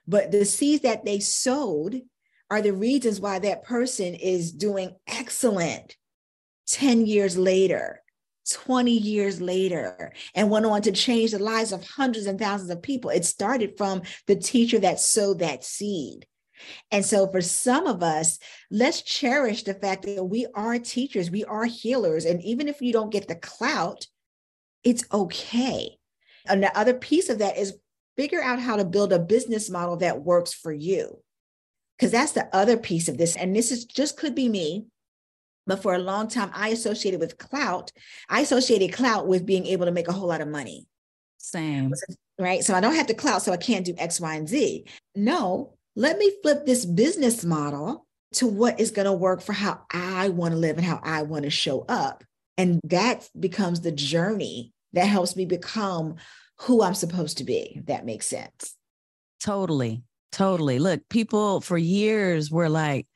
But 0.07 0.31
the 0.31 0.45
seeds 0.45 0.83
that 0.83 1.05
they 1.05 1.21
sowed 1.21 2.03
are 2.51 2.63
the 2.63 2.73
reasons 2.73 3.21
why 3.21 3.39
that 3.41 3.65
person 3.65 4.15
is 4.15 4.53
doing 4.53 4.95
excellent 5.07 5.97
10 6.69 7.07
years 7.07 7.37
later 7.37 8.03
20 8.51 8.91
years 8.91 9.41
later 9.41 10.13
and 10.35 10.51
went 10.51 10.67
on 10.67 10.83
to 10.83 10.93
change 10.93 11.33
the 11.33 11.39
lives 11.39 11.73
of 11.73 11.85
hundreds 11.85 12.27
and 12.27 12.39
thousands 12.39 12.71
of 12.71 12.83
people. 12.83 13.11
It 13.11 13.25
started 13.25 13.77
from 13.77 14.03
the 14.27 14.37
teacher 14.37 14.79
that 14.81 15.01
sowed 15.01 15.41
that 15.41 15.65
seed. 15.65 16.27
And 16.91 17.05
so, 17.05 17.31
for 17.31 17.41
some 17.41 17.87
of 17.87 18.03
us, 18.03 18.39
let's 18.71 19.03
cherish 19.03 19.65
the 19.65 19.75
fact 19.75 20.05
that 20.05 20.25
we 20.25 20.47
are 20.55 20.79
teachers, 20.79 21.31
we 21.31 21.45
are 21.45 21.65
healers. 21.65 22.25
And 22.25 22.43
even 22.43 22.69
if 22.69 22.81
you 22.81 22.93
don't 22.93 23.13
get 23.13 23.29
the 23.29 23.35
clout, 23.35 24.07
it's 24.83 25.05
okay. 25.13 25.99
And 26.47 26.63
the 26.63 26.77
other 26.79 26.95
piece 26.95 27.29
of 27.29 27.39
that 27.41 27.59
is 27.59 27.77
figure 28.17 28.43
out 28.43 28.61
how 28.61 28.77
to 28.77 28.85
build 28.85 29.13
a 29.13 29.19
business 29.19 29.69
model 29.69 29.97
that 29.99 30.23
works 30.23 30.53
for 30.53 30.73
you. 30.73 31.23
Because 31.97 32.13
that's 32.13 32.33
the 32.33 32.49
other 32.55 32.77
piece 32.77 33.09
of 33.09 33.19
this. 33.19 33.37
And 33.37 33.55
this 33.55 33.73
is 33.73 33.85
just 33.85 34.17
could 34.17 34.35
be 34.35 34.49
me. 34.49 34.87
But 35.67 35.83
for 35.83 35.95
a 35.95 35.99
long 35.99 36.29
time, 36.29 36.51
I 36.55 36.69
associated 36.69 37.21
with 37.21 37.39
clout. 37.39 37.91
I 38.29 38.41
associated 38.41 38.93
clout 38.93 39.27
with 39.27 39.47
being 39.47 39.67
able 39.67 39.87
to 39.87 39.93
make 39.93 40.09
a 40.09 40.13
whole 40.13 40.29
lot 40.29 40.41
of 40.41 40.49
money. 40.49 40.87
Same. 41.39 41.93
Right. 42.39 42.63
So 42.65 42.75
I 42.75 42.81
don't 42.81 42.95
have 42.95 43.07
the 43.07 43.15
clout, 43.15 43.43
so 43.43 43.53
I 43.53 43.57
can't 43.57 43.85
do 43.85 43.95
X, 43.99 44.21
Y, 44.21 44.35
and 44.35 44.49
Z. 44.49 44.85
No, 45.15 45.75
let 45.95 46.19
me 46.19 46.33
flip 46.43 46.67
this 46.67 46.85
business 46.85 47.45
model 47.45 48.07
to 48.35 48.47
what 48.47 48.79
is 48.79 48.91
going 48.91 49.07
to 49.07 49.13
work 49.13 49.41
for 49.41 49.53
how 49.53 49.81
I 49.93 50.29
want 50.29 50.53
to 50.53 50.59
live 50.59 50.77
and 50.77 50.85
how 50.85 51.01
I 51.03 51.23
want 51.23 51.45
to 51.45 51.51
show 51.51 51.85
up. 51.89 52.23
And 52.59 52.81
that 52.85 53.29
becomes 53.39 53.81
the 53.81 53.93
journey 53.93 54.73
that 54.93 55.07
helps 55.07 55.37
me 55.37 55.47
become 55.47 56.17
who 56.61 56.83
I'm 56.83 56.95
supposed 56.95 57.39
to 57.39 57.45
be, 57.45 57.83
that 57.87 58.07
makes 58.07 58.27
sense. 58.27 58.75
Totally. 59.41 60.03
Totally. 60.33 60.79
Look, 60.79 61.09
people 61.09 61.61
for 61.61 61.79
years 61.79 62.51
were 62.51 62.69
like, 62.69 63.07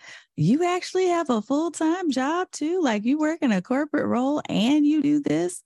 you 0.41 0.65
actually 0.65 1.07
have 1.07 1.31
a 1.31 1.43
full 1.43 1.71
time 1.71 2.11
job 2.11 2.51
too? 2.51 2.81
Like 2.83 3.05
you 3.05 3.19
work 3.19 3.43
in 3.43 3.53
a 3.53 3.63
corporate 3.63 4.07
role 4.07 4.43
and 4.49 4.87
you 4.87 5.03
do 5.03 5.21
this? 5.21 5.63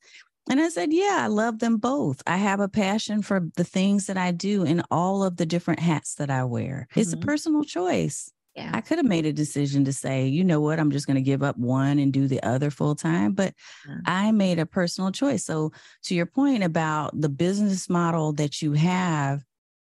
And 0.50 0.60
I 0.60 0.68
said, 0.68 0.92
Yeah, 0.92 1.18
I 1.20 1.26
love 1.28 1.58
them 1.58 1.78
both. 1.78 2.22
I 2.26 2.36
have 2.36 2.60
a 2.60 2.68
passion 2.68 3.22
for 3.22 3.48
the 3.56 3.64
things 3.64 4.06
that 4.06 4.16
I 4.16 4.30
do 4.30 4.64
in 4.64 4.82
all 4.90 5.22
of 5.22 5.36
the 5.36 5.46
different 5.46 5.80
hats 5.80 6.16
that 6.16 6.30
I 6.30 6.44
wear. 6.44 6.86
Mm-hmm. 6.90 7.00
It's 7.00 7.12
a 7.12 7.16
mm-hmm. 7.16 7.26
personal 7.26 7.64
choice. 7.64 8.30
Yeah. 8.54 8.70
I 8.72 8.82
could 8.82 8.98
have 8.98 9.06
made 9.06 9.26
a 9.26 9.32
decision 9.32 9.84
to 9.86 9.92
say, 9.92 10.28
you 10.28 10.44
know 10.44 10.60
what, 10.60 10.78
I'm 10.78 10.92
just 10.92 11.08
going 11.08 11.16
to 11.16 11.22
give 11.22 11.42
up 11.42 11.56
one 11.58 11.98
and 11.98 12.12
do 12.12 12.28
the 12.28 12.40
other 12.44 12.70
full 12.70 12.94
time, 12.94 13.32
but 13.32 13.52
yeah. 13.88 13.96
I 14.06 14.30
made 14.30 14.60
a 14.60 14.66
personal 14.66 15.10
choice. 15.10 15.44
So, 15.44 15.72
to 16.04 16.14
your 16.14 16.26
point 16.26 16.62
about 16.62 17.20
the 17.20 17.28
business 17.28 17.90
model 17.90 18.32
that 18.34 18.62
you 18.62 18.72
have 18.72 19.42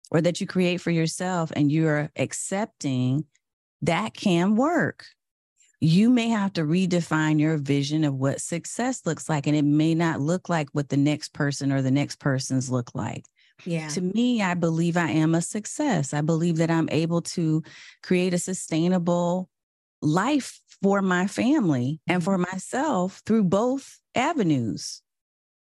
or 0.09 0.21
that 0.21 0.41
you 0.41 0.47
create 0.47 0.81
for 0.81 0.89
yourself 0.89 1.51
and 1.55 1.71
you're 1.71 2.09
accepting 2.15 3.25
that 3.85 4.13
can 4.13 4.55
work. 4.55 5.05
You 5.81 6.09
may 6.09 6.29
have 6.29 6.53
to 6.53 6.61
redefine 6.61 7.39
your 7.39 7.57
vision 7.57 8.03
of 8.03 8.15
what 8.15 8.41
success 8.41 9.05
looks 9.05 9.29
like, 9.29 9.45
and 9.45 9.55
it 9.55 9.65
may 9.65 9.93
not 9.93 10.19
look 10.19 10.49
like 10.49 10.69
what 10.71 10.89
the 10.89 10.97
next 10.97 11.33
person 11.33 11.71
or 11.71 11.81
the 11.81 11.91
next 11.91 12.19
person's 12.19 12.71
look 12.71 12.91
like. 12.95 13.25
Yeah. 13.65 13.89
To 13.89 14.01
me, 14.01 14.41
I 14.41 14.53
believe 14.53 14.97
I 14.97 15.11
am 15.11 15.35
a 15.35 15.41
success. 15.41 16.13
I 16.13 16.21
believe 16.21 16.57
that 16.57 16.71
I'm 16.71 16.89
able 16.91 17.21
to 17.21 17.61
create 18.03 18.33
a 18.33 18.39
sustainable 18.39 19.49
life 20.01 20.61
for 20.81 21.01
my 21.01 21.27
family 21.27 21.99
and 22.07 22.23
for 22.23 22.37
Mm-hmm. 22.37 22.51
myself 22.53 23.21
through 23.25 23.43
both 23.45 23.99
avenues. 24.15 25.01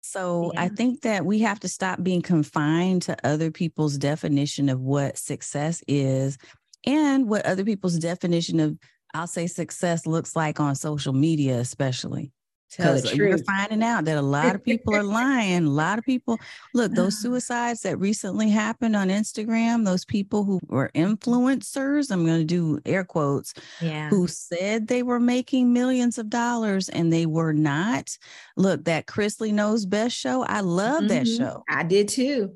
So 0.02 0.52
I 0.56 0.68
think 0.68 1.02
that 1.02 1.24
we 1.24 1.40
have 1.40 1.60
to 1.60 1.68
stop 1.68 2.02
being 2.02 2.22
confined 2.22 3.02
to 3.02 3.16
other 3.26 3.50
people's 3.50 3.96
definition 3.98 4.68
of 4.68 4.80
what 4.80 5.16
success 5.16 5.82
is 5.86 6.38
and 6.86 7.28
what 7.28 7.44
other 7.46 7.64
people's 7.64 7.98
definition 7.98 8.60
of, 8.60 8.78
I'll 9.14 9.26
say, 9.26 9.46
success 9.46 10.06
looks 10.06 10.34
like 10.36 10.60
on 10.60 10.74
social 10.74 11.12
media, 11.12 11.58
especially. 11.58 12.32
Because 12.74 13.14
we're 13.18 13.36
finding 13.36 13.82
out 13.82 14.06
that 14.06 14.16
a 14.16 14.22
lot 14.22 14.54
of 14.54 14.64
people 14.64 14.94
are 14.94 15.02
lying. 15.02 15.66
A 15.66 15.70
lot 15.70 15.98
of 15.98 16.06
people, 16.06 16.38
look, 16.72 16.90
those 16.94 17.18
suicides 17.20 17.82
that 17.82 17.98
recently 17.98 18.48
happened 18.48 18.96
on 18.96 19.10
Instagram, 19.10 19.84
those 19.84 20.06
people 20.06 20.44
who 20.44 20.58
were 20.68 20.90
influencers, 20.94 22.10
I'm 22.10 22.24
going 22.24 22.38
to 22.38 22.44
do 22.46 22.80
air 22.86 23.04
quotes, 23.04 23.52
Yeah. 23.82 24.08
who 24.08 24.26
said 24.26 24.88
they 24.88 25.02
were 25.02 25.20
making 25.20 25.72
millions 25.74 26.16
of 26.16 26.30
dollars 26.30 26.88
and 26.88 27.12
they 27.12 27.26
were 27.26 27.52
not. 27.52 28.16
Look, 28.56 28.84
that 28.84 29.04
Chrisley 29.06 29.52
Knows 29.52 29.84
Best 29.84 30.16
show, 30.16 30.42
I 30.44 30.60
love 30.60 31.08
that 31.08 31.26
Mhm. 31.26 31.36
show. 31.36 31.64
I 31.68 31.82
did 31.82 32.08
too. 32.08 32.54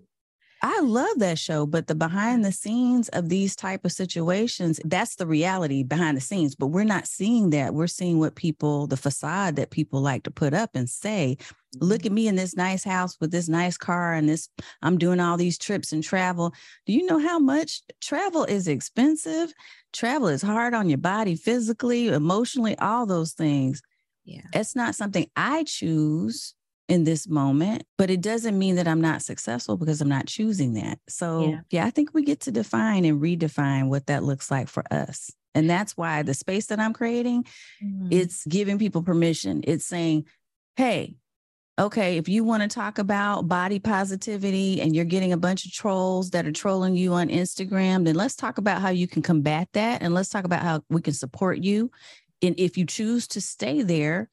I 0.69 0.81
love 0.81 1.21
that 1.21 1.39
show, 1.39 1.65
but 1.65 1.87
the 1.87 1.95
behind 1.95 2.45
the 2.45 2.49
mm. 2.49 2.57
scenes 2.57 3.09
of 3.11 3.29
these 3.29 3.55
type 3.55 3.85
of 3.85 3.93
situations, 3.93 4.81
that's 4.85 5.15
the 5.15 5.27
reality 5.27 5.85
behind 5.85 6.17
the 6.17 6.21
scenes, 6.21 6.57
but 6.57 6.69
we're 6.69 6.83
not 6.83 7.07
seeing 7.07 7.51
that. 7.51 7.73
We're 7.73 7.87
seeing 7.87 8.19
what 8.19 8.35
people, 8.35 8.89
the 8.89 8.97
facade 8.97 9.55
that 9.57 9.71
people 9.71 10.01
like 10.01 10.25
to 10.25 10.33
put 10.33 10.55
up 10.55 10.71
and 10.75 10.91
say, 10.91 11.37
look 11.81 12.01
at 12.01 12.07
mm-hmm. 12.07 12.15
me 12.15 12.27
in 12.27 12.35
this 12.35 12.57
nice 12.57 12.83
house 12.83 13.17
with 13.21 13.31
this 13.31 13.49
nice 13.49 13.77
car 13.77 14.13
and 14.13 14.29
this 14.29 14.49
I'm 14.83 14.99
doing 14.99 15.21
all 15.21 15.37
these 15.37 15.57
trips 15.57 15.93
and 15.93 16.03
travel. 16.03 16.53
Do 16.85 16.93
you 16.93 17.07
know 17.07 17.21
how 17.21 17.39
much 17.39 17.83
travel 18.01 18.43
is 18.43 18.67
expensive? 18.67 19.53
Travel 19.93 20.27
is 20.27 20.43
hard 20.43 20.75
on 20.75 20.89
your 20.89 20.99
body 20.99 21.37
physically, 21.37 22.09
emotionally, 22.09 22.77
all 22.81 23.07
those 23.07 23.35
things. 23.35 23.83
Yeah. 24.25 24.43
It's 24.53 24.75
not 24.75 24.97
something 24.97 25.31
I 25.37 25.63
choose 25.63 26.56
in 26.89 27.05
this 27.05 27.29
moment, 27.29 27.83
but 27.99 28.11
it 28.11 28.21
doesn't 28.21 28.59
mean 28.59 28.77
that 28.77 28.87
I'm 28.87 29.01
not 29.01 29.23
successful 29.23 29.77
because 29.77 30.01
I'm 30.01 30.09
not 30.09 30.27
choosing 30.27 30.75
that. 30.75 30.99
So, 31.09 31.49
Yeah. 31.49 31.61
yeah, 31.71 31.87
I 31.87 31.91
think 31.91 32.15
we 32.15 32.23
get 32.23 32.41
to 32.41 32.53
define 32.53 33.05
and 33.05 33.21
redefine 33.21 33.89
what 33.89 34.07
that 34.07 34.23
looks 34.23 34.51
like 34.51 34.69
for 34.69 34.85
us. 34.93 35.31
And 35.55 35.69
that's 35.69 35.97
why 35.97 36.23
the 36.23 36.35
space 36.35 36.67
that 36.67 36.79
I'm 36.79 36.93
creating, 36.93 37.45
Mhm. 37.83 38.09
it's 38.13 38.47
giving 38.47 38.79
people 38.79 39.03
permission. 39.03 39.63
It's 39.65 39.87
saying, 39.87 40.27
hey, 40.77 41.17
okay, 41.79 42.19
if 42.19 42.29
you 42.29 42.45
want 42.45 42.63
to 42.63 42.69
talk 42.69 42.99
about 42.99 43.49
body 43.49 43.79
positivity 43.79 44.81
and 44.81 44.95
you're 44.95 45.05
getting 45.05 45.33
a 45.33 45.37
bunch 45.37 45.67
of 45.67 45.73
trolls 45.73 46.31
that 46.31 46.47
are 46.47 46.53
trolling 46.53 46.95
you 46.97 47.15
on 47.15 47.29
Instagram, 47.29 48.05
then 48.05 48.15
let's 48.15 48.37
talk 48.37 48.59
about 48.59 48.81
how 48.81 48.91
you 48.91 49.07
can 49.09 49.23
combat 49.23 49.69
that 49.73 50.03
and 50.03 50.15
let's 50.15 50.29
talk 50.29 50.45
about 50.45 50.63
how 50.63 50.83
we 50.89 51.03
can 51.03 51.15
support 51.15 51.59
you. 51.59 51.91
And 52.43 52.55
if 52.59 52.79
you 52.79 52.87
choose 52.87 53.27
to 53.29 53.41
stay 53.41 53.83
there, 53.83 54.29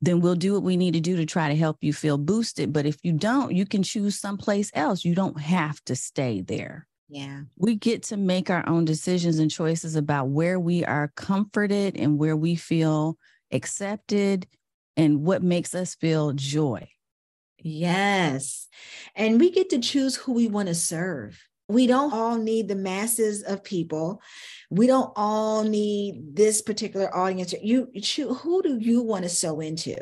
then 0.00 0.20
we'll 0.20 0.34
do 0.34 0.52
what 0.54 0.62
we 0.62 0.76
need 0.76 0.94
to 0.94 1.00
do 1.00 1.16
to 1.16 1.26
try 1.26 1.48
to 1.48 1.56
help 1.56 1.78
you 1.80 1.92
feel 1.92 2.18
boosted. 2.18 2.72
But 2.72 2.86
if 2.86 2.96
you 3.02 3.12
don't, 3.12 3.54
you 3.54 3.66
can 3.66 3.82
choose 3.82 4.18
someplace 4.18 4.70
else. 4.74 5.04
You 5.04 5.14
don't 5.14 5.40
have 5.40 5.82
to 5.84 5.96
stay 5.96 6.40
there. 6.40 6.86
yeah. 7.08 7.42
We 7.56 7.74
get 7.76 8.02
to 8.04 8.16
make 8.16 8.50
our 8.50 8.66
own 8.68 8.84
decisions 8.84 9.38
and 9.38 9.50
choices 9.50 9.96
about 9.96 10.28
where 10.28 10.58
we 10.58 10.84
are 10.84 11.12
comforted 11.16 11.96
and 11.96 12.18
where 12.18 12.36
we 12.36 12.54
feel 12.54 13.16
accepted 13.52 14.46
and 14.96 15.22
what 15.24 15.42
makes 15.42 15.74
us 15.74 15.94
feel 15.94 16.32
joy. 16.32 16.88
Yes. 17.58 18.68
And 19.14 19.38
we 19.38 19.50
get 19.50 19.70
to 19.70 19.78
choose 19.78 20.16
who 20.16 20.32
we 20.32 20.48
want 20.48 20.68
to 20.68 20.74
serve. 20.74 21.42
We 21.68 21.86
don't 21.86 22.12
all 22.12 22.36
need 22.36 22.68
the 22.68 22.74
masses 22.74 23.42
of 23.42 23.64
people. 23.64 24.20
We 24.70 24.86
don't 24.86 25.12
all 25.16 25.64
need 25.64 26.36
this 26.36 26.60
particular 26.60 27.14
audience. 27.14 27.54
You 27.62 27.90
who 28.16 28.62
do 28.62 28.78
you 28.78 29.02
want 29.02 29.22
to 29.22 29.28
sow 29.28 29.60
into? 29.60 29.96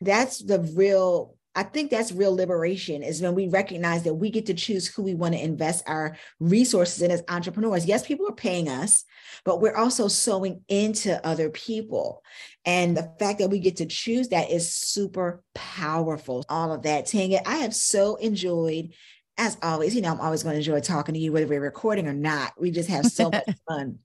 That's 0.00 0.38
the 0.38 0.60
real, 0.60 1.34
I 1.54 1.64
think 1.64 1.90
that's 1.90 2.12
real 2.12 2.34
liberation 2.34 3.02
is 3.02 3.20
when 3.20 3.34
we 3.34 3.48
recognize 3.48 4.04
that 4.04 4.14
we 4.14 4.30
get 4.30 4.46
to 4.46 4.54
choose 4.54 4.86
who 4.86 5.02
we 5.02 5.14
want 5.14 5.34
to 5.34 5.42
invest 5.42 5.82
our 5.88 6.16
resources 6.38 7.02
in 7.02 7.10
as 7.10 7.24
entrepreneurs. 7.28 7.84
Yes, 7.84 8.06
people 8.06 8.28
are 8.28 8.34
paying 8.34 8.68
us, 8.68 9.04
but 9.44 9.60
we're 9.60 9.76
also 9.76 10.06
sowing 10.06 10.62
into 10.68 11.26
other 11.26 11.50
people. 11.50 12.22
And 12.64 12.96
the 12.96 13.12
fact 13.18 13.40
that 13.40 13.50
we 13.50 13.58
get 13.58 13.76
to 13.78 13.86
choose 13.86 14.28
that 14.28 14.50
is 14.50 14.72
super 14.72 15.42
powerful. 15.54 16.44
All 16.48 16.72
of 16.72 16.82
that. 16.82 17.06
Tanya, 17.06 17.40
I 17.44 17.56
have 17.56 17.74
so 17.74 18.14
enjoyed, 18.16 18.94
as 19.38 19.56
always, 19.62 19.94
you 19.94 20.02
know, 20.02 20.10
I'm 20.10 20.20
always 20.20 20.42
going 20.42 20.54
to 20.54 20.58
enjoy 20.58 20.80
talking 20.80 21.14
to 21.14 21.20
you, 21.20 21.32
whether 21.32 21.46
we're 21.46 21.60
recording 21.60 22.06
or 22.08 22.12
not. 22.12 22.60
We 22.60 22.70
just 22.70 22.88
have 22.88 23.06
so 23.06 23.30
much 23.30 23.48
fun. 23.68 24.00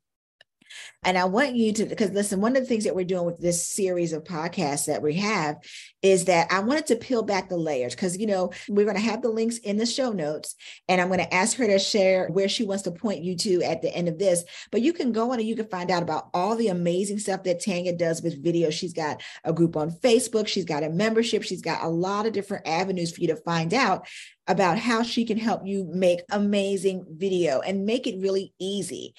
And 1.06 1.18
I 1.18 1.26
want 1.26 1.56
you 1.56 1.74
to, 1.74 1.86
because 1.86 2.12
listen, 2.12 2.42
one 2.42 2.56
of 2.56 2.64
the 2.64 2.68
things 2.68 2.86
that 2.86 2.96
we're 2.96 3.06
doing 3.06 3.26
with 3.26 3.40
this 3.40 3.68
series 3.68 4.14
of 4.14 4.24
podcasts 4.24 4.86
that 4.86 5.02
we 5.02 5.16
have 5.16 5.58
is 6.02 6.26
that 6.26 6.52
I 6.52 6.60
wanted 6.60 6.86
to 6.88 6.96
peel 6.96 7.24
back 7.24 7.50
the 7.50 7.58
layers 7.58 7.96
because, 7.96 8.18
you 8.18 8.28
know, 8.28 8.52
we're 8.70 8.86
going 8.86 8.98
to 8.98 9.02
have 9.02 9.22
the 9.22 9.30
links 9.30 9.58
in 9.58 9.78
the 9.78 9.86
show 9.86 10.12
notes 10.12 10.56
and 10.88 11.00
I'm 11.00 11.08
going 11.08 11.20
to 11.20 11.34
ask 11.34 11.58
her 11.58 11.68
to 11.68 11.80
share 11.80 12.28
where 12.28 12.50
she 12.50 12.66
wants 12.66 12.84
to 12.84 12.92
point 12.92 13.24
you 13.24 13.36
to 13.38 13.64
at 13.64 13.82
the 13.82 13.94
end 13.94 14.08
of 14.08 14.20
this. 14.20 14.44
But 14.72 14.82
you 14.82 14.94
can 14.94 15.12
go 15.12 15.32
on 15.32 15.40
and 15.40 15.48
you 15.48 15.56
can 15.56 15.68
find 15.68 15.92
out 15.92 16.04
about 16.04 16.30
all 16.34 16.56
the 16.56 16.68
amazing 16.70 17.20
stuff 17.20 17.44
that 17.44 17.64
Tanya 17.64 17.96
does 17.96 18.22
with 18.22 18.44
video. 18.44 18.70
She's 18.70 18.94
got 18.94 19.22
a 19.44 19.54
group 19.54 19.76
on 19.78 19.92
Facebook, 19.92 20.48
she's 20.48 20.66
got 20.66 20.84
a 20.84 20.90
membership, 20.90 21.44
she's 21.44 21.62
got 21.62 21.84
a 21.84 21.90
lot 21.90 22.26
of 22.26 22.34
different 22.34 22.68
avenues 22.68 23.14
for 23.14 23.22
you 23.22 23.28
to 23.28 23.36
find 23.38 23.74
out 23.74 24.08
about 24.48 24.78
how 24.78 25.04
she 25.04 25.26
can 25.26 25.38
help 25.38 25.62
you 25.66 25.90
make 25.94 26.22
amazing 26.32 27.06
video 27.10 27.62
and 27.62 27.86
make 27.86 28.08
it 28.08 28.20
really 28.20 28.54
easy. 28.60 29.14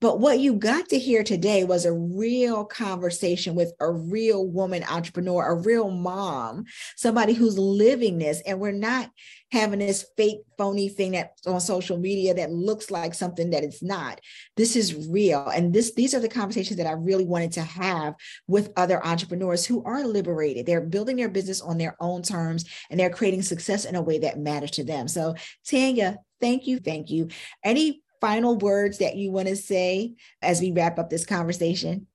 But 0.00 0.20
what 0.20 0.38
you 0.38 0.54
got 0.54 0.88
to 0.90 0.98
hear 0.98 1.24
today 1.24 1.64
was 1.64 1.84
a 1.84 1.92
real 1.92 2.64
conversation 2.64 3.54
with 3.56 3.72
a 3.80 3.90
real 3.90 4.46
woman 4.46 4.84
entrepreneur, 4.88 5.44
a 5.44 5.54
real 5.54 5.90
mom, 5.90 6.66
somebody 6.96 7.32
who's 7.32 7.58
living 7.58 8.18
this. 8.18 8.40
And 8.46 8.60
we're 8.60 8.70
not 8.70 9.10
having 9.50 9.80
this 9.80 10.06
fake, 10.16 10.38
phony 10.56 10.88
thing 10.88 11.12
that's 11.12 11.46
on 11.46 11.60
social 11.60 11.98
media 11.98 12.34
that 12.34 12.52
looks 12.52 12.90
like 12.90 13.14
something 13.14 13.50
that 13.50 13.64
it's 13.64 13.82
not. 13.82 14.20
This 14.56 14.76
is 14.76 15.08
real. 15.08 15.48
And 15.48 15.72
this 15.72 15.94
these 15.94 16.14
are 16.14 16.20
the 16.20 16.28
conversations 16.28 16.76
that 16.76 16.86
I 16.86 16.92
really 16.92 17.24
wanted 17.24 17.52
to 17.52 17.62
have 17.62 18.14
with 18.46 18.72
other 18.76 19.04
entrepreneurs 19.04 19.66
who 19.66 19.82
are 19.84 20.06
liberated. 20.06 20.66
They're 20.66 20.80
building 20.80 21.16
their 21.16 21.28
business 21.28 21.60
on 21.60 21.78
their 21.78 21.96
own 21.98 22.22
terms 22.22 22.66
and 22.90 23.00
they're 23.00 23.10
creating 23.10 23.42
success 23.42 23.84
in 23.84 23.96
a 23.96 24.02
way 24.02 24.18
that 24.18 24.38
matters 24.38 24.72
to 24.72 24.84
them. 24.84 25.08
So 25.08 25.34
Tanya, 25.68 26.18
thank 26.40 26.66
you. 26.66 26.78
Thank 26.78 27.10
you. 27.10 27.28
Any 27.64 28.02
final 28.20 28.56
words 28.56 28.98
that 28.98 29.16
you 29.16 29.30
want 29.30 29.48
to 29.48 29.56
say 29.56 30.14
as 30.42 30.60
we 30.60 30.72
wrap 30.72 30.98
up 30.98 31.10
this 31.10 31.26
conversation? 31.26 32.06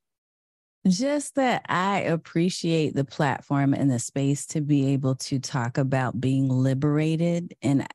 Just 0.87 1.35
that 1.35 1.65
I 1.69 2.01
appreciate 2.01 2.93
the 2.93 3.05
platform 3.05 3.73
and 3.73 3.89
the 3.89 3.99
space 3.99 4.45
to 4.47 4.61
be 4.61 4.87
able 4.93 5.15
to 5.15 5.39
talk 5.39 5.77
about 5.77 6.19
being 6.19 6.49
liberated. 6.49 7.55
And 7.61 7.87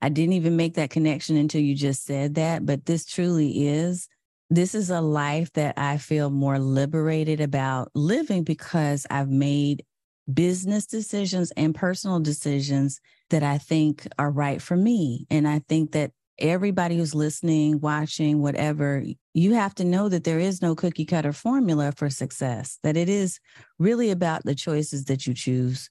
I 0.00 0.08
didn't 0.08 0.34
even 0.34 0.56
make 0.56 0.74
that 0.74 0.90
connection 0.90 1.36
until 1.36 1.60
you 1.60 1.74
just 1.74 2.04
said 2.04 2.36
that, 2.36 2.64
but 2.64 2.86
this 2.86 3.04
truly 3.04 3.66
is. 3.68 4.08
This 4.50 4.74
is 4.74 4.90
a 4.90 5.00
life 5.00 5.52
that 5.54 5.78
I 5.78 5.96
feel 5.96 6.28
more 6.30 6.58
liberated 6.58 7.40
about 7.40 7.90
living 7.94 8.44
because 8.44 9.06
I've 9.10 9.30
made 9.30 9.84
business 10.32 10.86
decisions 10.86 11.50
and 11.52 11.74
personal 11.74 12.20
decisions 12.20 13.00
that 13.30 13.42
I 13.42 13.58
think 13.58 14.06
are 14.18 14.30
right 14.30 14.60
for 14.60 14.76
me. 14.76 15.26
And 15.30 15.48
I 15.48 15.62
think 15.68 15.92
that 15.92 16.12
everybody 16.38 16.96
who's 16.96 17.14
listening, 17.14 17.80
watching, 17.80 18.40
whatever, 18.40 19.04
you 19.34 19.54
have 19.54 19.74
to 19.76 19.84
know 19.84 20.08
that 20.08 20.24
there 20.24 20.38
is 20.38 20.62
no 20.62 20.74
cookie 20.74 21.04
cutter 21.04 21.32
formula 21.32 21.92
for 21.92 22.10
success, 22.10 22.78
that 22.82 22.96
it 22.96 23.08
is 23.08 23.38
really 23.78 24.10
about 24.10 24.44
the 24.44 24.54
choices 24.54 25.04
that 25.04 25.26
you 25.26 25.34
choose. 25.34 25.90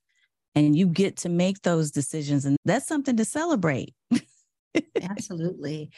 And 0.53 0.75
you 0.75 0.87
get 0.87 1.15
to 1.17 1.29
make 1.29 1.61
those 1.61 1.91
decisions. 1.91 2.43
And 2.43 2.57
that's 2.65 2.85
something 2.85 3.15
to 3.15 3.23
celebrate. 3.23 3.93
Absolutely. 5.01 5.91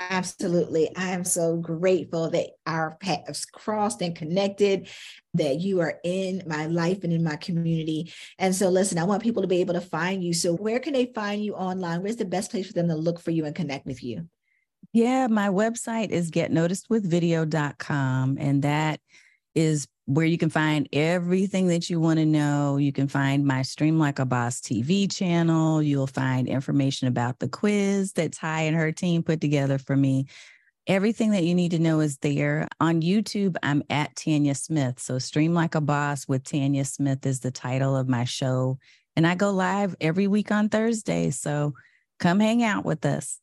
Absolutely. 0.00 0.94
I 0.96 1.10
am 1.10 1.24
so 1.24 1.56
grateful 1.56 2.30
that 2.30 2.50
our 2.66 2.96
paths 2.96 3.44
crossed 3.44 4.02
and 4.02 4.14
connected, 4.14 4.88
that 5.34 5.60
you 5.60 5.80
are 5.80 5.98
in 6.04 6.42
my 6.46 6.66
life 6.66 7.04
and 7.04 7.12
in 7.12 7.24
my 7.24 7.36
community. 7.36 8.12
And 8.38 8.54
so, 8.54 8.68
listen, 8.68 8.98
I 8.98 9.04
want 9.04 9.22
people 9.22 9.42
to 9.42 9.48
be 9.48 9.60
able 9.60 9.74
to 9.74 9.80
find 9.80 10.22
you. 10.22 10.32
So, 10.32 10.54
where 10.54 10.78
can 10.78 10.92
they 10.92 11.06
find 11.06 11.44
you 11.44 11.54
online? 11.54 12.02
Where's 12.02 12.16
the 12.16 12.24
best 12.24 12.50
place 12.50 12.66
for 12.66 12.72
them 12.72 12.88
to 12.88 12.96
look 12.96 13.20
for 13.20 13.30
you 13.30 13.44
and 13.44 13.54
connect 13.54 13.86
with 13.86 14.02
you? 14.02 14.28
Yeah, 14.92 15.28
my 15.28 15.48
website 15.48 16.10
is 16.10 16.30
getnoticedwithvideo.com. 16.30 18.38
And 18.40 18.62
that 18.62 19.00
is 19.54 19.86
where 20.06 20.26
you 20.26 20.38
can 20.38 20.50
find 20.50 20.88
everything 20.92 21.68
that 21.68 21.88
you 21.88 22.00
want 22.00 22.18
to 22.18 22.26
know. 22.26 22.76
You 22.76 22.92
can 22.92 23.08
find 23.08 23.44
my 23.44 23.62
Stream 23.62 23.98
Like 23.98 24.18
a 24.18 24.24
Boss 24.24 24.60
TV 24.60 25.10
channel. 25.10 25.82
You'll 25.82 26.06
find 26.06 26.48
information 26.48 27.08
about 27.08 27.38
the 27.38 27.48
quiz 27.48 28.12
that 28.14 28.32
Ty 28.32 28.62
and 28.62 28.76
her 28.76 28.92
team 28.92 29.22
put 29.22 29.40
together 29.40 29.78
for 29.78 29.96
me. 29.96 30.26
Everything 30.86 31.30
that 31.30 31.44
you 31.44 31.54
need 31.54 31.70
to 31.72 31.78
know 31.78 32.00
is 32.00 32.18
there. 32.18 32.66
On 32.80 33.02
YouTube, 33.02 33.56
I'm 33.62 33.82
at 33.90 34.16
Tanya 34.16 34.54
Smith. 34.54 34.98
So, 34.98 35.18
Stream 35.18 35.54
Like 35.54 35.74
a 35.74 35.80
Boss 35.80 36.26
with 36.26 36.42
Tanya 36.42 36.84
Smith 36.84 37.24
is 37.26 37.40
the 37.40 37.50
title 37.50 37.96
of 37.96 38.08
my 38.08 38.24
show. 38.24 38.78
And 39.14 39.26
I 39.26 39.34
go 39.34 39.50
live 39.50 39.94
every 40.00 40.26
week 40.26 40.50
on 40.50 40.68
Thursday. 40.68 41.30
So, 41.30 41.74
Come 42.20 42.38
hang 42.38 42.62
out 42.62 42.84
with 42.84 43.06
us. 43.06 43.40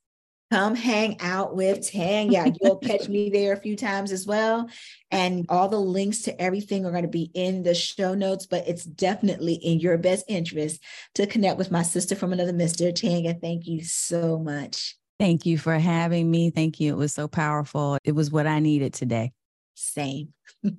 Come 0.51 0.75
hang 0.75 1.19
out 1.19 1.57
with 1.57 1.91
Tanya. 1.91 2.53
You'll 2.61 2.77
catch 2.77 3.09
me 3.09 3.29
there 3.29 3.51
a 3.51 3.59
few 3.59 3.75
times 3.75 4.13
as 4.13 4.25
well. 4.25 4.69
And 5.11 5.45
all 5.49 5.67
the 5.67 5.79
links 5.79 6.21
to 6.21 6.41
everything 6.41 6.85
are 6.85 6.91
going 6.91 7.03
to 7.03 7.09
be 7.09 7.29
in 7.33 7.63
the 7.63 7.75
show 7.75 8.13
notes, 8.13 8.45
but 8.45 8.65
it's 8.65 8.85
definitely 8.85 9.55
in 9.55 9.81
your 9.81 9.97
best 9.97 10.23
interest 10.29 10.81
to 11.15 11.27
connect 11.27 11.57
with 11.57 11.69
my 11.69 11.81
sister 11.81 12.15
from 12.15 12.31
another 12.31 12.53
mister. 12.53 12.93
Tanya, 12.93 13.33
thank 13.33 13.67
you 13.67 13.83
so 13.83 14.39
much. 14.39 14.95
Thank 15.19 15.45
you 15.45 15.57
for 15.57 15.77
having 15.77 16.31
me. 16.31 16.49
Thank 16.49 16.79
you. 16.79 16.93
It 16.93 16.97
was 16.97 17.13
so 17.13 17.27
powerful. 17.27 17.97
It 18.05 18.13
was 18.13 18.31
what 18.31 18.47
I 18.47 18.59
needed 18.59 18.93
today. 18.93 19.33
Same. 19.75 20.33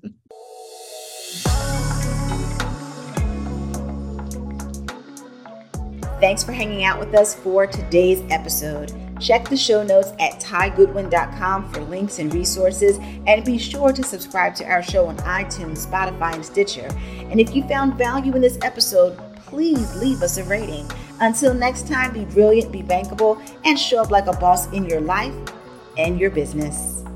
Thanks 6.20 6.42
for 6.42 6.52
hanging 6.52 6.84
out 6.84 6.98
with 6.98 7.14
us 7.14 7.34
for 7.34 7.66
today's 7.66 8.24
episode. 8.30 8.92
Check 9.20 9.48
the 9.48 9.56
show 9.56 9.82
notes 9.82 10.12
at 10.20 10.40
tygoodwin.com 10.40 11.72
for 11.72 11.80
links 11.82 12.18
and 12.18 12.32
resources, 12.32 12.98
and 13.26 13.44
be 13.44 13.58
sure 13.58 13.92
to 13.92 14.02
subscribe 14.02 14.54
to 14.56 14.64
our 14.64 14.82
show 14.82 15.06
on 15.06 15.16
iTunes, 15.18 15.86
Spotify, 15.86 16.34
and 16.34 16.44
Stitcher. 16.44 16.88
And 17.30 17.40
if 17.40 17.54
you 17.54 17.62
found 17.64 17.94
value 17.94 18.34
in 18.34 18.42
this 18.42 18.58
episode, 18.62 19.18
please 19.46 19.96
leave 19.96 20.22
us 20.22 20.36
a 20.36 20.44
rating. 20.44 20.88
Until 21.20 21.54
next 21.54 21.88
time, 21.88 22.12
be 22.12 22.24
brilliant, 22.24 22.70
be 22.70 22.82
bankable, 22.82 23.40
and 23.64 23.78
show 23.78 24.02
up 24.02 24.10
like 24.10 24.26
a 24.26 24.36
boss 24.36 24.70
in 24.72 24.84
your 24.84 25.00
life 25.00 25.34
and 25.96 26.20
your 26.20 26.30
business. 26.30 27.07